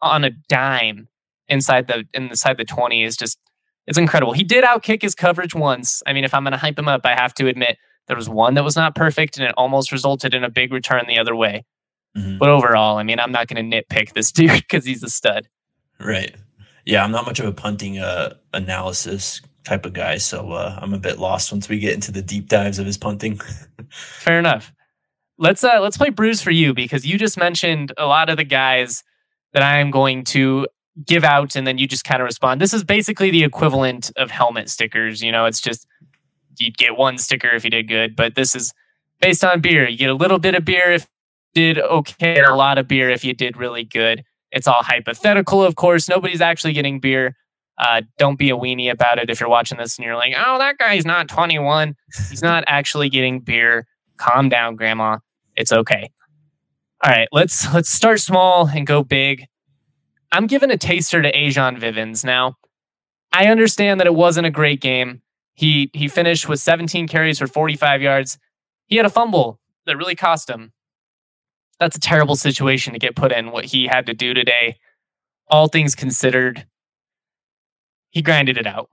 on 0.00 0.24
a 0.24 0.30
dime 0.48 1.08
inside 1.48 1.86
the 1.88 2.04
inside 2.14 2.56
the 2.56 2.64
20 2.64 3.04
is 3.04 3.16
just 3.16 3.38
it's 3.86 3.98
incredible. 3.98 4.32
He 4.32 4.44
did 4.44 4.64
outkick 4.64 5.02
his 5.02 5.14
coverage 5.14 5.54
once. 5.54 6.02
I 6.06 6.12
mean, 6.12 6.24
if 6.24 6.32
I'm 6.32 6.44
gonna 6.44 6.56
hype 6.56 6.78
him 6.78 6.88
up, 6.88 7.02
I 7.04 7.14
have 7.14 7.34
to 7.34 7.46
admit 7.46 7.76
there 8.06 8.16
was 8.16 8.28
one 8.28 8.54
that 8.54 8.64
was 8.64 8.76
not 8.76 8.94
perfect 8.94 9.36
and 9.36 9.46
it 9.46 9.54
almost 9.58 9.92
resulted 9.92 10.32
in 10.32 10.44
a 10.44 10.50
big 10.50 10.72
return 10.72 11.04
the 11.06 11.18
other 11.18 11.36
way. 11.36 11.64
Mm-hmm. 12.18 12.38
But 12.38 12.48
overall, 12.48 12.98
I 12.98 13.02
mean, 13.02 13.20
I'm 13.20 13.32
not 13.32 13.46
going 13.46 13.70
to 13.70 13.76
nitpick 13.76 14.12
this 14.12 14.32
dude 14.32 14.50
because 14.52 14.84
he's 14.84 15.02
a 15.02 15.08
stud. 15.08 15.48
Right. 16.00 16.34
Yeah, 16.84 17.04
I'm 17.04 17.10
not 17.12 17.26
much 17.26 17.38
of 17.38 17.46
a 17.46 17.52
punting 17.52 17.98
uh, 17.98 18.34
analysis 18.54 19.42
type 19.64 19.84
of 19.84 19.92
guy, 19.92 20.16
so 20.16 20.52
uh, 20.52 20.78
I'm 20.80 20.94
a 20.94 20.98
bit 20.98 21.18
lost 21.18 21.52
once 21.52 21.68
we 21.68 21.78
get 21.78 21.92
into 21.92 22.10
the 22.10 22.22
deep 22.22 22.48
dives 22.48 22.78
of 22.78 22.86
his 22.86 22.96
punting. 22.96 23.38
Fair 23.90 24.38
enough. 24.38 24.72
Let's 25.36 25.62
uh, 25.62 25.80
let's 25.80 25.96
play 25.96 26.10
Brews 26.10 26.42
for 26.42 26.50
you 26.50 26.74
because 26.74 27.06
you 27.06 27.18
just 27.18 27.36
mentioned 27.36 27.92
a 27.96 28.06
lot 28.06 28.28
of 28.30 28.38
the 28.38 28.44
guys 28.44 29.04
that 29.52 29.62
I 29.62 29.78
am 29.78 29.90
going 29.90 30.24
to 30.24 30.66
give 31.06 31.24
out, 31.24 31.54
and 31.54 31.66
then 31.66 31.78
you 31.78 31.86
just 31.86 32.04
kind 32.04 32.20
of 32.20 32.26
respond. 32.26 32.60
This 32.60 32.74
is 32.74 32.82
basically 32.82 33.30
the 33.30 33.44
equivalent 33.44 34.10
of 34.16 34.30
helmet 34.30 34.68
stickers. 34.68 35.22
You 35.22 35.30
know, 35.30 35.44
it's 35.44 35.60
just 35.60 35.86
you'd 36.56 36.78
get 36.78 36.96
one 36.96 37.18
sticker 37.18 37.50
if 37.50 37.64
you 37.64 37.70
did 37.70 37.86
good, 37.86 38.16
but 38.16 38.34
this 38.34 38.54
is 38.54 38.72
based 39.20 39.44
on 39.44 39.60
beer. 39.60 39.88
You 39.88 39.96
get 39.96 40.10
a 40.10 40.14
little 40.14 40.38
bit 40.38 40.54
of 40.54 40.64
beer 40.64 40.90
if 40.92 41.06
did 41.54 41.78
okay, 41.78 42.40
a 42.40 42.54
lot 42.54 42.78
of 42.78 42.88
beer 42.88 43.10
if 43.10 43.24
you 43.24 43.34
did 43.34 43.56
really 43.56 43.84
good. 43.84 44.22
It's 44.50 44.66
all 44.66 44.82
hypothetical, 44.82 45.62
of 45.62 45.76
course. 45.76 46.08
Nobody's 46.08 46.40
actually 46.40 46.72
getting 46.72 47.00
beer. 47.00 47.36
Uh, 47.78 48.02
don't 48.18 48.38
be 48.38 48.50
a 48.50 48.56
weenie 48.56 48.90
about 48.90 49.18
it 49.18 49.30
if 49.30 49.40
you're 49.40 49.48
watching 49.48 49.78
this 49.78 49.98
and 49.98 50.04
you're 50.04 50.16
like, 50.16 50.34
oh, 50.36 50.58
that 50.58 50.78
guy's 50.78 51.04
not 51.04 51.28
21. 51.28 51.94
He's 52.28 52.42
not 52.42 52.64
actually 52.68 53.08
getting 53.08 53.40
beer. 53.40 53.86
Calm 54.16 54.48
down, 54.48 54.74
grandma. 54.74 55.18
It's 55.54 55.72
okay. 55.72 56.10
All 57.04 57.12
right, 57.12 57.28
let's 57.30 57.72
let's 57.72 57.90
start 57.90 58.20
small 58.20 58.68
and 58.68 58.86
go 58.86 59.04
big. 59.04 59.44
I'm 60.32 60.46
giving 60.48 60.70
a 60.70 60.76
taster 60.76 61.22
to 61.22 61.32
A'Jon 61.32 61.78
Vivens. 61.78 62.24
Now, 62.24 62.56
I 63.32 63.46
understand 63.46 64.00
that 64.00 64.06
it 64.06 64.14
wasn't 64.14 64.46
a 64.48 64.50
great 64.50 64.80
game. 64.80 65.22
He 65.54 65.90
he 65.94 66.08
finished 66.08 66.48
with 66.48 66.58
17 66.58 67.06
carries 67.06 67.38
for 67.38 67.46
45 67.46 68.02
yards. 68.02 68.38
He 68.86 68.96
had 68.96 69.06
a 69.06 69.10
fumble 69.10 69.60
that 69.86 69.96
really 69.96 70.16
cost 70.16 70.50
him 70.50 70.72
that's 71.80 71.96
a 71.96 72.00
terrible 72.00 72.36
situation 72.36 72.92
to 72.92 72.98
get 72.98 73.16
put 73.16 73.32
in. 73.32 73.50
What 73.50 73.66
he 73.66 73.86
had 73.86 74.06
to 74.06 74.14
do 74.14 74.34
today, 74.34 74.78
all 75.48 75.68
things 75.68 75.94
considered, 75.94 76.66
he 78.10 78.22
grinded 78.22 78.56
it 78.56 78.66
out. 78.66 78.88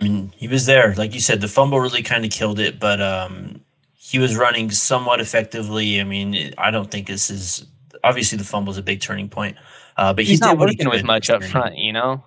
I 0.00 0.04
mean, 0.04 0.32
he 0.36 0.48
was 0.48 0.66
there, 0.66 0.94
like 0.94 1.14
you 1.14 1.20
said. 1.20 1.40
The 1.40 1.48
fumble 1.48 1.80
really 1.80 2.02
kind 2.02 2.24
of 2.24 2.30
killed 2.30 2.58
it, 2.58 2.80
but 2.80 3.00
um, 3.00 3.60
he 3.92 4.18
was 4.18 4.36
running 4.36 4.70
somewhat 4.70 5.20
effectively. 5.20 6.00
I 6.00 6.04
mean, 6.04 6.52
I 6.58 6.70
don't 6.70 6.90
think 6.90 7.06
this 7.06 7.30
is 7.30 7.66
obviously 8.02 8.36
the 8.38 8.44
fumble 8.44 8.72
is 8.72 8.78
a 8.78 8.82
big 8.82 9.00
turning 9.00 9.28
point. 9.28 9.56
Uh, 9.96 10.12
but 10.12 10.24
he's 10.24 10.40
he 10.40 10.46
not 10.46 10.58
working 10.58 10.78
he 10.80 10.88
with 10.88 11.04
much 11.04 11.30
up 11.30 11.44
front, 11.44 11.78
you 11.78 11.92
know. 11.92 12.24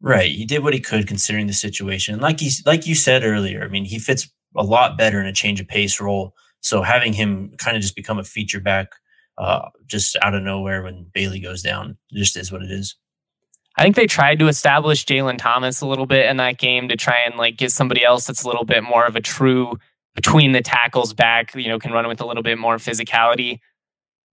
Right, 0.00 0.30
he 0.30 0.46
did 0.46 0.62
what 0.62 0.72
he 0.72 0.80
could 0.80 1.06
considering 1.06 1.46
the 1.46 1.52
situation. 1.52 2.20
Like 2.20 2.40
he, 2.40 2.50
like 2.64 2.86
you 2.86 2.94
said 2.94 3.22
earlier, 3.24 3.62
I 3.62 3.68
mean, 3.68 3.84
he 3.84 3.98
fits 3.98 4.30
a 4.56 4.62
lot 4.62 4.96
better 4.96 5.20
in 5.20 5.26
a 5.26 5.32
change 5.32 5.60
of 5.60 5.68
pace 5.68 6.00
role 6.00 6.34
so 6.60 6.82
having 6.82 7.12
him 7.12 7.52
kind 7.58 7.76
of 7.76 7.82
just 7.82 7.96
become 7.96 8.18
a 8.18 8.24
feature 8.24 8.60
back 8.60 8.88
uh, 9.38 9.68
just 9.86 10.16
out 10.22 10.34
of 10.34 10.42
nowhere 10.42 10.82
when 10.82 11.06
Bailey 11.12 11.40
goes 11.40 11.62
down 11.62 11.96
just 12.12 12.36
is 12.36 12.52
what 12.52 12.62
it 12.62 12.70
is. 12.70 12.96
I 13.76 13.82
think 13.82 13.96
they 13.96 14.06
tried 14.06 14.38
to 14.40 14.48
establish 14.48 15.06
Jalen 15.06 15.38
Thomas 15.38 15.80
a 15.80 15.86
little 15.86 16.06
bit 16.06 16.26
in 16.26 16.36
that 16.36 16.58
game 16.58 16.88
to 16.88 16.96
try 16.96 17.20
and 17.24 17.36
like 17.36 17.56
get 17.56 17.72
somebody 17.72 18.04
else 18.04 18.26
that's 18.26 18.42
a 18.42 18.46
little 18.46 18.64
bit 18.64 18.82
more 18.82 19.06
of 19.06 19.16
a 19.16 19.20
true 19.20 19.78
between 20.14 20.52
the 20.52 20.60
tackles 20.60 21.14
back, 21.14 21.54
you 21.54 21.68
know, 21.68 21.78
can 21.78 21.92
run 21.92 22.06
with 22.08 22.20
a 22.20 22.26
little 22.26 22.42
bit 22.42 22.58
more 22.58 22.76
physicality. 22.76 23.60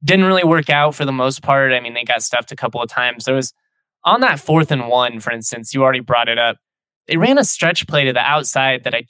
Didn't 0.04 0.26
really 0.26 0.44
work 0.44 0.70
out 0.70 0.96
for 0.96 1.06
the 1.06 1.12
most 1.12 1.42
part. 1.42 1.72
I 1.72 1.80
mean, 1.80 1.94
they 1.94 2.04
got 2.04 2.24
stuffed 2.24 2.52
a 2.52 2.56
couple 2.56 2.82
of 2.82 2.90
times. 2.90 3.26
There 3.26 3.36
was 3.36 3.54
on 4.04 4.22
that 4.22 4.40
fourth 4.40 4.72
and 4.72 4.90
one, 4.90 5.20
for 5.20 5.32
instance, 5.32 5.74
you 5.74 5.84
already 5.84 6.00
brought 6.00 6.30
it 6.30 6.38
up. 6.38 6.58
They 7.08 7.18
ran 7.18 7.38
a 7.38 7.44
stretch 7.44 7.88
play 7.88 8.06
to 8.06 8.14
the 8.14 8.20
outside 8.20 8.84
that 8.84 8.94
I 8.94 9.06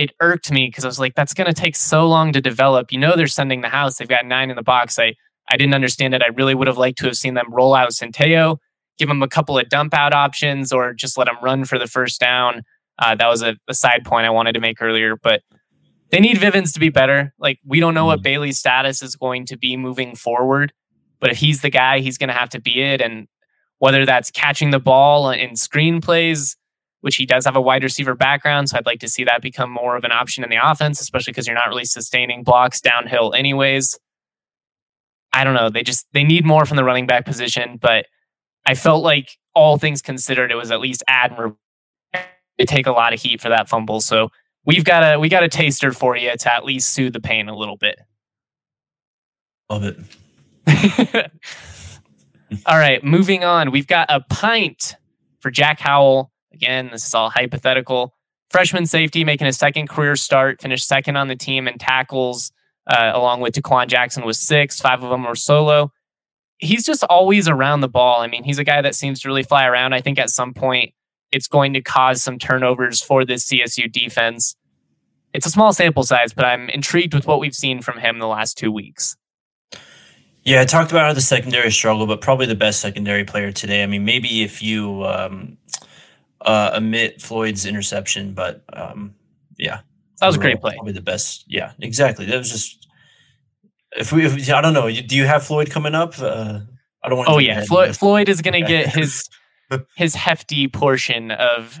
it 0.00 0.12
irked 0.18 0.50
me 0.50 0.66
because 0.66 0.82
I 0.82 0.88
was 0.88 0.98
like, 0.98 1.14
that's 1.14 1.34
going 1.34 1.46
to 1.46 1.52
take 1.52 1.76
so 1.76 2.08
long 2.08 2.32
to 2.32 2.40
develop. 2.40 2.90
You 2.90 2.98
know, 2.98 3.16
they're 3.16 3.26
sending 3.26 3.60
the 3.60 3.68
house. 3.68 3.98
They've 3.98 4.08
got 4.08 4.24
nine 4.24 4.48
in 4.48 4.56
the 4.56 4.62
box. 4.62 4.98
I, 4.98 5.14
I 5.50 5.58
didn't 5.58 5.74
understand 5.74 6.14
it. 6.14 6.22
I 6.22 6.28
really 6.28 6.54
would 6.54 6.68
have 6.68 6.78
liked 6.78 6.96
to 7.00 7.04
have 7.04 7.18
seen 7.18 7.34
them 7.34 7.52
roll 7.52 7.74
out 7.74 7.90
Centeio, 7.90 8.56
give 8.96 9.10
him 9.10 9.22
a 9.22 9.28
couple 9.28 9.58
of 9.58 9.68
dump 9.68 9.92
out 9.92 10.14
options, 10.14 10.72
or 10.72 10.94
just 10.94 11.18
let 11.18 11.28
him 11.28 11.36
run 11.42 11.66
for 11.66 11.78
the 11.78 11.86
first 11.86 12.18
down. 12.18 12.62
Uh, 12.98 13.14
that 13.14 13.28
was 13.28 13.42
a, 13.42 13.56
a, 13.68 13.74
side 13.74 14.06
point 14.06 14.24
I 14.24 14.30
wanted 14.30 14.54
to 14.54 14.60
make 14.60 14.80
earlier, 14.80 15.16
but 15.16 15.42
they 16.10 16.18
need 16.18 16.38
Vivens 16.38 16.72
to 16.72 16.80
be 16.80 16.88
better. 16.88 17.34
Like, 17.38 17.58
we 17.66 17.78
don't 17.78 17.92
know 17.92 18.06
what 18.06 18.20
mm. 18.20 18.24
Bailey's 18.24 18.58
status 18.58 19.02
is 19.02 19.16
going 19.16 19.44
to 19.46 19.58
be 19.58 19.76
moving 19.76 20.16
forward, 20.16 20.72
but 21.18 21.30
if 21.30 21.36
he's 21.36 21.60
the 21.60 21.70
guy, 21.70 22.00
he's 22.00 22.16
going 22.16 22.28
to 22.28 22.34
have 22.34 22.48
to 22.50 22.60
be 22.60 22.80
it. 22.80 23.02
And 23.02 23.28
whether 23.80 24.06
that's 24.06 24.30
catching 24.30 24.70
the 24.70 24.80
ball 24.80 25.30
in 25.30 25.56
screen 25.56 26.00
plays, 26.00 26.56
which 27.00 27.16
he 27.16 27.26
does 27.26 27.44
have 27.44 27.56
a 27.56 27.60
wide 27.60 27.82
receiver 27.82 28.14
background. 28.14 28.68
So 28.68 28.76
I'd 28.76 28.86
like 28.86 29.00
to 29.00 29.08
see 29.08 29.24
that 29.24 29.42
become 29.42 29.70
more 29.70 29.96
of 29.96 30.04
an 30.04 30.12
option 30.12 30.44
in 30.44 30.50
the 30.50 30.58
offense, 30.62 31.00
especially 31.00 31.32
because 31.32 31.46
you're 31.46 31.56
not 31.56 31.68
really 31.68 31.84
sustaining 31.84 32.42
blocks 32.42 32.80
downhill, 32.80 33.32
anyways. 33.32 33.98
I 35.32 35.44
don't 35.44 35.54
know. 35.54 35.70
They 35.70 35.82
just 35.82 36.06
they 36.12 36.24
need 36.24 36.44
more 36.44 36.64
from 36.66 36.76
the 36.76 36.84
running 36.84 37.06
back 37.06 37.24
position, 37.24 37.78
but 37.80 38.06
I 38.66 38.74
felt 38.74 39.02
like 39.02 39.38
all 39.54 39.78
things 39.78 40.02
considered, 40.02 40.50
it 40.50 40.56
was 40.56 40.70
at 40.70 40.80
least 40.80 41.02
admirable. 41.06 41.58
They 42.58 42.64
take 42.66 42.86
a 42.86 42.92
lot 42.92 43.12
of 43.12 43.20
heat 43.20 43.40
for 43.40 43.48
that 43.48 43.68
fumble, 43.68 44.00
so 44.00 44.30
we've 44.66 44.84
got 44.84 45.14
a 45.14 45.18
we 45.18 45.28
got 45.28 45.42
a 45.42 45.48
taster 45.48 45.92
for 45.92 46.16
you 46.16 46.36
to 46.36 46.52
at 46.52 46.64
least 46.64 46.92
soothe 46.92 47.12
the 47.12 47.20
pain 47.20 47.48
a 47.48 47.56
little 47.56 47.76
bit. 47.76 47.98
Love 49.70 49.84
it. 49.84 49.98
all 52.66 52.76
right, 52.76 53.02
moving 53.02 53.44
on. 53.44 53.70
We've 53.70 53.86
got 53.86 54.06
a 54.10 54.20
pint 54.20 54.96
for 55.38 55.50
Jack 55.50 55.80
Howell 55.80 56.30
Again, 56.52 56.90
this 56.92 57.06
is 57.06 57.14
all 57.14 57.30
hypothetical. 57.30 58.14
Freshman 58.50 58.86
safety 58.86 59.24
making 59.24 59.46
a 59.46 59.52
second 59.52 59.88
career 59.88 60.16
start, 60.16 60.60
finished 60.60 60.86
second 60.86 61.16
on 61.16 61.28
the 61.28 61.36
team 61.36 61.68
in 61.68 61.78
tackles, 61.78 62.52
uh, 62.86 63.12
along 63.14 63.40
with 63.40 63.54
DeQuan 63.54 63.86
Jackson 63.86 64.24
was 64.24 64.38
six. 64.38 64.80
Five 64.80 65.02
of 65.02 65.10
them 65.10 65.24
were 65.24 65.36
solo. 65.36 65.92
He's 66.58 66.84
just 66.84 67.04
always 67.04 67.48
around 67.48 67.80
the 67.80 67.88
ball. 67.88 68.20
I 68.20 68.26
mean, 68.26 68.42
he's 68.42 68.58
a 68.58 68.64
guy 68.64 68.82
that 68.82 68.94
seems 68.94 69.20
to 69.20 69.28
really 69.28 69.44
fly 69.44 69.66
around. 69.66 69.94
I 69.94 70.00
think 70.00 70.18
at 70.18 70.30
some 70.30 70.52
point 70.52 70.92
it's 71.32 71.48
going 71.48 71.72
to 71.74 71.80
cause 71.80 72.22
some 72.22 72.38
turnovers 72.38 73.00
for 73.00 73.24
this 73.24 73.46
CSU 73.46 73.90
defense. 73.90 74.56
It's 75.32 75.46
a 75.46 75.50
small 75.50 75.72
sample 75.72 76.02
size, 76.02 76.32
but 76.32 76.44
I'm 76.44 76.68
intrigued 76.70 77.14
with 77.14 77.26
what 77.26 77.38
we've 77.38 77.54
seen 77.54 77.80
from 77.82 77.98
him 77.98 78.18
the 78.18 78.26
last 78.26 78.58
two 78.58 78.72
weeks. 78.72 79.16
Yeah, 80.42 80.62
I 80.62 80.64
talked 80.64 80.90
about 80.90 81.06
how 81.06 81.12
the 81.12 81.20
secondary 81.20 81.70
struggle, 81.70 82.06
but 82.06 82.20
probably 82.20 82.46
the 82.46 82.54
best 82.54 82.80
secondary 82.80 83.24
player 83.24 83.52
today. 83.52 83.82
I 83.82 83.86
mean, 83.86 84.04
maybe 84.04 84.42
if 84.42 84.62
you 84.62 85.04
um, 85.04 85.58
uh, 86.42 86.72
omit 86.74 87.20
Floyd's 87.20 87.66
interception, 87.66 88.34
but 88.34 88.64
um, 88.72 89.14
yeah, 89.58 89.80
that 90.20 90.26
was 90.26 90.36
a 90.36 90.40
great 90.40 90.60
play. 90.60 90.74
Probably 90.74 90.92
the 90.92 91.00
best. 91.00 91.44
Yeah, 91.48 91.72
exactly. 91.80 92.26
That 92.26 92.38
was 92.38 92.50
just. 92.50 92.88
If 93.92 94.12
we, 94.12 94.24
if, 94.24 94.50
I 94.50 94.60
don't 94.60 94.74
know. 94.74 94.90
Do 94.90 95.16
you 95.16 95.26
have 95.26 95.44
Floyd 95.44 95.70
coming 95.70 95.94
up? 95.94 96.18
Uh, 96.18 96.60
I 97.02 97.08
don't 97.08 97.18
want. 97.18 97.30
Oh 97.30 97.38
yeah, 97.38 97.64
Floyd, 97.64 97.96
Floyd 97.96 98.28
is 98.28 98.40
going 98.40 98.62
to 98.62 98.66
get 98.66 98.88
his 98.88 99.28
his 99.96 100.14
hefty 100.14 100.68
portion 100.68 101.30
of 101.30 101.80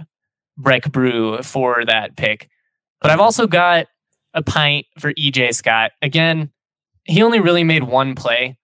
Breck 0.56 0.90
Brew 0.90 1.42
for 1.42 1.84
that 1.84 2.16
pick. 2.16 2.48
But 3.00 3.10
I've 3.10 3.20
also 3.20 3.46
got 3.46 3.86
a 4.34 4.42
pint 4.42 4.86
for 4.98 5.12
EJ 5.14 5.54
Scott. 5.54 5.92
Again, 6.02 6.50
he 7.04 7.22
only 7.22 7.40
really 7.40 7.64
made 7.64 7.84
one 7.84 8.14
play, 8.14 8.58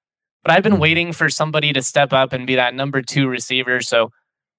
but 0.44 0.53
I've 0.53 0.62
been 0.62 0.78
waiting 0.78 1.12
for 1.12 1.28
somebody 1.28 1.72
to 1.72 1.82
step 1.82 2.12
up 2.12 2.32
and 2.32 2.47
be 2.47 2.55
that 2.57 2.74
number 2.74 3.03
two 3.03 3.28
receiver. 3.28 3.80
So 3.80 4.11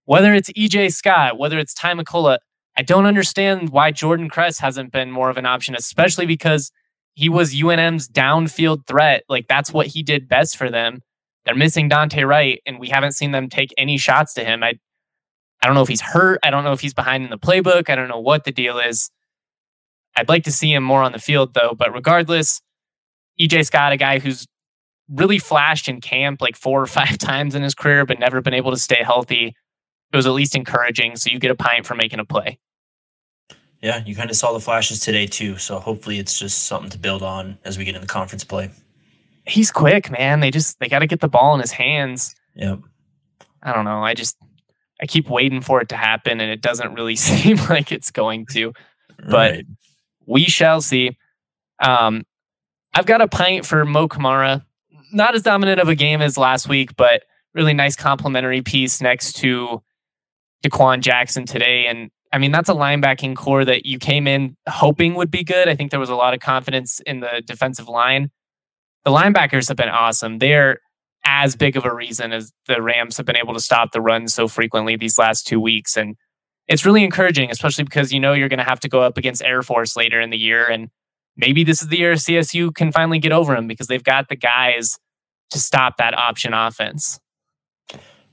whether 0.08 0.34
it's 0.34 0.50
EJ 0.52 0.94
Scott, 0.94 1.38
whether 1.38 1.60
it's 1.60 1.74
Ty 1.74 1.94
McCullough, 1.94 2.38
I 2.78 2.82
don't 2.82 3.06
understand 3.06 3.72
why 3.72 3.92
Jordan 3.92 4.30
Kress 4.30 4.58
hasn't 4.58 4.94
been 4.94 5.12
more 5.12 5.30
of 5.30 5.36
an 5.36 5.46
option, 5.46 5.76
especially 5.76 6.26
because 6.26 6.72
he 7.14 7.28
was 7.28 7.54
UNM's 7.54 8.08
downfield 8.08 8.88
threat. 8.88 9.24
Like 9.28 9.48
that's 9.50 9.74
what 9.74 9.88
he 9.88 10.04
did 10.04 10.30
best 10.30 10.56
for 10.56 10.70
them. 10.70 11.02
They're 11.44 11.56
missing 11.56 11.90
Dante 11.90 12.24
Wright, 12.24 12.62
and 12.66 12.80
we 12.80 12.88
haven't 12.88 13.14
seen 13.14 13.32
them 13.32 13.50
take 13.50 13.74
any 13.78 13.98
shots 13.98 14.34
to 14.36 14.46
him. 14.46 14.64
I 14.64 14.80
I 15.62 15.68
don't 15.68 15.76
know 15.76 15.82
if 15.82 15.90
he's 15.90 16.02
hurt. 16.02 16.40
I 16.42 16.52
don't 16.52 16.64
know 16.64 16.72
if 16.72 16.80
he's 16.80 16.94
behind 16.94 17.26
in 17.26 17.30
the 17.30 17.38
playbook. 17.38 17.90
I 17.90 17.96
don't 17.96 18.08
know 18.08 18.20
what 18.20 18.46
the 18.46 18.52
deal 18.54 18.80
is. 18.80 19.12
I'd 20.16 20.30
like 20.30 20.46
to 20.46 20.52
see 20.54 20.72
him 20.72 20.84
more 20.84 21.04
on 21.04 21.12
the 21.12 21.20
field 21.20 21.54
though. 21.54 21.74
But 21.78 21.94
regardless, 21.94 22.62
EJ 23.42 23.66
Scott, 23.66 23.92
a 23.92 23.98
guy 23.98 24.20
who's 24.20 24.48
really 25.10 25.40
flashed 25.40 25.90
in 25.90 26.00
camp 26.00 26.42
like 26.42 26.56
four 26.56 26.82
or 26.82 26.88
five 27.00 27.18
times 27.18 27.56
in 27.56 27.62
his 27.62 27.76
career, 27.76 28.06
but 28.06 28.20
never 28.20 28.40
been 28.40 28.54
able 28.54 28.72
to 28.72 28.78
stay 28.78 29.04
healthy. 29.04 29.54
It 30.12 30.16
was 30.16 30.26
at 30.26 30.34
least 30.34 30.56
encouraging. 30.56 31.16
So 31.16 31.30
you 31.30 31.40
get 31.40 31.52
a 31.52 31.56
pint 31.56 31.86
for 31.86 31.96
making 31.96 32.20
a 32.20 32.26
play. 32.26 32.60
Yeah, 33.82 34.04
you 34.06 34.16
kind 34.16 34.30
of 34.30 34.36
saw 34.36 34.54
the 34.54 34.60
flashes 34.60 35.00
today 35.00 35.28
too. 35.28 35.58
So 35.58 35.80
hopefully 35.80 36.20
it's 36.20 36.38
just 36.38 36.64
something 36.64 36.90
to 36.90 36.98
build 36.98 37.22
on 37.22 37.60
as 37.64 37.78
we 37.78 37.86
get 37.86 37.96
into 37.96 38.06
the 38.08 38.12
conference 38.12 38.44
play. 38.44 38.72
He's 39.46 39.72
quick, 39.72 40.12
man. 40.12 40.40
They 40.40 40.52
just 40.52 40.80
they 40.80 40.90
got 40.90 41.00
to 41.00 41.08
get 41.08 41.20
the 41.20 41.28
ball 41.28 41.54
in 41.54 41.62
his 41.62 41.72
hands. 41.72 42.36
Yep. 42.56 42.80
I 43.62 43.74
don't 43.74 43.86
know. 43.86 44.04
I 44.04 44.14
just 44.14 44.38
I 45.02 45.06
keep 45.06 45.30
waiting 45.30 45.62
for 45.62 45.80
it 45.82 45.90
to 45.90 45.98
happen 45.98 46.42
and 46.42 46.52
it 46.52 46.62
doesn't 46.62 46.94
really 46.94 47.16
seem 47.18 47.58
like 47.70 47.92
it's 47.92 48.12
going 48.12 48.46
to. 48.48 48.74
But 49.18 49.52
right. 49.52 49.66
we 50.26 50.46
shall 50.46 50.82
see. 50.82 51.18
Um 51.80 52.26
I've 52.94 53.06
got 53.06 53.22
a 53.22 53.28
pint 53.28 53.66
for 53.66 53.86
Mo 53.86 54.08
Kamara. 54.08 54.66
Not 55.14 55.36
as 55.36 55.44
dominant 55.44 55.80
of 55.80 55.88
a 55.88 55.96
game 55.96 56.22
as 56.22 56.38
last 56.38 56.68
week, 56.68 56.96
but 56.96 57.24
really 57.54 57.74
nice 57.74 57.96
complimentary 57.96 58.62
piece 58.62 59.02
next 59.02 59.34
to 59.38 59.82
DeQuan 60.64 61.02
Jackson 61.02 61.46
today. 61.46 61.86
And 61.88 62.10
I 62.32 62.38
mean, 62.38 62.52
that's 62.52 62.70
a 62.70 62.74
linebacking 62.74 63.36
core 63.36 63.66
that 63.66 63.86
you 63.86 64.00
came 64.00 64.28
in 64.28 64.56
hoping 64.68 65.16
would 65.16 65.32
be 65.32 65.44
good. 65.44 65.68
I 65.68 65.76
think 65.76 65.92
there 65.92 66.00
was 66.00 66.10
a 66.10 66.16
lot 66.16 66.34
of 66.34 66.40
confidence 66.40 67.00
in 67.06 67.22
the 67.22 67.42
defensive 67.46 67.88
line. 67.88 68.30
The 69.06 69.12
linebackers 69.12 69.68
have 69.70 69.78
been 69.78 69.90
awesome. 69.90 70.40
They're 70.40 70.80
as 71.26 71.56
big 71.56 71.76
of 71.76 71.86
a 71.86 71.94
reason 71.94 72.32
as 72.32 72.52
the 72.68 72.82
Rams 72.82 73.18
have 73.18 73.26
been 73.26 73.38
able 73.38 73.54
to 73.54 73.60
stop 73.60 73.92
the 73.92 74.02
run 74.02 74.28
so 74.28 74.48
frequently 74.48 74.96
these 74.96 75.18
last 75.18 75.46
two 75.46 75.60
weeks. 75.60 75.98
And 75.98 76.16
it's 76.68 76.86
really 76.86 77.04
encouraging, 77.04 77.50
especially 77.50 77.86
because 77.86 78.12
you 78.12 78.20
know 78.20 78.34
you're 78.34 78.50
going 78.50 78.60
to 78.60 78.66
have 78.66 78.80
to 78.82 78.90
go 78.90 79.02
up 79.02 79.18
against 79.18 79.44
Air 79.44 79.62
Force 79.62 79.96
later 79.96 80.20
in 80.20 80.30
the 80.30 80.38
year. 80.38 80.66
And 80.66 80.90
maybe 81.36 81.64
this 81.64 81.82
is 81.82 81.88
the 81.88 81.98
year 81.98 82.14
CSU 82.14 82.74
can 82.74 82.92
finally 82.92 83.20
get 83.20 83.32
over 83.32 83.56
them 83.56 83.68
because 83.68 83.88
they've 83.88 84.04
got 84.04 84.30
the 84.30 84.36
guys 84.36 84.98
to 85.52 85.60
stop 85.60 85.98
that 85.98 86.14
option 86.14 86.54
offense. 86.54 87.20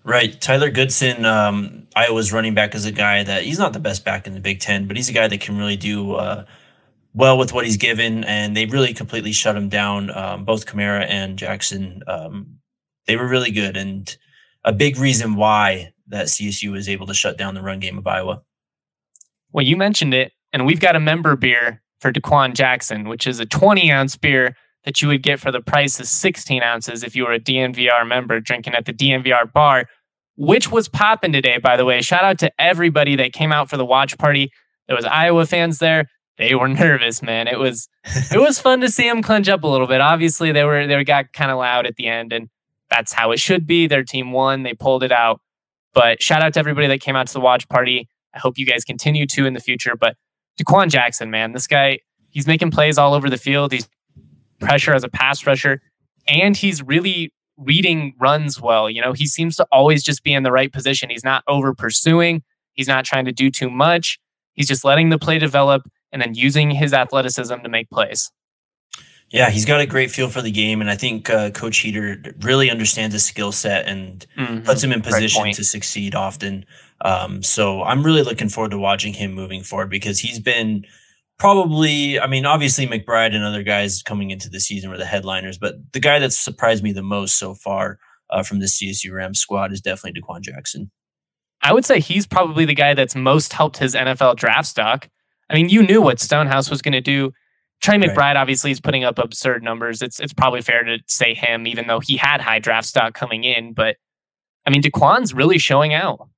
Right. 0.05 0.39
Tyler 0.39 0.71
Goodson, 0.71 1.25
um, 1.25 1.89
Iowa's 1.97 2.31
running 2.31 2.53
back, 2.55 2.75
is 2.75 2.85
a 2.85 2.93
guy 2.93 3.23
that 3.23 3.45
he's 3.45 3.59
not 3.59 3.73
the 3.73 3.81
best 3.81 4.05
back 4.05 4.27
in 4.27 4.35
the 4.35 4.41
Big 4.41 4.61
Ten, 4.61 4.87
but 4.87 4.99
he's 4.99 5.09
a 5.09 5.15
guy 5.15 5.29
that 5.29 5.41
can 5.41 5.57
really 5.57 5.77
do 5.77 6.13
uh, 6.13 6.45
well 7.15 7.39
with 7.39 7.55
what 7.55 7.65
he's 7.65 7.79
given. 7.79 8.23
And 8.25 8.55
they 8.55 8.67
really 8.67 8.93
completely 8.93 9.33
shut 9.33 9.57
him 9.57 9.71
down. 9.71 10.11
Um, 10.11 10.45
both 10.45 10.67
Kamara 10.67 11.07
and 11.09 11.39
Jackson, 11.39 12.03
um, 12.07 12.59
they 13.07 13.17
were 13.17 13.27
really 13.27 13.51
good. 13.51 13.79
And 13.79 14.15
a 14.63 14.75
big 14.75 14.99
reason 14.99 15.37
why 15.37 15.95
that 16.09 16.27
CSU 16.27 16.73
was 16.73 16.87
able 16.87 17.07
to 17.07 17.15
shut 17.15 17.39
down 17.39 17.55
the 17.55 17.63
run 17.63 17.81
game 17.81 17.97
of 17.97 18.07
Iowa. 18.07 18.43
Well, 19.53 19.65
you 19.65 19.77
mentioned 19.77 20.13
it, 20.13 20.33
and 20.53 20.67
we've 20.67 20.81
got 20.81 20.97
a 20.97 21.01
member 21.01 21.35
beer 21.35 21.83
for 22.01 22.13
DeQuan 22.13 22.53
Jackson, 22.53 23.09
which 23.09 23.27
is 23.27 23.41
a 23.41 23.47
20 23.47 23.91
ounce 23.91 24.17
beer 24.17 24.55
that 24.85 25.01
you 25.01 25.09
would 25.09 25.23
get 25.23 25.41
for 25.41 25.51
the 25.51 25.61
price 25.61 25.99
of 25.99 26.07
16 26.07 26.63
ounces 26.63 27.03
if 27.03 27.17
you 27.17 27.25
were 27.25 27.33
a 27.33 27.41
DNVR 27.41 28.07
member 28.07 28.41
drinking 28.41 28.75
at 28.75 28.85
the 28.85 28.93
DNVR 28.93 29.53
bar, 29.53 29.87
which 30.37 30.71
was 30.71 30.89
popping 30.89 31.33
today, 31.33 31.59
by 31.59 31.77
the 31.77 31.85
way. 31.85 32.03
Shout 32.03 32.25
out 32.25 32.39
to 32.41 32.53
everybody 32.61 33.17
that 33.17 33.33
came 33.33 33.53
out 33.53 33.71
for 33.71 33.77
the 33.77 33.85
watch 33.85 34.19
party. 34.19 34.51
There 34.87 34.97
was 34.97 35.05
Iowa 35.05 35.47
fans 35.47 35.79
there. 35.79 36.07
They 36.37 36.55
were 36.55 36.69
nervous, 36.69 37.23
man. 37.23 37.49
It 37.49 37.59
was 37.59 37.89
it 38.33 38.39
was 38.39 38.59
fun 38.59 38.81
to 38.81 38.91
see 38.91 39.09
them 39.09 39.23
clench 39.23 39.49
up 39.49 39.63
a 39.63 39.69
little 39.69 39.87
bit. 39.87 40.01
Obviously, 40.01 40.53
they 40.53 40.65
were 40.65 40.87
they 40.87 41.03
got 41.05 41.33
kind 41.33 41.51
of 41.51 41.59
loud 41.59 41.87
at 41.87 41.97
the 41.97 42.07
end, 42.07 42.33
and 42.33 42.49
that's 42.91 43.13
how 43.13 43.33
it 43.33 43.41
should 43.41 43.67
be. 43.67 43.87
Their 43.87 44.05
team 44.05 44.33
won. 44.33 44.63
They 44.63 44.75
pulled 44.75 45.03
it 45.03 45.13
out. 45.13 45.41
But 45.95 46.21
shout 46.21 46.43
out 46.43 46.55
to 46.55 46.61
everybody 46.61 46.89
that 46.89 47.01
came 47.01 47.17
out 47.17 47.29
to 47.29 47.33
the 47.33 47.41
watch 47.41 47.69
party. 47.69 48.09
I 48.35 48.39
hope 48.41 48.59
you 48.59 48.67
guys 48.67 48.85
continue 48.85 49.27
to 49.29 49.47
in 49.47 49.55
the 49.55 49.61
future. 49.61 49.95
But 49.97 50.17
DeQuan 50.61 50.91
Jackson, 50.91 51.31
man, 51.31 51.53
this 51.53 51.69
guy, 51.69 52.01
he's 52.31 52.47
making 52.49 52.73
plays 52.73 52.99
all 52.99 53.15
over 53.15 53.31
the 53.31 53.39
field. 53.39 53.73
He's 53.73 53.89
pressure 54.65 54.95
as 54.95 55.05
a 55.05 55.09
pass 55.09 55.47
rusher, 55.47 55.81
and 56.27 56.57
he's 56.57 56.83
really 56.83 57.33
reading 57.57 58.15
runs 58.19 58.61
well. 58.61 58.91
You 58.91 59.01
know, 59.01 59.13
he 59.13 59.27
seems 59.27 59.57
to 59.57 59.67
always 59.71 60.03
just 60.03 60.25
be 60.25 60.33
in 60.33 60.43
the 60.43 60.53
right 60.53 60.73
position. 60.73 61.11
He's 61.11 61.25
not 61.25 61.45
over 61.47 61.75
pursuing, 61.75 62.43
he's 62.73 62.89
not 62.89 63.05
trying 63.05 63.25
to 63.27 63.33
do 63.33 63.51
too 63.51 63.71
much. 63.71 64.19
He's 64.55 64.69
just 64.69 64.85
letting 64.85 65.09
the 65.09 65.19
play 65.19 65.39
develop 65.39 65.83
and 66.13 66.23
then 66.23 66.35
using 66.35 66.71
his 66.71 66.93
athleticism 66.93 67.57
to 67.57 67.69
make 67.69 67.91
plays. 67.91 68.31
Yeah, 69.31 69.51
he's 69.51 69.65
got 69.65 69.81
a 69.81 69.87
great 69.87 70.13
feel 70.13 70.29
for 70.29 70.43
the 70.43 70.51
game, 70.53 70.81
and 70.81 70.89
I 70.89 70.95
think 70.95 71.29
uh, 71.29 71.51
Coach 71.51 71.79
Heater 71.79 72.23
really 72.43 72.71
understands 72.71 73.15
his 73.15 73.25
skill 73.25 73.51
set 73.51 73.87
and 73.87 74.25
mm-hmm. 74.39 74.65
puts 74.65 74.85
him 74.85 74.93
in 74.93 75.03
position 75.03 75.51
to 75.53 75.65
succeed 75.65 76.15
often. 76.15 76.65
Um, 77.01 77.43
so 77.43 77.83
I'm 77.83 78.05
really 78.05 78.23
looking 78.23 78.49
forward 78.49 78.71
to 78.71 78.79
watching 78.79 79.15
him 79.15 79.33
moving 79.33 79.65
forward 79.65 79.91
because 79.91 80.21
he's 80.21 80.39
been 80.39 80.87
probably, 81.39 82.19
I 82.21 82.27
mean, 82.27 82.47
obviously 82.47 82.87
McBride 82.87 83.35
and 83.35 83.45
other 83.45 83.63
guys 83.63 84.03
coming 84.03 84.31
into 84.31 84.49
the 84.49 84.61
season 84.61 84.91
were 84.91 84.99
the 84.99 85.05
headliners, 85.05 85.59
but 85.59 85.75
the 85.93 86.01
guy 86.01 86.19
that's 86.19 86.39
surprised 86.39 86.83
me 86.83 86.93
the 86.93 87.03
most 87.03 87.39
so 87.39 87.55
far 87.55 87.99
uh, 88.31 88.43
from 88.43 88.61
the 88.61 88.67
CSU 88.67 89.13
Rams 89.13 89.39
squad 89.39 89.73
is 89.73 89.81
definitely 89.81 90.21
DeQuan 90.21 90.41
Jackson. 90.41 90.91
I 91.63 91.73
would 91.73 91.85
say 91.85 92.01
he's 92.01 92.27
probably 92.27 92.65
the 92.65 92.75
guy 92.75 92.95
that's 92.95 93.15
most 93.15 93.53
helped 93.53 93.79
his 93.79 93.95
NFL 93.95 94.37
draft 94.37 94.69
stock. 94.69 95.09
I 95.49 95.55
mean, 95.55 95.69
you 95.69 95.83
knew 95.83 96.01
what 96.01 96.21
Stonehouse 96.21 96.71
was 96.71 96.83
going 96.83 96.93
to 96.93 97.01
do. 97.01 97.33
Trey 97.81 97.97
McBride 97.97 98.17
right. 98.17 98.37
obviously 98.37 98.71
is 98.71 98.81
putting 98.81 99.05
up 99.05 99.19
absurd 99.19 99.63
numbers. 99.63 100.01
It's 100.01 100.21
it's 100.21 100.33
probably 100.33 100.63
fair 100.63 100.85
to 100.85 100.99
say 101.07 101.35
him, 101.35 101.67
even 101.67 101.87
though 101.87 102.01
he 102.01 102.17
had 102.17 102.41
high 102.41 102.59
draft 102.59 102.87
stock 102.87 103.15
coming 103.15 103.45
in. 103.45 103.75
But 103.75 103.97
I 104.67 104.71
mean, 104.71 104.83
DeQuan's 104.83 105.35
really 105.35 105.59
showing 105.59 105.93
out. 105.93 106.29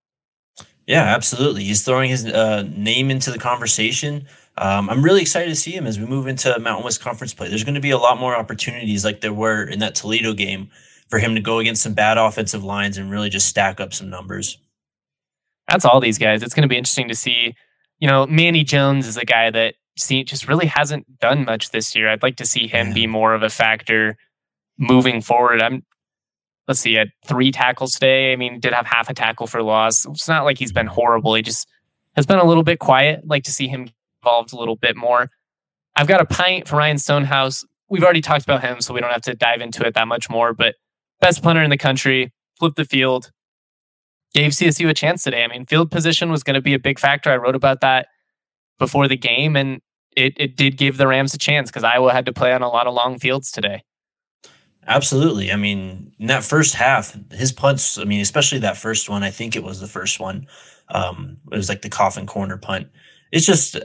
Yeah, 0.86 1.02
absolutely. 1.02 1.64
He's 1.64 1.84
throwing 1.84 2.10
his 2.10 2.24
uh, 2.24 2.62
name 2.74 3.10
into 3.10 3.30
the 3.30 3.38
conversation 3.38 4.26
um, 4.58 4.88
I'm 4.88 5.02
really 5.02 5.20
excited 5.20 5.48
to 5.48 5.56
see 5.56 5.72
him 5.72 5.86
as 5.86 5.98
we 5.98 6.06
move 6.06 6.26
into 6.26 6.58
Mountain 6.58 6.84
West 6.84 7.00
Conference 7.00 7.34
play. 7.34 7.48
There's 7.48 7.64
going 7.64 7.74
to 7.74 7.80
be 7.80 7.90
a 7.90 7.98
lot 7.98 8.18
more 8.18 8.34
opportunities 8.34 9.04
like 9.04 9.20
there 9.20 9.32
were 9.32 9.64
in 9.64 9.80
that 9.80 9.94
Toledo 9.94 10.32
game 10.32 10.70
for 11.08 11.18
him 11.18 11.34
to 11.34 11.40
go 11.40 11.58
against 11.58 11.82
some 11.82 11.94
bad 11.94 12.18
offensive 12.18 12.64
lines 12.64 12.96
and 12.96 13.10
really 13.10 13.28
just 13.28 13.48
stack 13.48 13.80
up 13.80 13.92
some 13.92 14.08
numbers. 14.08 14.58
That's 15.68 15.84
all 15.84 16.00
these 16.00 16.18
guys. 16.18 16.42
It's 16.42 16.54
going 16.54 16.62
to 16.62 16.68
be 16.68 16.76
interesting 16.76 17.08
to 17.08 17.14
see. 17.14 17.54
You 17.98 18.08
know, 18.08 18.26
Manny 18.26 18.64
Jones 18.64 19.06
is 19.06 19.16
a 19.16 19.24
guy 19.24 19.50
that 19.50 19.74
see, 19.98 20.24
just 20.24 20.48
really 20.48 20.66
hasn't 20.66 21.18
done 21.18 21.44
much 21.44 21.70
this 21.70 21.94
year. 21.94 22.08
I'd 22.08 22.22
like 22.22 22.36
to 22.36 22.46
see 22.46 22.66
him 22.66 22.88
yeah. 22.88 22.94
be 22.94 23.06
more 23.06 23.34
of 23.34 23.42
a 23.42 23.48
factor 23.48 24.16
moving 24.78 25.20
forward. 25.20 25.62
I'm 25.62 25.84
let's 26.68 26.80
see, 26.80 26.94
had 26.94 27.10
three 27.24 27.52
tackles 27.52 27.92
today. 27.92 28.32
I 28.32 28.36
mean, 28.36 28.58
did 28.58 28.72
have 28.72 28.86
half 28.86 29.08
a 29.08 29.14
tackle 29.14 29.46
for 29.46 29.62
loss. 29.62 30.04
It's 30.06 30.28
not 30.28 30.44
like 30.44 30.58
he's 30.58 30.72
been 30.72 30.86
horrible. 30.86 31.34
He 31.34 31.42
just 31.42 31.68
has 32.16 32.26
been 32.26 32.38
a 32.38 32.44
little 32.44 32.64
bit 32.64 32.78
quiet. 32.78 33.20
I'd 33.22 33.30
like 33.30 33.44
to 33.44 33.52
see 33.52 33.68
him 33.68 33.88
involved 34.26 34.52
a 34.52 34.56
little 34.56 34.76
bit 34.76 34.96
more. 34.96 35.28
I've 35.94 36.08
got 36.08 36.20
a 36.20 36.26
pint 36.26 36.68
for 36.68 36.76
Ryan 36.76 36.98
Stonehouse. 36.98 37.64
We've 37.88 38.02
already 38.02 38.20
talked 38.20 38.42
about 38.42 38.62
him, 38.62 38.80
so 38.80 38.92
we 38.92 39.00
don't 39.00 39.12
have 39.12 39.22
to 39.22 39.34
dive 39.34 39.60
into 39.60 39.86
it 39.86 39.94
that 39.94 40.08
much 40.08 40.28
more. 40.28 40.52
But 40.52 40.74
best 41.20 41.42
punter 41.42 41.62
in 41.62 41.70
the 41.70 41.78
country, 41.78 42.32
flipped 42.58 42.76
the 42.76 42.84
field, 42.84 43.30
gave 44.34 44.52
CSU 44.52 44.88
a 44.88 44.94
chance 44.94 45.22
today. 45.22 45.44
I 45.44 45.48
mean, 45.48 45.64
field 45.64 45.90
position 45.90 46.30
was 46.30 46.42
going 46.42 46.54
to 46.54 46.60
be 46.60 46.74
a 46.74 46.78
big 46.78 46.98
factor. 46.98 47.30
I 47.30 47.36
wrote 47.36 47.54
about 47.54 47.80
that 47.80 48.08
before 48.78 49.06
the 49.08 49.16
game, 49.16 49.56
and 49.56 49.80
it, 50.16 50.34
it 50.36 50.56
did 50.56 50.76
give 50.76 50.96
the 50.96 51.06
Rams 51.06 51.32
a 51.32 51.38
chance 51.38 51.70
because 51.70 51.84
Iowa 51.84 52.12
had 52.12 52.26
to 52.26 52.32
play 52.32 52.52
on 52.52 52.62
a 52.62 52.68
lot 52.68 52.86
of 52.86 52.94
long 52.94 53.18
fields 53.18 53.50
today. 53.50 53.82
Absolutely. 54.88 55.50
I 55.52 55.56
mean, 55.56 56.12
in 56.18 56.26
that 56.26 56.44
first 56.44 56.74
half, 56.74 57.16
his 57.32 57.52
punts, 57.52 57.98
I 57.98 58.04
mean, 58.04 58.20
especially 58.20 58.58
that 58.60 58.76
first 58.76 59.08
one, 59.08 59.22
I 59.22 59.30
think 59.30 59.56
it 59.56 59.64
was 59.64 59.80
the 59.80 59.88
first 59.88 60.20
one. 60.20 60.46
Um, 60.88 61.38
it 61.50 61.56
was 61.56 61.68
like 61.68 61.82
the 61.82 61.88
coffin 61.88 62.26
corner 62.26 62.56
punt. 62.56 62.88
It's 63.32 63.46
just 63.46 63.76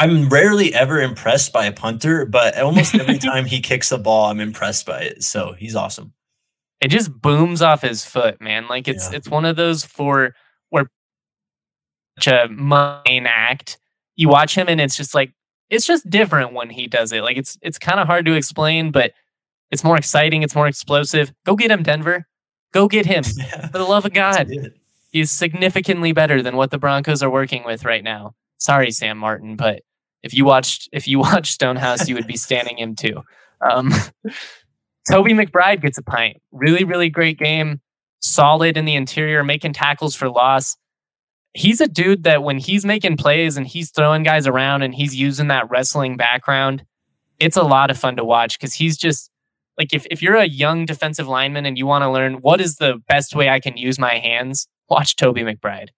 I'm 0.00 0.30
rarely 0.30 0.72
ever 0.72 0.98
impressed 0.98 1.52
by 1.52 1.66
a 1.66 1.72
punter, 1.72 2.24
but 2.24 2.58
almost 2.58 2.94
every 2.94 3.18
time 3.30 3.44
he 3.44 3.60
kicks 3.60 3.92
a 3.92 3.98
ball, 3.98 4.30
I'm 4.30 4.40
impressed 4.40 4.86
by 4.86 5.00
it. 5.00 5.22
So 5.22 5.52
he's 5.58 5.76
awesome. 5.76 6.14
It 6.80 6.88
just 6.88 7.12
booms 7.12 7.60
off 7.60 7.82
his 7.82 8.02
foot, 8.02 8.40
man. 8.40 8.66
Like 8.66 8.88
it's 8.88 9.10
yeah. 9.10 9.18
it's 9.18 9.28
one 9.28 9.44
of 9.44 9.56
those 9.56 9.84
for 9.84 10.34
where 10.70 10.90
such 12.18 12.28
a 12.28 12.48
main 12.48 13.26
act. 13.26 13.76
You 14.16 14.30
watch 14.30 14.54
him 14.54 14.68
and 14.70 14.80
it's 14.80 14.96
just 14.96 15.14
like 15.14 15.34
it's 15.68 15.86
just 15.86 16.08
different 16.08 16.54
when 16.54 16.70
he 16.70 16.86
does 16.86 17.12
it. 17.12 17.22
Like 17.22 17.36
it's 17.36 17.58
it's 17.60 17.78
kind 17.78 18.00
of 18.00 18.06
hard 18.06 18.24
to 18.24 18.32
explain, 18.32 18.92
but 18.92 19.12
it's 19.70 19.84
more 19.84 19.98
exciting. 19.98 20.42
It's 20.42 20.54
more 20.54 20.66
explosive. 20.66 21.30
Go 21.44 21.56
get 21.56 21.70
him, 21.70 21.82
Denver. 21.82 22.26
Go 22.72 22.88
get 22.88 23.04
him. 23.04 23.24
Yeah. 23.36 23.68
For 23.68 23.76
the 23.76 23.84
love 23.84 24.06
of 24.06 24.14
God. 24.14 24.50
He's 25.12 25.30
significantly 25.30 26.12
better 26.12 26.40
than 26.40 26.56
what 26.56 26.70
the 26.70 26.78
Broncos 26.78 27.22
are 27.22 27.28
working 27.28 27.64
with 27.64 27.84
right 27.84 28.02
now. 28.02 28.34
Sorry, 28.58 28.92
Sam 28.92 29.18
Martin, 29.18 29.56
but 29.56 29.82
if 30.22 30.34
you 30.34 30.44
watched 30.44 30.88
if 30.92 31.08
you 31.08 31.18
watched 31.20 31.52
Stonehouse, 31.52 32.08
you 32.08 32.14
would 32.14 32.26
be 32.26 32.36
standing 32.36 32.78
him 32.78 32.94
too. 32.94 33.22
Um, 33.68 33.92
Toby 35.10 35.32
McBride 35.32 35.82
gets 35.82 35.98
a 35.98 36.02
pint. 36.02 36.38
Really, 36.52 36.84
really 36.84 37.10
great 37.10 37.38
game. 37.38 37.80
Solid 38.20 38.76
in 38.76 38.84
the 38.84 38.94
interior, 38.94 39.42
making 39.42 39.72
tackles 39.72 40.14
for 40.14 40.28
loss. 40.28 40.76
he's 41.54 41.80
a 41.80 41.88
dude 41.88 42.22
that 42.24 42.42
when 42.42 42.58
he's 42.58 42.84
making 42.84 43.16
plays 43.16 43.56
and 43.56 43.66
he's 43.66 43.90
throwing 43.90 44.22
guys 44.22 44.46
around 44.46 44.82
and 44.82 44.94
he's 44.94 45.16
using 45.16 45.48
that 45.48 45.68
wrestling 45.70 46.16
background, 46.16 46.84
it's 47.40 47.56
a 47.56 47.62
lot 47.62 47.90
of 47.90 47.98
fun 47.98 48.16
to 48.16 48.24
watch 48.24 48.58
because 48.58 48.74
he's 48.74 48.96
just 48.96 49.30
like 49.78 49.92
if, 49.94 50.06
if 50.10 50.22
you're 50.22 50.36
a 50.36 50.44
young 50.44 50.84
defensive 50.84 51.26
lineman 51.26 51.64
and 51.66 51.78
you 51.78 51.86
want 51.86 52.02
to 52.02 52.10
learn 52.10 52.34
what 52.34 52.60
is 52.60 52.76
the 52.76 53.02
best 53.08 53.34
way 53.34 53.48
I 53.48 53.58
can 53.58 53.76
use 53.76 53.98
my 53.98 54.18
hands, 54.18 54.68
watch 54.88 55.16
Toby 55.16 55.42
McBride. 55.42 55.88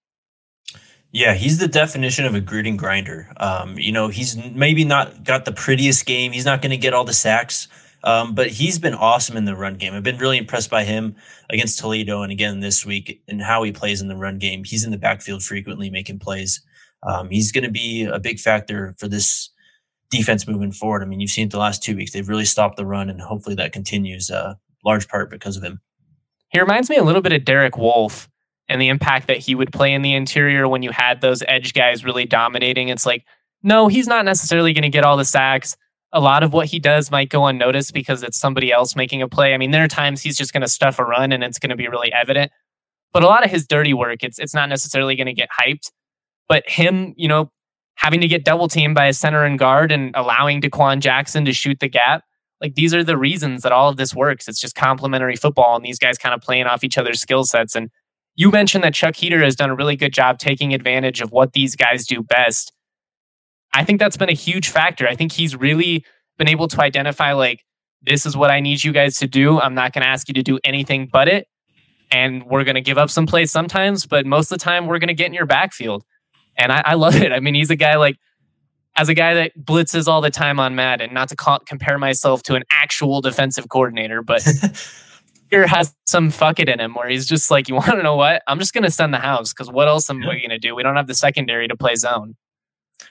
Yeah, 1.12 1.34
he's 1.34 1.58
the 1.58 1.68
definition 1.68 2.24
of 2.24 2.34
a 2.34 2.40
grit 2.40 2.66
and 2.66 2.78
grinder. 2.78 3.30
Um, 3.36 3.78
you 3.78 3.92
know, 3.92 4.08
he's 4.08 4.34
maybe 4.36 4.82
not 4.82 5.24
got 5.24 5.44
the 5.44 5.52
prettiest 5.52 6.06
game. 6.06 6.32
He's 6.32 6.46
not 6.46 6.62
going 6.62 6.70
to 6.70 6.78
get 6.78 6.94
all 6.94 7.04
the 7.04 7.12
sacks, 7.12 7.68
um, 8.02 8.34
but 8.34 8.48
he's 8.48 8.78
been 8.78 8.94
awesome 8.94 9.36
in 9.36 9.44
the 9.44 9.54
run 9.54 9.74
game. 9.74 9.92
I've 9.92 10.02
been 10.02 10.16
really 10.16 10.38
impressed 10.38 10.70
by 10.70 10.84
him 10.84 11.14
against 11.50 11.78
Toledo 11.78 12.22
and 12.22 12.32
again 12.32 12.60
this 12.60 12.86
week 12.86 13.22
and 13.28 13.42
how 13.42 13.62
he 13.62 13.72
plays 13.72 14.00
in 14.00 14.08
the 14.08 14.16
run 14.16 14.38
game. 14.38 14.64
He's 14.64 14.84
in 14.84 14.90
the 14.90 14.96
backfield 14.96 15.42
frequently 15.42 15.90
making 15.90 16.18
plays. 16.18 16.62
Um, 17.02 17.28
he's 17.28 17.52
going 17.52 17.64
to 17.64 17.70
be 17.70 18.04
a 18.04 18.18
big 18.18 18.40
factor 18.40 18.94
for 18.98 19.06
this 19.06 19.50
defense 20.10 20.48
moving 20.48 20.72
forward. 20.72 21.02
I 21.02 21.06
mean, 21.06 21.20
you've 21.20 21.30
seen 21.30 21.48
it 21.48 21.50
the 21.50 21.58
last 21.58 21.82
two 21.82 21.94
weeks. 21.94 22.12
They've 22.12 22.28
really 22.28 22.46
stopped 22.46 22.76
the 22.76 22.86
run, 22.86 23.10
and 23.10 23.20
hopefully 23.20 23.56
that 23.56 23.72
continues, 23.72 24.30
uh, 24.30 24.54
large 24.84 25.08
part 25.08 25.28
because 25.28 25.58
of 25.58 25.62
him. 25.62 25.80
He 26.48 26.60
reminds 26.60 26.88
me 26.88 26.96
a 26.96 27.04
little 27.04 27.22
bit 27.22 27.32
of 27.32 27.44
Derek 27.44 27.76
Wolfe 27.76 28.28
and 28.72 28.80
the 28.80 28.88
impact 28.88 29.28
that 29.28 29.36
he 29.36 29.54
would 29.54 29.72
play 29.72 29.92
in 29.92 30.02
the 30.02 30.14
interior 30.14 30.66
when 30.66 30.82
you 30.82 30.90
had 30.90 31.20
those 31.20 31.42
edge 31.46 31.74
guys 31.74 32.04
really 32.04 32.24
dominating. 32.24 32.88
It's 32.88 33.06
like, 33.06 33.24
no, 33.62 33.88
he's 33.88 34.06
not 34.06 34.24
necessarily 34.24 34.72
going 34.72 34.82
to 34.82 34.88
get 34.88 35.04
all 35.04 35.16
the 35.16 35.24
sacks. 35.24 35.76
A 36.12 36.20
lot 36.20 36.42
of 36.42 36.52
what 36.52 36.66
he 36.66 36.78
does 36.78 37.10
might 37.10 37.28
go 37.28 37.46
unnoticed 37.46 37.94
because 37.94 38.22
it's 38.22 38.38
somebody 38.38 38.72
else 38.72 38.96
making 38.96 39.22
a 39.22 39.28
play. 39.28 39.54
I 39.54 39.58
mean, 39.58 39.70
there 39.70 39.84
are 39.84 39.88
times 39.88 40.22
he's 40.22 40.36
just 40.36 40.52
going 40.52 40.62
to 40.62 40.68
stuff 40.68 40.98
a 40.98 41.04
run 41.04 41.32
and 41.32 41.44
it's 41.44 41.58
going 41.58 41.70
to 41.70 41.76
be 41.76 41.88
really 41.88 42.12
evident. 42.12 42.50
But 43.12 43.22
a 43.22 43.26
lot 43.26 43.44
of 43.44 43.50
his 43.50 43.66
dirty 43.66 43.94
work, 43.94 44.22
it's 44.22 44.38
it's 44.38 44.54
not 44.54 44.68
necessarily 44.68 45.16
going 45.16 45.26
to 45.26 45.34
get 45.34 45.48
hyped. 45.50 45.90
But 46.48 46.68
him, 46.68 47.14
you 47.16 47.28
know, 47.28 47.50
having 47.96 48.20
to 48.22 48.28
get 48.28 48.44
double 48.44 48.68
teamed 48.68 48.94
by 48.94 49.06
a 49.06 49.12
center 49.12 49.44
and 49.44 49.58
guard 49.58 49.92
and 49.92 50.14
allowing 50.14 50.60
DeQuan 50.60 51.00
Jackson 51.00 51.44
to 51.44 51.52
shoot 51.52 51.78
the 51.80 51.88
gap, 51.88 52.24
like 52.60 52.74
these 52.74 52.94
are 52.94 53.04
the 53.04 53.18
reasons 53.18 53.62
that 53.62 53.72
all 53.72 53.88
of 53.88 53.96
this 53.96 54.14
works. 54.14 54.48
It's 54.48 54.60
just 54.60 54.74
complementary 54.74 55.36
football 55.36 55.76
and 55.76 55.84
these 55.84 55.98
guys 55.98 56.16
kind 56.16 56.34
of 56.34 56.40
playing 56.40 56.66
off 56.66 56.84
each 56.84 56.96
other's 56.96 57.20
skill 57.20 57.44
sets. 57.44 57.74
And 57.74 57.90
you 58.34 58.50
mentioned 58.50 58.84
that 58.84 58.94
Chuck 58.94 59.16
Heater 59.16 59.42
has 59.42 59.56
done 59.56 59.70
a 59.70 59.74
really 59.74 59.96
good 59.96 60.12
job 60.12 60.38
taking 60.38 60.72
advantage 60.72 61.20
of 61.20 61.32
what 61.32 61.52
these 61.52 61.76
guys 61.76 62.06
do 62.06 62.22
best. 62.22 62.72
I 63.74 63.84
think 63.84 63.98
that's 63.98 64.16
been 64.16 64.30
a 64.30 64.34
huge 64.34 64.68
factor. 64.68 65.08
I 65.08 65.14
think 65.14 65.32
he's 65.32 65.56
really 65.56 66.04
been 66.38 66.48
able 66.48 66.68
to 66.68 66.80
identify, 66.80 67.32
like, 67.32 67.60
this 68.02 68.26
is 68.26 68.36
what 68.36 68.50
I 68.50 68.60
need 68.60 68.82
you 68.82 68.92
guys 68.92 69.16
to 69.16 69.26
do. 69.26 69.60
I'm 69.60 69.74
not 69.74 69.92
going 69.92 70.02
to 70.02 70.08
ask 70.08 70.28
you 70.28 70.34
to 70.34 70.42
do 70.42 70.58
anything 70.64 71.08
but 71.10 71.28
it. 71.28 71.46
And 72.10 72.44
we're 72.44 72.64
going 72.64 72.74
to 72.74 72.80
give 72.80 72.98
up 72.98 73.10
some 73.10 73.26
plays 73.26 73.50
sometimes, 73.50 74.06
but 74.06 74.26
most 74.26 74.52
of 74.52 74.58
the 74.58 74.64
time, 74.64 74.86
we're 74.86 74.98
going 74.98 75.08
to 75.08 75.14
get 75.14 75.28
in 75.28 75.34
your 75.34 75.46
backfield. 75.46 76.04
And 76.58 76.70
I, 76.72 76.82
I, 76.84 76.94
love 76.94 77.14
it. 77.22 77.32
I 77.32 77.40
mean, 77.40 77.54
he's 77.54 77.70
a 77.70 77.76
guy 77.76 77.96
like, 77.96 78.16
as 78.96 79.08
a 79.08 79.14
guy 79.14 79.34
that 79.34 79.52
blitzes 79.58 80.06
all 80.06 80.20
the 80.20 80.30
time 80.30 80.60
on 80.60 80.74
Madden, 80.74 81.14
not 81.14 81.30
to 81.30 81.36
call, 81.36 81.60
compare 81.60 81.98
myself 81.98 82.42
to 82.44 82.54
an 82.54 82.62
actual 82.70 83.22
defensive 83.22 83.68
coordinator, 83.70 84.22
but 84.22 84.46
Has 85.52 85.94
some 86.06 86.30
fuck 86.30 86.58
it 86.58 86.68
in 86.68 86.80
him 86.80 86.94
where 86.94 87.08
he's 87.08 87.26
just 87.26 87.50
like, 87.50 87.68
you 87.68 87.74
want 87.74 87.90
to 87.90 88.02
know 88.02 88.16
what? 88.16 88.42
I'm 88.46 88.58
just 88.58 88.72
going 88.72 88.84
to 88.84 88.90
send 88.90 89.12
the 89.12 89.18
house 89.18 89.52
because 89.52 89.70
what 89.70 89.88
else 89.88 90.08
am 90.08 90.22
yeah. 90.22 90.30
we 90.30 90.38
going 90.38 90.50
to 90.50 90.58
do? 90.58 90.74
We 90.74 90.82
don't 90.82 90.96
have 90.96 91.06
the 91.06 91.14
secondary 91.14 91.68
to 91.68 91.76
play 91.76 91.94
zone. 91.94 92.36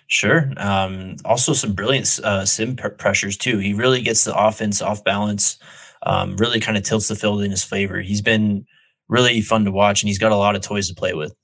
Sure. 0.08 0.52
Um, 0.58 1.18
also, 1.26 1.54
some 1.54 1.74
brilliant 1.74 2.20
uh, 2.24 2.46
sim 2.46 2.76
pr- 2.76 2.90
pressures 2.90 3.38
too. 3.38 3.60
He 3.60 3.74
really 3.74 4.02
gets 4.02 4.24
the 4.24 4.36
offense 4.36 4.82
off 4.82 5.04
balance. 5.04 5.58
Um, 6.04 6.36
really 6.38 6.60
kind 6.60 6.78
of 6.78 6.84
tilts 6.84 7.10
the 7.10 7.16
field 7.16 7.44
in 7.44 7.52
his 7.52 7.64
favor. 7.64 8.02
He's 8.02 8.22
been 8.22 8.66
really 9.08 9.40
fun 9.42 9.66
to 9.66 9.72
watch, 9.72 10.02
and 10.02 10.08
he's 10.08 10.18
got 10.18 10.32
a 10.32 10.36
lot 10.36 10.56
of 10.56 10.64
toys 10.64 10.88
to 10.88 10.96
play 10.96 11.14
with. 11.14 11.36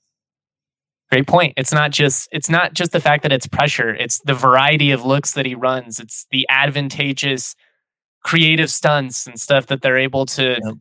Great 1.12 1.28
point. 1.28 1.54
It's 1.56 1.72
not 1.72 1.92
just 1.92 2.28
it's 2.32 2.50
not 2.50 2.74
just 2.74 2.92
the 2.92 3.00
fact 3.00 3.22
that 3.22 3.32
it's 3.32 3.46
pressure. 3.46 3.94
It's 3.94 4.20
the 4.24 4.34
variety 4.34 4.90
of 4.90 5.04
looks 5.04 5.32
that 5.32 5.46
he 5.46 5.54
runs. 5.54 6.00
It's 6.00 6.26
the 6.30 6.44
advantageous 6.50 7.54
creative 8.24 8.68
stunts 8.68 9.26
and 9.26 9.40
stuff 9.40 9.66
that 9.66 9.80
they're 9.80 9.96
able 9.96 10.26
to 10.26 10.58
yep 10.62 10.74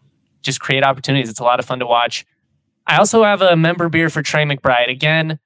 just 0.47 0.59
create 0.59 0.83
opportunities. 0.83 1.29
It's 1.29 1.39
a 1.39 1.43
lot 1.43 1.59
of 1.59 1.65
fun 1.65 1.79
to 1.79 1.85
watch. 1.85 2.25
I 2.87 2.97
also 2.97 3.23
have 3.23 3.41
a 3.41 3.55
member 3.55 3.89
beer 3.89 4.09
for 4.09 4.23
Trey 4.23 4.45
McBride. 4.45 4.89
Again, 4.89 5.39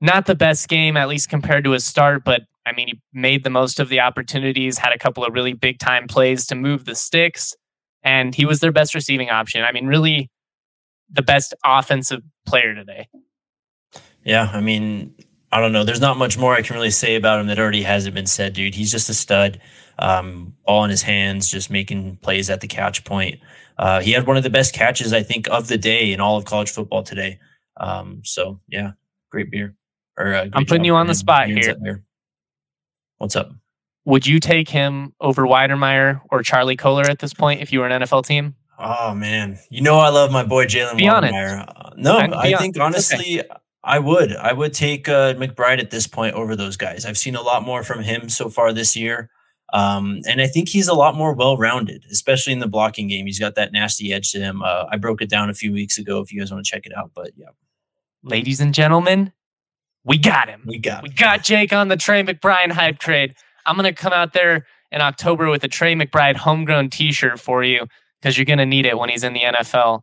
not 0.00 0.26
the 0.26 0.34
best 0.34 0.68
game, 0.68 0.96
at 0.96 1.06
least 1.08 1.28
compared 1.28 1.62
to 1.64 1.70
his 1.70 1.84
start, 1.84 2.24
but 2.24 2.42
I 2.66 2.72
mean, 2.72 2.88
he 2.88 3.00
made 3.12 3.44
the 3.44 3.50
most 3.50 3.78
of 3.80 3.88
the 3.88 4.00
opportunities, 4.00 4.78
had 4.78 4.92
a 4.92 4.98
couple 4.98 5.24
of 5.24 5.32
really 5.32 5.52
big 5.52 5.78
time 5.78 6.06
plays 6.06 6.46
to 6.46 6.54
move 6.54 6.84
the 6.84 6.94
sticks, 6.94 7.54
and 8.02 8.34
he 8.34 8.44
was 8.44 8.60
their 8.60 8.72
best 8.72 8.94
receiving 8.94 9.30
option. 9.30 9.62
I 9.62 9.72
mean, 9.72 9.86
really 9.86 10.30
the 11.10 11.22
best 11.22 11.54
offensive 11.64 12.22
player 12.46 12.74
today. 12.74 13.08
Yeah, 14.24 14.50
I 14.52 14.60
mean, 14.60 15.14
I 15.50 15.60
don't 15.60 15.72
know. 15.72 15.84
There's 15.84 16.00
not 16.00 16.18
much 16.18 16.36
more 16.36 16.54
I 16.54 16.62
can 16.62 16.76
really 16.76 16.90
say 16.90 17.16
about 17.16 17.40
him 17.40 17.46
that 17.46 17.58
already 17.58 17.82
hasn't 17.82 18.14
been 18.14 18.26
said, 18.26 18.52
dude. 18.52 18.74
He's 18.74 18.90
just 18.90 19.08
a 19.08 19.14
stud. 19.14 19.60
Um, 19.98 20.54
ball 20.64 20.84
in 20.84 20.90
his 20.90 21.02
hands, 21.02 21.50
just 21.50 21.70
making 21.70 22.16
plays 22.16 22.50
at 22.50 22.60
the 22.60 22.68
catch 22.68 23.04
point. 23.04 23.40
Uh, 23.78 24.00
he 24.00 24.12
had 24.12 24.26
one 24.26 24.36
of 24.36 24.42
the 24.42 24.50
best 24.50 24.74
catches, 24.74 25.12
I 25.12 25.22
think, 25.22 25.48
of 25.48 25.68
the 25.68 25.78
day 25.78 26.12
in 26.12 26.20
all 26.20 26.36
of 26.36 26.44
college 26.44 26.70
football 26.70 27.02
today. 27.02 27.38
Um, 27.76 28.22
so 28.24 28.60
yeah, 28.68 28.92
great 29.30 29.50
beer. 29.50 29.74
Or 30.18 30.34
uh, 30.34 30.48
I'm 30.52 30.66
putting 30.66 30.84
you 30.84 30.96
on 30.96 31.06
the 31.06 31.14
spot 31.14 31.46
here. 31.46 32.02
What's 33.18 33.36
up? 33.36 33.52
Would 34.04 34.26
you 34.26 34.40
take 34.40 34.68
him 34.68 35.12
over 35.20 35.42
Wydermyer 35.42 36.20
or 36.30 36.42
Charlie 36.42 36.76
Kolar 36.76 37.04
at 37.04 37.18
this 37.18 37.34
point 37.34 37.60
if 37.60 37.72
you 37.72 37.80
were 37.80 37.86
an 37.86 38.02
NFL 38.02 38.26
team? 38.26 38.54
Oh 38.78 39.14
man, 39.14 39.58
you 39.70 39.82
know 39.82 39.98
I 39.98 40.08
love 40.08 40.32
my 40.32 40.44
boy 40.44 40.66
Jalen 40.66 41.00
Wydermyer. 41.00 41.64
Uh, 41.68 41.90
no, 41.96 42.16
I, 42.16 42.52
I 42.52 42.56
think 42.56 42.78
honestly, 42.78 43.40
okay. 43.40 43.48
I 43.84 43.98
would. 43.98 44.34
I 44.34 44.52
would 44.52 44.72
take 44.72 45.08
uh, 45.08 45.34
McBride 45.34 45.78
at 45.78 45.90
this 45.90 46.06
point 46.06 46.34
over 46.34 46.56
those 46.56 46.76
guys. 46.76 47.04
I've 47.04 47.18
seen 47.18 47.36
a 47.36 47.42
lot 47.42 47.64
more 47.64 47.82
from 47.82 48.02
him 48.02 48.28
so 48.28 48.48
far 48.48 48.72
this 48.72 48.96
year. 48.96 49.30
Um, 49.72 50.20
and 50.26 50.40
I 50.40 50.46
think 50.46 50.68
he's 50.68 50.88
a 50.88 50.94
lot 50.94 51.14
more 51.14 51.34
well 51.34 51.56
rounded, 51.56 52.04
especially 52.10 52.52
in 52.52 52.58
the 52.58 52.66
blocking 52.66 53.08
game. 53.08 53.26
He's 53.26 53.38
got 53.38 53.54
that 53.56 53.72
nasty 53.72 54.12
edge 54.12 54.32
to 54.32 54.40
him. 54.40 54.62
Uh, 54.62 54.86
I 54.90 54.96
broke 54.96 55.20
it 55.20 55.28
down 55.28 55.50
a 55.50 55.54
few 55.54 55.72
weeks 55.72 55.98
ago 55.98 56.20
if 56.20 56.32
you 56.32 56.40
guys 56.40 56.50
want 56.50 56.64
to 56.64 56.70
check 56.70 56.86
it 56.86 56.92
out. 56.96 57.10
But 57.14 57.32
yeah. 57.36 57.48
Ladies 58.22 58.60
and 58.60 58.74
gentlemen, 58.74 59.32
we 60.04 60.18
got 60.18 60.48
him. 60.48 60.62
We 60.66 60.78
got 60.78 61.02
We 61.02 61.10
got 61.10 61.44
Jake 61.44 61.72
on 61.72 61.88
the 61.88 61.96
Trey 61.96 62.22
McBride 62.22 62.72
hype 62.72 62.98
trade. 62.98 63.34
I'm 63.66 63.76
going 63.76 63.84
to 63.84 63.92
come 63.92 64.12
out 64.12 64.32
there 64.32 64.66
in 64.90 65.02
October 65.02 65.50
with 65.50 65.62
a 65.64 65.68
Trey 65.68 65.94
McBride 65.94 66.36
homegrown 66.36 66.90
t 66.90 67.12
shirt 67.12 67.38
for 67.38 67.62
you 67.62 67.86
because 68.20 68.38
you're 68.38 68.46
going 68.46 68.58
to 68.58 68.66
need 68.66 68.86
it 68.86 68.98
when 68.98 69.10
he's 69.10 69.22
in 69.22 69.34
the 69.34 69.42
NFL. 69.42 70.00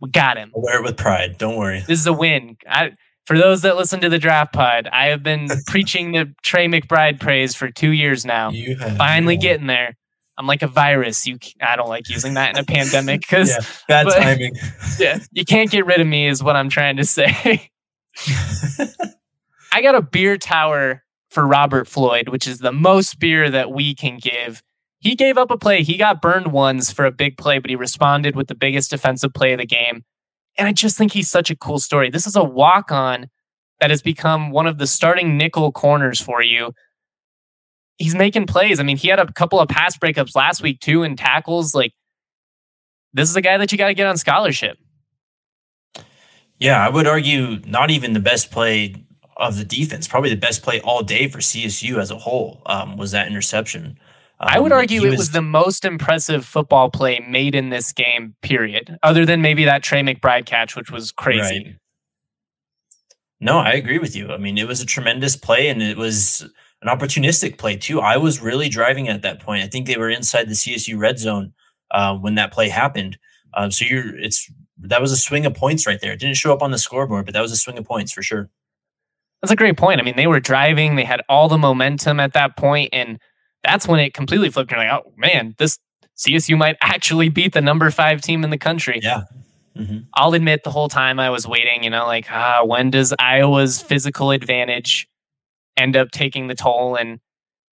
We 0.00 0.10
got 0.10 0.36
him. 0.36 0.52
I'll 0.54 0.62
wear 0.62 0.78
it 0.78 0.84
with 0.84 0.96
pride. 0.96 1.38
Don't 1.38 1.56
worry. 1.56 1.82
This 1.86 1.98
is 1.98 2.06
a 2.06 2.12
win. 2.12 2.56
I, 2.68 2.92
for 3.24 3.38
those 3.38 3.62
that 3.62 3.76
listen 3.76 4.00
to 4.00 4.08
the 4.08 4.18
draft 4.18 4.52
pod, 4.52 4.88
I 4.92 5.06
have 5.06 5.22
been 5.22 5.48
preaching 5.66 6.12
the 6.12 6.34
Trey 6.42 6.66
McBride 6.66 7.20
praise 7.20 7.54
for 7.54 7.70
two 7.70 7.90
years 7.90 8.24
now. 8.24 8.50
Finally 8.96 9.36
getting 9.38 9.66
there. 9.66 9.96
I'm 10.36 10.46
like 10.46 10.62
a 10.62 10.66
virus. 10.66 11.26
You, 11.26 11.38
I 11.60 11.76
don't 11.76 11.88
like 11.88 12.08
using 12.08 12.34
that 12.34 12.56
in 12.56 12.62
a 12.62 12.64
pandemic 12.66 13.20
because 13.20 13.50
yeah, 13.50 13.60
bad 13.88 14.06
but, 14.06 14.18
timing. 14.18 14.56
yeah, 14.98 15.18
you 15.32 15.44
can't 15.44 15.70
get 15.70 15.86
rid 15.86 16.00
of 16.00 16.06
me, 16.06 16.26
is 16.26 16.42
what 16.42 16.56
I'm 16.56 16.68
trying 16.68 16.96
to 16.96 17.04
say. 17.04 17.70
I 19.72 19.80
got 19.80 19.94
a 19.94 20.02
beer 20.02 20.36
tower 20.36 21.02
for 21.30 21.46
Robert 21.46 21.88
Floyd, 21.88 22.28
which 22.28 22.46
is 22.46 22.58
the 22.58 22.72
most 22.72 23.18
beer 23.18 23.50
that 23.50 23.70
we 23.70 23.94
can 23.94 24.18
give. 24.18 24.62
He 24.98 25.14
gave 25.14 25.36
up 25.36 25.50
a 25.50 25.58
play. 25.58 25.82
He 25.82 25.96
got 25.96 26.22
burned 26.22 26.52
once 26.52 26.90
for 26.90 27.04
a 27.04 27.10
big 27.10 27.36
play, 27.36 27.58
but 27.58 27.70
he 27.70 27.76
responded 27.76 28.36
with 28.36 28.48
the 28.48 28.54
biggest 28.54 28.90
defensive 28.90 29.34
play 29.34 29.52
of 29.52 29.58
the 29.58 29.66
game. 29.66 30.04
And 30.58 30.68
I 30.68 30.72
just 30.72 30.96
think 30.96 31.12
he's 31.12 31.30
such 31.30 31.50
a 31.50 31.56
cool 31.56 31.78
story. 31.78 32.10
This 32.10 32.26
is 32.26 32.36
a 32.36 32.44
walk 32.44 32.92
on 32.92 33.28
that 33.80 33.90
has 33.90 34.02
become 34.02 34.50
one 34.50 34.66
of 34.66 34.78
the 34.78 34.86
starting 34.86 35.36
nickel 35.36 35.72
corners 35.72 36.20
for 36.20 36.42
you. 36.42 36.72
He's 37.98 38.14
making 38.14 38.46
plays. 38.46 38.80
I 38.80 38.82
mean, 38.82 38.96
he 38.96 39.08
had 39.08 39.20
a 39.20 39.32
couple 39.32 39.60
of 39.60 39.68
pass 39.68 39.96
breakups 39.96 40.34
last 40.34 40.62
week 40.62 40.80
too 40.80 41.02
and 41.02 41.18
tackles. 41.18 41.74
Like, 41.74 41.92
this 43.12 43.28
is 43.28 43.36
a 43.36 43.40
guy 43.40 43.56
that 43.58 43.72
you 43.72 43.78
got 43.78 43.88
to 43.88 43.94
get 43.94 44.06
on 44.06 44.16
scholarship. 44.16 44.78
Yeah, 46.58 46.84
I 46.84 46.88
would 46.88 47.06
argue 47.06 47.60
not 47.66 47.90
even 47.90 48.12
the 48.12 48.20
best 48.20 48.50
play 48.50 48.94
of 49.36 49.58
the 49.58 49.64
defense, 49.64 50.06
probably 50.06 50.30
the 50.30 50.36
best 50.36 50.62
play 50.62 50.80
all 50.80 51.02
day 51.02 51.28
for 51.28 51.38
CSU 51.38 51.98
as 51.98 52.10
a 52.10 52.18
whole 52.18 52.62
um, 52.66 52.96
was 52.96 53.10
that 53.10 53.26
interception. 53.26 53.98
Um, 54.44 54.50
I 54.52 54.60
would 54.60 54.72
um, 54.72 54.78
argue 54.78 55.04
it 55.04 55.10
was, 55.10 55.18
was, 55.18 55.30
the 55.30 55.40
most 55.40 55.86
impressive 55.86 56.44
football 56.44 56.90
play 56.90 57.24
made 57.26 57.54
in 57.54 57.70
this 57.70 57.92
game, 57.92 58.34
period. 58.42 58.98
Other 59.02 59.24
than 59.24 59.40
maybe 59.40 59.64
that 59.64 59.82
Trey 59.82 60.02
McBride 60.02 60.44
catch, 60.44 60.76
which 60.76 60.90
was 60.90 61.10
crazy. 61.12 61.64
Right. 61.64 61.76
No, 63.40 63.58
I 63.58 63.72
agree 63.72 63.98
with 63.98 64.14
you. 64.14 64.30
I 64.30 64.36
mean, 64.36 64.58
it 64.58 64.68
was 64.68 64.82
a 64.82 64.86
tremendous 64.86 65.34
play 65.34 65.68
and 65.68 65.82
it 65.82 65.96
was 65.96 66.42
an 66.82 66.88
opportunistic 66.88 67.56
play 67.56 67.76
too. 67.76 68.00
I 68.00 68.18
was 68.18 68.42
really 68.42 68.68
driving 68.68 69.08
at 69.08 69.22
that 69.22 69.40
point. 69.40 69.64
I 69.64 69.66
think 69.66 69.86
they 69.86 69.96
were 69.96 70.10
inside 70.10 70.48
the 70.48 70.54
CSU 70.54 70.98
red 70.98 71.18
zone 71.18 71.54
uh, 71.90 72.14
when 72.14 72.34
that 72.34 72.52
play 72.52 72.68
happened. 72.68 73.16
Um, 73.54 73.70
so 73.70 73.86
you're 73.86 74.14
it's 74.18 74.50
that 74.78 75.00
was 75.00 75.10
a 75.10 75.16
swing 75.16 75.46
of 75.46 75.54
points 75.54 75.86
right 75.86 76.00
there. 76.00 76.12
It 76.12 76.20
didn't 76.20 76.36
show 76.36 76.52
up 76.52 76.62
on 76.62 76.70
the 76.70 76.78
scoreboard, 76.78 77.24
but 77.24 77.32
that 77.32 77.40
was 77.40 77.52
a 77.52 77.56
swing 77.56 77.78
of 77.78 77.84
points 77.84 78.12
for 78.12 78.22
sure. 78.22 78.50
That's 79.40 79.52
a 79.52 79.56
great 79.56 79.78
point. 79.78 80.00
I 80.00 80.04
mean, 80.04 80.16
they 80.16 80.26
were 80.26 80.40
driving, 80.40 80.96
they 80.96 81.04
had 81.04 81.22
all 81.28 81.48
the 81.48 81.58
momentum 81.58 82.20
at 82.20 82.32
that 82.32 82.56
point, 82.56 82.90
and 82.92 83.18
that's 83.64 83.88
when 83.88 84.00
it 84.00 84.14
completely 84.14 84.50
flipped. 84.50 84.70
You're 84.70 84.78
like, 84.78 84.90
oh 84.90 85.12
man, 85.16 85.54
this 85.58 85.78
CSU 86.16 86.56
might 86.56 86.76
actually 86.80 87.28
beat 87.28 87.52
the 87.52 87.60
number 87.60 87.90
five 87.90 88.20
team 88.20 88.44
in 88.44 88.50
the 88.50 88.58
country. 88.58 89.00
Yeah. 89.02 89.24
Mm-hmm. 89.76 89.98
I'll 90.14 90.34
admit 90.34 90.62
the 90.62 90.70
whole 90.70 90.88
time 90.88 91.18
I 91.18 91.30
was 91.30 91.48
waiting, 91.48 91.82
you 91.82 91.90
know, 91.90 92.06
like, 92.06 92.30
ah, 92.30 92.62
when 92.64 92.90
does 92.90 93.12
Iowa's 93.18 93.82
physical 93.82 94.30
advantage 94.30 95.08
end 95.76 95.96
up 95.96 96.12
taking 96.12 96.46
the 96.46 96.54
toll? 96.54 96.94
And 96.94 97.18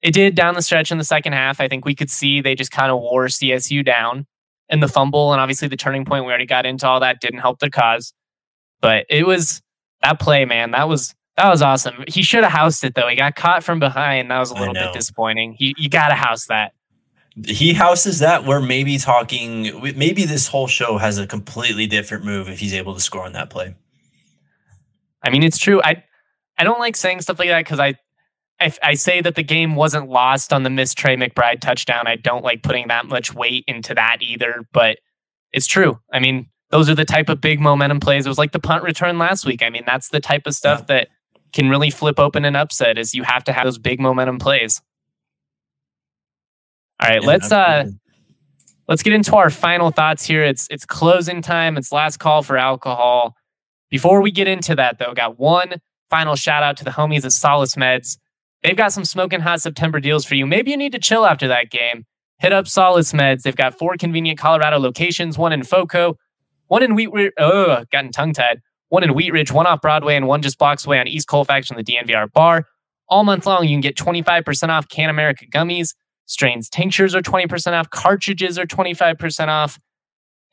it 0.02 0.12
did 0.12 0.34
down 0.34 0.54
the 0.54 0.62
stretch 0.62 0.90
in 0.90 0.98
the 0.98 1.04
second 1.04 1.34
half. 1.34 1.60
I 1.60 1.68
think 1.68 1.84
we 1.84 1.94
could 1.94 2.10
see 2.10 2.40
they 2.40 2.56
just 2.56 2.72
kind 2.72 2.90
of 2.90 2.98
wore 2.98 3.26
CSU 3.26 3.84
down. 3.84 4.26
And 4.68 4.82
the 4.82 4.88
fumble 4.88 5.32
and 5.32 5.40
obviously 5.40 5.68
the 5.68 5.76
turning 5.76 6.04
point, 6.04 6.24
we 6.24 6.30
already 6.30 6.46
got 6.46 6.66
into 6.66 6.88
all 6.88 7.00
that, 7.00 7.20
didn't 7.20 7.40
help 7.40 7.60
the 7.60 7.70
cause. 7.70 8.12
But 8.80 9.06
it 9.08 9.26
was 9.26 9.62
that 10.02 10.18
play, 10.18 10.44
man. 10.44 10.72
That 10.72 10.88
was 10.88 11.14
that 11.36 11.48
was 11.48 11.62
awesome. 11.62 12.04
He 12.08 12.22
should 12.22 12.44
have 12.44 12.52
housed 12.52 12.84
it 12.84 12.94
though. 12.94 13.08
He 13.08 13.16
got 13.16 13.36
caught 13.36 13.64
from 13.64 13.78
behind. 13.78 14.30
That 14.30 14.38
was 14.38 14.50
a 14.50 14.54
little 14.54 14.74
bit 14.74 14.92
disappointing. 14.92 15.54
He, 15.58 15.74
you 15.78 15.88
got 15.88 16.08
to 16.08 16.14
house 16.14 16.46
that. 16.46 16.74
He 17.46 17.72
houses 17.72 18.18
that. 18.18 18.44
We're 18.44 18.60
maybe 18.60 18.98
talking. 18.98 19.80
Maybe 19.96 20.26
this 20.26 20.48
whole 20.48 20.66
show 20.66 20.98
has 20.98 21.16
a 21.18 21.26
completely 21.26 21.86
different 21.86 22.24
move 22.24 22.48
if 22.48 22.58
he's 22.58 22.74
able 22.74 22.94
to 22.94 23.00
score 23.00 23.24
on 23.24 23.32
that 23.32 23.48
play. 23.48 23.74
I 25.22 25.30
mean, 25.30 25.42
it's 25.42 25.56
true. 25.56 25.80
I 25.82 26.04
I 26.58 26.64
don't 26.64 26.80
like 26.80 26.96
saying 26.96 27.22
stuff 27.22 27.38
like 27.38 27.48
that 27.48 27.64
because 27.64 27.80
I, 27.80 27.94
I 28.60 28.72
I 28.82 28.94
say 28.94 29.22
that 29.22 29.34
the 29.34 29.42
game 29.42 29.76
wasn't 29.76 30.10
lost 30.10 30.52
on 30.52 30.62
the 30.62 30.70
missed 30.70 30.98
Trey 30.98 31.16
McBride 31.16 31.60
touchdown. 31.60 32.06
I 32.06 32.16
don't 32.16 32.44
like 32.44 32.62
putting 32.62 32.88
that 32.88 33.06
much 33.06 33.32
weight 33.32 33.64
into 33.66 33.94
that 33.94 34.18
either. 34.20 34.66
But 34.72 34.98
it's 35.52 35.66
true. 35.66 35.98
I 36.12 36.18
mean, 36.18 36.50
those 36.68 36.90
are 36.90 36.94
the 36.94 37.06
type 37.06 37.30
of 37.30 37.40
big 37.40 37.60
momentum 37.60 38.00
plays. 38.00 38.26
It 38.26 38.28
was 38.28 38.38
like 38.38 38.52
the 38.52 38.60
punt 38.60 38.82
return 38.84 39.16
last 39.18 39.46
week. 39.46 39.62
I 39.62 39.70
mean, 39.70 39.84
that's 39.86 40.10
the 40.10 40.20
type 40.20 40.46
of 40.46 40.54
stuff 40.54 40.80
yeah. 40.80 40.86
that 40.96 41.08
can 41.52 41.68
really 41.68 41.90
flip 41.90 42.18
open 42.18 42.44
an 42.44 42.56
upset 42.56 42.98
is 42.98 43.14
you 43.14 43.22
have 43.22 43.44
to 43.44 43.52
have 43.52 43.64
those 43.64 43.78
big 43.78 44.00
momentum 44.00 44.38
plays. 44.38 44.80
All 47.00 47.08
right, 47.08 47.22
yeah, 47.22 47.28
let's 47.28 47.52
uh 47.52 47.86
let's 48.88 49.02
get 49.02 49.12
into 49.12 49.36
our 49.36 49.50
final 49.50 49.90
thoughts 49.90 50.24
here. 50.24 50.42
It's 50.42 50.66
it's 50.70 50.86
closing 50.86 51.42
time. 51.42 51.76
It's 51.76 51.92
last 51.92 52.18
call 52.18 52.42
for 52.42 52.56
alcohol. 52.56 53.36
Before 53.90 54.22
we 54.22 54.30
get 54.30 54.48
into 54.48 54.74
that 54.76 54.98
though, 54.98 55.12
got 55.12 55.38
one 55.38 55.74
final 56.10 56.36
shout 56.36 56.62
out 56.62 56.76
to 56.78 56.84
the 56.84 56.90
homies 56.90 57.24
at 57.24 57.32
Solace 57.32 57.74
Meds. 57.74 58.18
They've 58.62 58.76
got 58.76 58.92
some 58.92 59.04
smoking 59.04 59.40
hot 59.40 59.60
September 59.60 59.98
deals 59.98 60.24
for 60.24 60.34
you. 60.36 60.46
Maybe 60.46 60.70
you 60.70 60.76
need 60.76 60.92
to 60.92 60.98
chill 60.98 61.26
after 61.26 61.48
that 61.48 61.70
game. 61.70 62.04
Hit 62.38 62.52
up 62.52 62.68
Solace 62.68 63.12
Meds. 63.12 63.42
They've 63.42 63.56
got 63.56 63.76
four 63.76 63.96
convenient 63.96 64.38
Colorado 64.38 64.78
locations, 64.78 65.36
one 65.36 65.52
in 65.52 65.64
Foco, 65.64 66.16
one 66.68 66.82
in 66.82 66.94
Wheat 66.94 67.32
Oh, 67.38 67.84
gotten 67.90 68.12
tongue 68.12 68.32
tied 68.32 68.60
one 68.92 69.02
in 69.02 69.14
Wheat 69.14 69.32
Ridge, 69.32 69.50
one 69.50 69.66
off 69.66 69.80
Broadway, 69.80 70.16
and 70.16 70.26
one 70.26 70.42
just 70.42 70.58
blocks 70.58 70.84
away 70.84 71.00
on 71.00 71.08
East 71.08 71.26
Colfax 71.26 71.66
from 71.66 71.78
the 71.78 71.82
DNVR 71.82 72.30
bar. 72.30 72.66
All 73.08 73.24
month 73.24 73.46
long, 73.46 73.62
you 73.62 73.70
can 73.70 73.80
get 73.80 73.96
25% 73.96 74.68
off 74.68 74.86
Can 74.88 75.08
America 75.08 75.46
gummies. 75.46 75.94
Strains 76.26 76.68
tinctures 76.68 77.14
are 77.14 77.22
20% 77.22 77.72
off. 77.72 77.88
Cartridges 77.88 78.58
are 78.58 78.66
25% 78.66 79.48
off. 79.48 79.78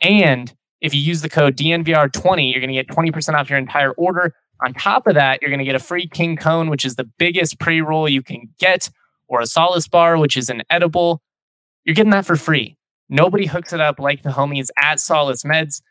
And 0.01 0.53
if 0.79 0.93
you 0.93 1.01
use 1.01 1.21
the 1.21 1.27
code 1.27 1.57
DNVR20, 1.57 2.49
you're 2.49 2.61
going 2.61 2.73
to 2.73 2.81
get 2.81 2.87
20% 2.87 3.33
off 3.33 3.49
your 3.49 3.59
entire 3.59 3.91
order. 3.91 4.33
On 4.65 4.73
top 4.73 5.05
of 5.05 5.15
that, 5.15 5.41
you're 5.41 5.51
going 5.51 5.59
to 5.59 5.65
get 5.65 5.75
a 5.75 5.79
free 5.79 6.07
King 6.07 6.37
Cone, 6.37 6.69
which 6.69 6.85
is 6.85 6.95
the 6.95 7.09
biggest 7.19 7.59
pre 7.59 7.81
roll 7.81 8.07
you 8.07 8.23
can 8.23 8.47
get, 8.57 8.89
or 9.27 9.41
a 9.41 9.47
Solace 9.47 9.89
Bar, 9.89 10.17
which 10.17 10.37
is 10.37 10.49
an 10.49 10.63
edible. 10.69 11.21
You're 11.83 11.95
getting 11.95 12.11
that 12.11 12.25
for 12.25 12.37
free. 12.37 12.77
Nobody 13.09 13.47
hooks 13.47 13.73
it 13.73 13.81
up 13.81 13.99
like 13.99 14.23
the 14.23 14.29
homies 14.29 14.67
at 14.81 15.01
Solace 15.01 15.43
Meds 15.43 15.81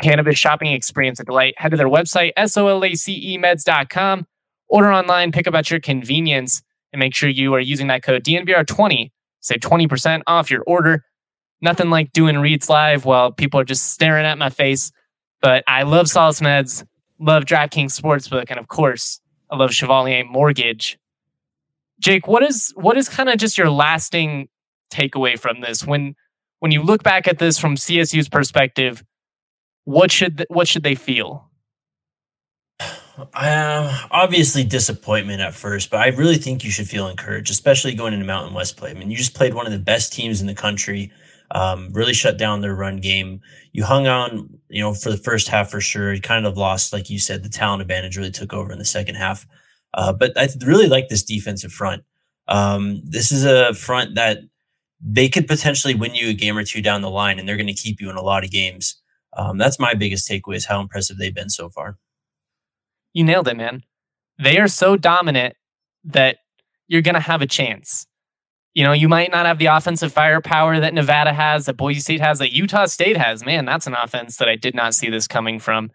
cannabis 0.00 0.38
shopping 0.38 0.72
experience 0.72 1.20
a 1.20 1.24
delight. 1.24 1.54
Head 1.58 1.70
to 1.70 1.76
their 1.76 1.88
website, 1.88 2.32
solacemeds.com. 2.38 4.26
Order 4.68 4.92
online, 4.92 5.32
pick 5.32 5.46
up 5.46 5.54
at 5.54 5.70
your 5.70 5.80
convenience, 5.80 6.62
and 6.92 7.00
make 7.00 7.14
sure 7.14 7.28
you 7.28 7.54
are 7.54 7.60
using 7.60 7.86
that 7.88 8.02
code 8.02 8.24
DNVR20. 8.24 9.10
Save 9.40 9.60
20% 9.60 10.22
off 10.26 10.50
your 10.50 10.62
order. 10.66 11.04
Nothing 11.60 11.90
like 11.90 12.12
doing 12.12 12.38
reads 12.38 12.68
live 12.68 13.04
while 13.04 13.32
people 13.32 13.60
are 13.60 13.64
just 13.64 13.92
staring 13.92 14.26
at 14.26 14.38
my 14.38 14.50
face. 14.50 14.92
But 15.40 15.62
I 15.66 15.84
love 15.84 16.08
Solace 16.08 16.40
Meds, 16.40 16.84
love 17.18 17.44
DraftKings 17.44 17.98
Sportsbook, 17.98 18.46
and 18.50 18.58
of 18.58 18.68
course, 18.68 19.20
I 19.50 19.56
love 19.56 19.72
Chevalier 19.72 20.24
Mortgage. 20.24 20.98
Jake, 22.00 22.26
what 22.26 22.42
is 22.42 22.72
what 22.76 22.96
is 22.96 23.08
kind 23.08 23.28
of 23.28 23.38
just 23.38 23.56
your 23.56 23.70
lasting 23.70 24.48
takeaway 24.92 25.38
from 25.38 25.60
this 25.60 25.86
when 25.86 26.14
when 26.58 26.72
you 26.72 26.82
look 26.82 27.02
back 27.02 27.28
at 27.28 27.38
this 27.38 27.58
from 27.58 27.76
CSU's 27.76 28.28
perspective? 28.28 29.04
What 29.86 30.10
should 30.10 30.36
th- 30.36 30.48
what 30.50 30.68
should 30.68 30.82
they 30.82 30.94
feel? 30.94 31.48
Uh, 33.32 34.06
obviously 34.10 34.62
disappointment 34.62 35.40
at 35.40 35.54
first, 35.54 35.90
but 35.90 36.00
I 36.00 36.08
really 36.08 36.36
think 36.36 36.62
you 36.62 36.70
should 36.70 36.86
feel 36.86 37.08
encouraged, 37.08 37.50
especially 37.50 37.94
going 37.94 38.12
into 38.12 38.26
Mountain 38.26 38.52
West 38.52 38.76
play. 38.76 38.90
I 38.90 38.92
mean, 38.92 39.10
you 39.10 39.16
just 39.16 39.32
played 39.32 39.54
one 39.54 39.64
of 39.64 39.72
the 39.72 39.78
best 39.78 40.12
teams 40.12 40.42
in 40.42 40.46
the 40.46 40.54
country. 40.54 41.10
Um, 41.50 41.88
really 41.94 42.12
shut 42.12 42.36
down 42.36 42.60
their 42.60 42.74
run 42.74 42.98
game. 42.98 43.40
You 43.72 43.84
hung 43.84 44.06
on, 44.06 44.50
you 44.68 44.82
know, 44.82 44.92
for 44.92 45.10
the 45.10 45.16
first 45.16 45.48
half 45.48 45.70
for 45.70 45.80
sure. 45.80 46.12
You 46.12 46.20
kind 46.20 46.44
of 46.44 46.58
lost, 46.58 46.92
like 46.92 47.08
you 47.08 47.18
said, 47.18 47.42
the 47.42 47.48
talent 47.48 47.80
advantage 47.80 48.18
really 48.18 48.30
took 48.30 48.52
over 48.52 48.70
in 48.70 48.78
the 48.78 48.84
second 48.84 49.14
half. 49.14 49.46
Uh, 49.94 50.12
but 50.12 50.36
I 50.36 50.46
really 50.66 50.86
like 50.86 51.08
this 51.08 51.22
defensive 51.22 51.72
front. 51.72 52.04
Um, 52.48 53.00
this 53.02 53.32
is 53.32 53.46
a 53.46 53.72
front 53.72 54.14
that 54.16 54.40
they 55.00 55.30
could 55.30 55.48
potentially 55.48 55.94
win 55.94 56.14
you 56.14 56.28
a 56.28 56.34
game 56.34 56.58
or 56.58 56.64
two 56.64 56.82
down 56.82 57.00
the 57.00 57.08
line, 57.08 57.38
and 57.38 57.48
they're 57.48 57.56
going 57.56 57.66
to 57.66 57.72
keep 57.72 57.98
you 57.98 58.10
in 58.10 58.16
a 58.16 58.22
lot 58.22 58.44
of 58.44 58.50
games. 58.50 59.00
Um, 59.36 59.58
that's 59.58 59.78
my 59.78 59.94
biggest 59.94 60.28
takeaway 60.28 60.56
is 60.56 60.66
how 60.66 60.80
impressive 60.80 61.18
they've 61.18 61.34
been 61.34 61.50
so 61.50 61.68
far. 61.68 61.98
You 63.12 63.24
nailed 63.24 63.48
it, 63.48 63.56
man. 63.56 63.82
They 64.38 64.58
are 64.58 64.68
so 64.68 64.96
dominant 64.96 65.54
that 66.04 66.38
you're 66.88 67.02
going 67.02 67.14
to 67.14 67.20
have 67.20 67.42
a 67.42 67.46
chance. 67.46 68.06
You 68.74 68.84
know, 68.84 68.92
you 68.92 69.08
might 69.08 69.30
not 69.30 69.46
have 69.46 69.58
the 69.58 69.66
offensive 69.66 70.12
firepower 70.12 70.80
that 70.80 70.92
Nevada 70.92 71.32
has, 71.32 71.66
that 71.66 71.76
Boise 71.76 72.00
State 72.00 72.20
has, 72.20 72.38
that 72.40 72.52
Utah 72.52 72.86
State 72.86 73.16
has. 73.16 73.44
Man, 73.44 73.64
that's 73.64 73.86
an 73.86 73.94
offense 73.94 74.36
that 74.36 74.48
I 74.48 74.56
did 74.56 74.74
not 74.74 74.94
see 74.94 75.08
this 75.08 75.26
coming 75.26 75.58
from. 75.58 75.90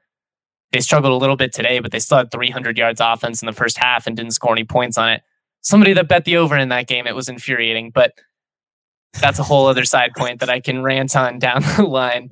They 0.71 0.79
struggled 0.79 1.13
a 1.13 1.17
little 1.17 1.35
bit 1.35 1.53
today, 1.53 1.79
but 1.79 1.91
they 1.91 1.99
still 1.99 2.17
had 2.17 2.31
300 2.31 2.77
yards 2.77 3.01
offense 3.01 3.41
in 3.41 3.45
the 3.45 3.53
first 3.53 3.77
half 3.77 4.07
and 4.07 4.15
didn't 4.15 4.31
score 4.31 4.53
any 4.53 4.63
points 4.63 4.97
on 4.97 5.09
it. 5.09 5.21
Somebody 5.61 5.93
that 5.93 6.07
bet 6.07 6.25
the 6.25 6.37
over 6.37 6.57
in 6.57 6.69
that 6.69 6.87
game, 6.87 7.05
it 7.05 7.15
was 7.15 7.29
infuriating. 7.29 7.91
But 7.91 8.13
that's 9.19 9.39
a 9.39 9.43
whole 9.43 9.67
other 9.67 9.83
side 9.83 10.11
point 10.15 10.39
that 10.39 10.49
I 10.49 10.59
can 10.59 10.83
rant 10.83 11.15
on 11.15 11.39
down 11.39 11.61
the 11.77 11.83
line. 11.83 12.29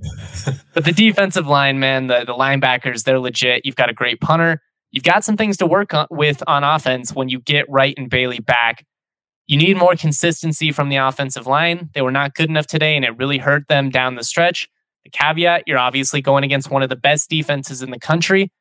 But 0.74 0.86
the 0.86 0.92
defensive 0.92 1.48
line, 1.48 1.80
man, 1.80 2.08
the, 2.08 2.24
the 2.26 2.34
linebackers, 2.34 3.04
they're 3.04 3.20
legit. 3.20 3.66
You've 3.66 3.76
got 3.76 3.90
a 3.90 3.94
great 3.94 4.22
punter. 4.22 4.62
You've 4.92 5.04
got 5.04 5.24
some 5.24 5.38
things 5.38 5.58
to 5.58 5.68
work 5.68 5.94
on, 5.94 6.08
with 6.10 6.42
on 6.48 6.64
offense 6.64 7.14
when 7.14 7.30
you 7.30 7.40
get 7.42 7.70
Wright 7.70 7.94
and 7.98 8.10
Bailey 8.10 8.40
back. 8.40 8.86
You 9.46 9.58
need 9.58 9.78
more 9.78 9.96
consistency 9.96 10.72
from 10.72 10.90
the 10.90 10.98
offensive 10.98 11.48
line. 11.48 11.90
They 11.94 12.02
were 12.02 12.12
not 12.12 12.36
good 12.36 12.50
enough 12.50 12.68
today, 12.68 12.96
and 12.96 13.04
it 13.04 13.18
really 13.18 13.40
hurt 13.40 13.68
them 13.68 13.90
down 13.90 14.16
the 14.16 14.24
stretch. 14.24 14.70
The 15.04 15.10
caveat 15.10 15.64
you're 15.66 15.78
obviously 15.78 16.22
going 16.22 16.44
against 16.44 16.70
one 16.70 16.84
of 16.84 16.90
the 16.90 16.96
best 16.96 17.30
defenses 17.30 17.82
in 17.82 17.90
the 17.92 18.00
country. 18.00 18.52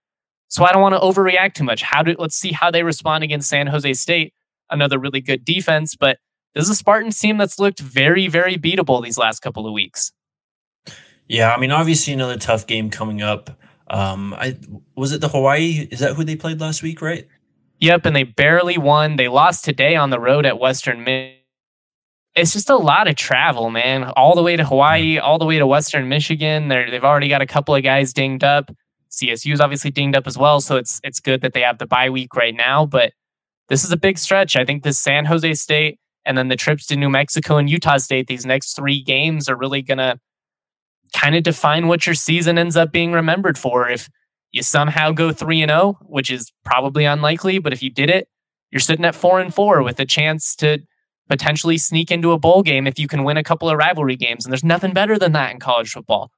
So 0.49 0.65
I 0.65 0.73
don't 0.73 0.81
want 0.81 0.95
to 0.95 1.01
overreact 1.01 1.55
too 1.55 1.65
much. 1.65 1.83
How 1.83 2.03
do 2.03 2.17
let's 2.19 2.37
see 2.37 2.53
how 2.53 2.71
they 2.71 2.83
respond 2.83 3.23
against 3.23 3.49
San 3.49 3.67
Jose 3.67 3.93
State, 3.95 4.33
another 4.71 4.99
really 4.99 5.21
good 5.21 5.45
defense, 5.45 5.95
but 5.95 6.19
this 6.55 6.65
is 6.65 6.71
a 6.71 6.75
Spartans 6.75 7.19
team 7.19 7.37
that's 7.37 7.59
looked 7.59 7.81
very, 7.81 8.29
very 8.29 8.57
beatable 8.57 9.03
these 9.03 9.19
last 9.19 9.41
couple 9.41 9.67
of 9.67 9.73
weeks. 9.73 10.13
Yeah, 11.29 11.55
I 11.55 11.59
mean, 11.59 11.71
obviously 11.71 12.13
another 12.13 12.39
tough 12.39 12.67
game 12.67 12.91
coming 12.91 13.21
up. 13.23 13.51
Um, 13.91 14.35
I 14.35 14.57
was 14.97 15.13
it 15.13 15.21
the 15.21 15.29
Hawaii? 15.29 15.89
Is 15.91 16.01
that 16.01 16.15
who 16.15 16.25
they 16.25 16.37
played 16.37 16.61
last 16.61 16.83
week, 16.83 17.01
right? 17.01 17.27
Yep, 17.81 18.07
and 18.07 18.17
they 18.17 18.25
barely 18.25 18.77
won. 18.77 19.17
They 19.17 19.29
lost 19.29 19.65
today 19.65 19.95
on 19.95 20.11
the 20.11 20.19
road 20.19 20.47
at 20.47 20.59
Western 20.59 21.05
Michigan. 21.05 21.35
It's 22.35 22.53
just 22.53 22.71
a 22.71 22.77
lot 22.77 23.09
of 23.09 23.17
travel, 23.17 23.71
man. 23.71 24.05
All 24.05 24.35
the 24.35 24.43
way 24.43 24.57
to 24.57 24.65
Hawaii, 24.65 25.19
all 25.19 25.39
the 25.39 25.45
way 25.45 25.59
to 25.59 25.67
Western 25.67 26.09
Michigan. 26.09 26.69
They're, 26.69 26.91
they've 26.91 27.05
already 27.05 27.29
got 27.29 27.43
a 27.43 27.47
couple 27.47 27.75
of 27.75 27.83
guys 27.83 28.13
dinged 28.13 28.45
up. 28.45 28.71
CSU's 29.11 29.61
obviously 29.61 29.91
dinged 29.91 30.17
up 30.17 30.27
as 30.27 30.39
well, 30.39 30.61
so 30.61 30.77
it's 30.77 31.01
it's 31.03 31.21
good 31.21 31.41
that 31.41 31.53
they 31.53 31.63
have 31.63 31.79
the 31.79 31.87
bye 31.87 32.11
week 32.11 32.35
right 32.35 32.55
now. 32.55 32.87
But 32.87 33.13
this 33.69 33.85
is 33.85 33.93
a 33.93 33.97
big 33.97 34.19
stretch. 34.19 34.57
I 34.57 34.65
think 34.65 34.83
this 34.83 34.99
San 34.99 35.25
Jose 35.25 35.55
State 35.55 35.99
and 36.29 36.37
then 36.37 36.49
the 36.49 36.57
trips 36.57 36.85
to 36.87 36.97
New 36.97 37.09
Mexico 37.09 37.57
and 37.57 37.71
Utah 37.71 37.97
State, 37.97 38.27
these 38.27 38.45
next 38.45 38.75
three 38.75 39.03
games 39.03 39.49
are 39.49 39.57
really 39.57 39.81
going 39.81 39.97
to 39.97 40.21
kind 41.17 41.35
of 41.35 41.43
define 41.43 41.89
what 41.89 42.05
your 42.05 42.15
season 42.15 42.59
ends 42.59 42.77
up 42.77 42.93
being 42.93 43.13
remembered 43.13 43.57
for. 43.57 43.89
If 43.89 44.11
you 44.53 44.63
somehow 44.63 45.11
go 45.11 45.33
3 45.33 45.63
and 45.63 45.71
0, 45.71 45.99
which 46.03 46.31
is 46.31 46.53
probably 46.67 47.07
unlikely, 47.07 47.59
but 47.61 47.73
if 47.73 47.83
you 47.83 47.89
did 47.89 48.11
it, 48.11 48.29
you're 48.71 48.79
sitting 48.79 49.07
at 49.07 49.15
4 49.15 49.41
and 49.41 49.55
4 49.55 49.83
with 49.83 49.99
a 50.01 50.05
chance 50.05 50.55
to 50.57 50.81
potentially 51.31 51.79
sneak 51.79 52.11
into 52.11 52.33
a 52.33 52.39
bowl 52.39 52.63
game 52.63 52.87
if 52.87 52.99
you 52.99 53.09
can 53.09 53.25
win 53.25 53.39
a 53.39 53.43
couple 53.43 53.71
of 53.71 53.79
rivalry 53.79 54.17
games. 54.17 54.45
And 54.45 54.53
there's 54.53 54.63
nothing 54.63 54.93
better 54.93 55.19
than 55.19 55.33
that 55.33 55.51
in 55.51 55.59
college 55.59 55.93
football. 55.93 56.31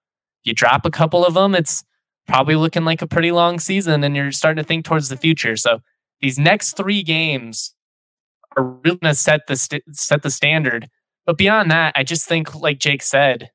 If 0.45 0.51
you 0.51 0.55
drop 0.55 0.87
a 0.87 0.91
couple 0.91 1.27
of 1.27 1.35
them, 1.35 1.57
it's 1.57 1.83
probably 2.29 2.55
looking 2.55 2.85
like 2.85 3.03
a 3.03 3.09
pretty 3.09 3.33
long 3.33 3.59
season 3.59 4.05
and 4.05 4.15
you're 4.15 4.31
starting 4.31 4.63
to 4.63 4.67
think 4.67 4.85
towards 4.85 5.09
the 5.09 5.17
future. 5.17 5.57
So 5.57 5.81
these 6.21 6.39
next 6.39 6.77
three 6.77 7.03
games 7.03 7.75
are 8.57 8.65
really 8.65 8.99
going 8.99 9.13
to 9.13 9.15
set 9.15 9.47
the 9.47 9.57
st- 9.57 9.85
set 9.93 10.23
the 10.23 10.31
standard. 10.31 10.89
But 11.27 11.39
beyond 11.39 11.71
that, 11.71 11.93
I 11.97 12.03
just 12.05 12.27
think, 12.27 12.55
like 12.55 12.79
Jake 12.79 13.03
said, 13.03 13.51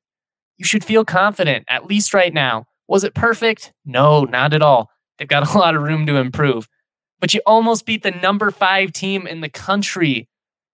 you 0.58 0.64
should 0.64 0.84
feel 0.84 1.04
confident 1.04 1.64
at 1.68 1.86
least 1.86 2.14
right 2.14 2.32
now. 2.32 2.66
Was 2.88 3.04
it 3.04 3.14
perfect? 3.14 3.72
No, 3.84 4.24
not 4.24 4.54
at 4.54 4.62
all. 4.62 4.90
They've 5.18 5.28
got 5.28 5.48
a 5.54 5.58
lot 5.58 5.74
of 5.76 5.82
room 5.82 6.06
to 6.06 6.16
improve. 6.16 6.68
But 7.20 7.34
you 7.34 7.40
almost 7.46 7.86
beat 7.86 8.02
the 8.02 8.10
number 8.10 8.50
five 8.50 8.92
team 8.92 9.26
in 9.26 9.40
the 9.40 9.48
country. 9.48 10.28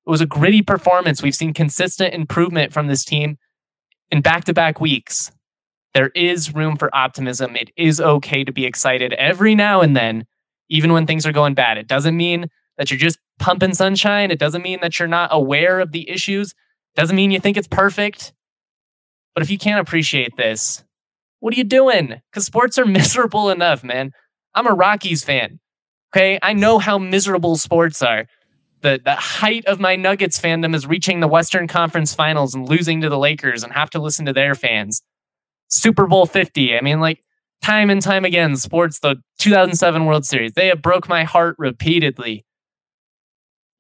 It 0.07 0.11
was 0.11 0.21
a 0.21 0.27
gritty 0.27 0.63
performance. 0.63 1.23
We've 1.23 1.35
seen 1.35 1.55
consistent 1.55 2.15
improvement 2.15 2.73
from 2.73 2.89
this 2.89 3.05
team 3.05 3.39
in 4.11 4.21
back 4.21 4.45
to 4.45 4.53
back 4.55 4.81
weeks. 4.81 5.31
there 5.95 6.09
is 6.15 6.55
room 6.55 6.77
for 6.77 6.95
optimism. 6.95 7.57
It 7.57 7.71
is 7.77 8.01
okay 8.01 8.45
to 8.45 8.53
be 8.53 8.65
excited 8.67 9.13
every 9.15 9.55
now 9.55 9.81
and 9.81 9.97
then, 9.97 10.27
even 10.69 10.93
when 10.93 11.07
things 11.07 11.27
are 11.27 11.33
going 11.33 11.55
bad. 11.55 11.79
It 11.79 11.87
doesn't 11.89 12.17
mean 12.17 12.49
that 12.83 12.91
you're 12.91 12.99
just 12.99 13.21
pumping 13.39 13.75
sunshine. 13.75 14.33
It 14.33 14.41
doesn't 14.41 14.63
mean 14.63 14.81
that 14.83 14.99
you're 14.99 15.07
not 15.07 15.31
aware 15.33 15.79
of 15.79 15.93
the 15.93 16.11
issues. 16.11 16.51
It 16.51 17.01
doesn't 17.01 17.15
mean 17.15 17.31
you 17.31 17.39
think 17.39 17.57
it's 17.57 17.69
perfect. 17.69 18.33
But 19.37 19.45
if 19.45 19.51
you 19.51 19.57
can't 19.57 19.81
appreciate 19.81 20.37
this, 20.37 20.83
what 21.39 21.55
are 21.55 21.57
you 21.57 21.63
doing? 21.63 22.21
Because 22.29 22.45
sports 22.45 22.79
are 22.79 22.85
miserable 23.01 23.51
enough, 23.51 23.85
man. 23.85 24.11
I'm 24.53 24.67
a 24.67 24.73
Rockies 24.73 25.23
fan. 25.23 25.61
Okay. 26.13 26.41
I 26.43 26.55
know 26.55 26.81
how 26.81 26.99
miserable 26.99 27.55
sports 27.55 28.03
are. 28.03 28.27
The, 28.81 29.01
the 29.03 29.15
height 29.15 29.65
of 29.67 29.79
my 29.79 29.95
Nuggets 29.95 30.41
fandom 30.41 30.75
is 30.75 30.85
reaching 30.85 31.21
the 31.21 31.29
Western 31.29 31.69
Conference 31.69 32.17
finals 32.17 32.53
and 32.53 32.69
losing 32.69 33.01
to 33.03 33.09
the 33.09 33.17
Lakers 33.17 33.63
and 33.63 33.73
have 33.75 33.91
to 33.91 34.01
listen 34.01 34.27
to 34.27 34.33
their 34.33 34.57
fans. 34.57 35.03
Super 35.69 36.09
Bowl 36.09 36.27
50. 36.27 36.77
I 36.77 36.81
mean, 36.81 36.99
like, 36.99 37.23
time 37.63 37.91
and 37.91 38.03
time 38.03 38.25
again, 38.25 38.57
sports, 38.57 38.99
the 38.99 39.23
2007 39.39 40.05
World 40.05 40.27
Series, 40.27 40.55
they 40.55 40.67
have 40.67 40.83
broke 40.83 41.09
my 41.09 41.23
heart 41.23 41.55
repeatedly. 41.59 42.45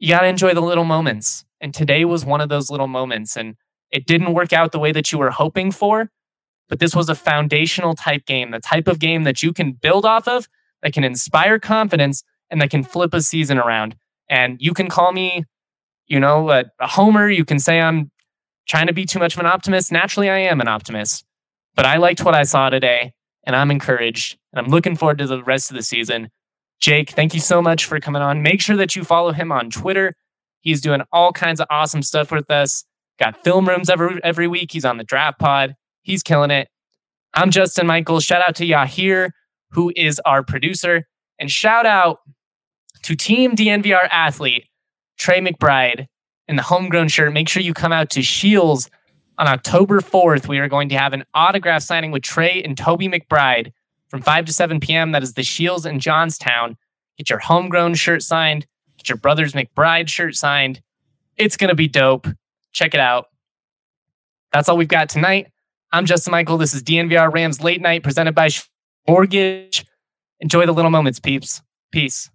You 0.03 0.09
got 0.09 0.23
to 0.23 0.27
enjoy 0.27 0.53
the 0.53 0.61
little 0.61 0.83
moments. 0.83 1.45
And 1.61 1.73
today 1.73 2.05
was 2.05 2.25
one 2.25 2.41
of 2.41 2.49
those 2.49 2.69
little 2.71 2.89
moments. 2.89 3.37
And 3.37 3.55
it 3.93 4.05
didn't 4.05 4.35
work 4.35 4.53
out 4.53 4.73
the 4.73 4.81
way 4.81 4.91
that 4.91 5.13
you 5.13 5.19
were 5.19 5.31
hoping 5.31 5.71
for, 5.71 6.11
but 6.69 6.81
this 6.81 6.97
was 6.97 7.09
a 7.09 7.15
foundational 7.15 7.95
type 7.95 8.27
game, 8.27 8.51
the 8.51 8.59
type 8.59 8.89
of 8.89 8.99
game 8.99 9.23
that 9.23 9.45
you 9.45 9.53
can 9.53 9.71
build 9.71 10.05
off 10.05 10.27
of, 10.27 10.49
that 10.83 10.93
can 10.93 11.05
inspire 11.05 11.61
confidence, 11.61 12.25
and 12.51 12.61
that 12.61 12.71
can 12.71 12.83
flip 12.83 13.15
a 13.15 13.21
season 13.21 13.59
around. 13.59 13.95
And 14.29 14.61
you 14.61 14.75
can 14.75 14.89
call 14.89 15.13
me, 15.13 15.45
you 16.09 16.19
know, 16.19 16.51
a, 16.51 16.65
a 16.81 16.89
homer. 16.89 17.31
You 17.31 17.45
can 17.45 17.61
say 17.61 17.81
I'm 17.81 18.11
trying 18.67 18.89
to 18.89 18.93
be 18.93 19.05
too 19.05 19.21
much 19.21 19.35
of 19.35 19.41
an 19.41 19.47
optimist. 19.47 19.93
Naturally, 19.93 20.29
I 20.29 20.39
am 20.39 20.61
an 20.61 20.67
optimist, 20.67 21.25
but 21.77 21.87
I 21.87 21.99
liked 21.99 22.25
what 22.25 22.35
I 22.35 22.43
saw 22.43 22.71
today, 22.71 23.13
and 23.45 23.55
I'm 23.55 23.71
encouraged, 23.71 24.37
and 24.53 24.67
I'm 24.67 24.73
looking 24.73 24.97
forward 24.97 25.19
to 25.19 25.29
the 25.29 25.45
rest 25.45 25.71
of 25.71 25.77
the 25.77 25.83
season. 25.85 26.31
Jake, 26.83 27.11
thank 27.11 27.33
you 27.33 27.39
so 27.39 27.63
much 27.63 27.85
for 27.85 28.01
coming 28.01 28.23
on. 28.23 28.43
Make 28.43 28.61
sure 28.61 28.77
that 28.77 28.97
you 28.97 29.05
follow 29.05 29.31
him 29.31 29.53
on 29.53 29.71
Twitter. 29.71 30.15
He's 30.63 30.81
doing 30.81 31.01
all 31.13 31.33
kinds 31.33 31.61
of 31.61 31.69
awesome 31.71 32.03
stuff 32.03 32.33
with 32.33 32.51
us. 32.51 32.85
Got 33.21 33.43
film 33.45 33.69
rooms 33.69 33.89
every 33.89 34.21
every 34.25 34.49
week. 34.49 34.73
He's 34.73 34.85
on 34.85 34.97
the 34.97 35.05
draft 35.05 35.39
pod. 35.39 35.77
He's 36.03 36.25
killing 36.25 36.51
it. 36.51 36.69
I'm 37.35 37.53
Justin 37.53 37.87
Michael. 37.87 38.19
Shout 38.19 38.43
out 38.47 38.57
to 38.57 38.67
Yahir, 38.67 39.31
who 39.71 39.93
is 39.95 40.21
our 40.27 40.43
producer. 40.43 41.07
And 41.39 41.49
shout 41.49 41.87
out 41.87 42.19
to 43.05 43.15
Team 43.15 43.55
DNVR 43.55 44.09
athlete, 44.11 44.69
Trey 45.17 45.41
McBride, 45.41 46.07
in 46.49 46.57
the 46.57 46.63
homegrown 46.63 47.09
shirt. 47.09 47.33
Make 47.33 47.49
sure 47.49 47.63
you 47.63 47.75
come 47.75 47.93
out 47.93 48.11
to 48.11 48.23
Shields 48.23 48.91
on 49.39 49.47
October 49.47 50.01
4th. 50.01 50.49
We 50.49 50.59
are 50.59 50.69
going 50.69 50.89
to 50.89 50.99
have 50.99 51.13
an 51.13 51.23
autograph 51.33 51.83
signing 51.83 52.11
with 52.11 52.23
Trey 52.23 52.61
and 52.61 52.77
Toby 52.77 53.09
McBride 53.09 53.71
from 54.13 54.21
5 54.21 54.45
to 54.45 54.53
7 54.53 54.79
p.m. 54.79 55.13
That 55.13 55.23
is 55.23 55.33
the 55.33 55.43
Shields 55.43 55.87
in 55.87 55.99
Johnstown. 55.99 56.77
Get 57.17 57.31
your 57.31 57.39
homegrown 57.39 57.95
shirt 57.95 58.23
signed, 58.23 58.67
get 58.99 59.09
your 59.09 59.17
brother's 59.17 59.55
McBride 59.55 60.09
shirt 60.09 60.37
signed. 60.37 60.83
It's 61.39 61.57
going 61.57 61.71
to 61.71 61.75
be 61.75 61.89
dope. 61.89 62.29
Check 62.73 62.93
it 62.93 63.01
out. 63.01 63.29
That's 64.53 64.69
all 64.69 64.77
we've 64.77 64.87
got 64.87 65.09
tonight. 65.09 65.51
I'm 65.93 66.05
Justin 66.05 66.31
Michael. 66.31 66.59
This 66.59 66.75
is 66.75 66.83
DNVR 66.83 67.33
Rams 67.33 67.63
Late 67.63 67.81
Night 67.81 68.03
presented 68.03 68.35
by 68.35 68.51
Mortgage. 69.09 69.87
Enjoy 70.41 70.67
the 70.67 70.73
little 70.73 70.91
moments, 70.91 71.19
peeps. 71.19 71.63
Peace. 71.91 72.31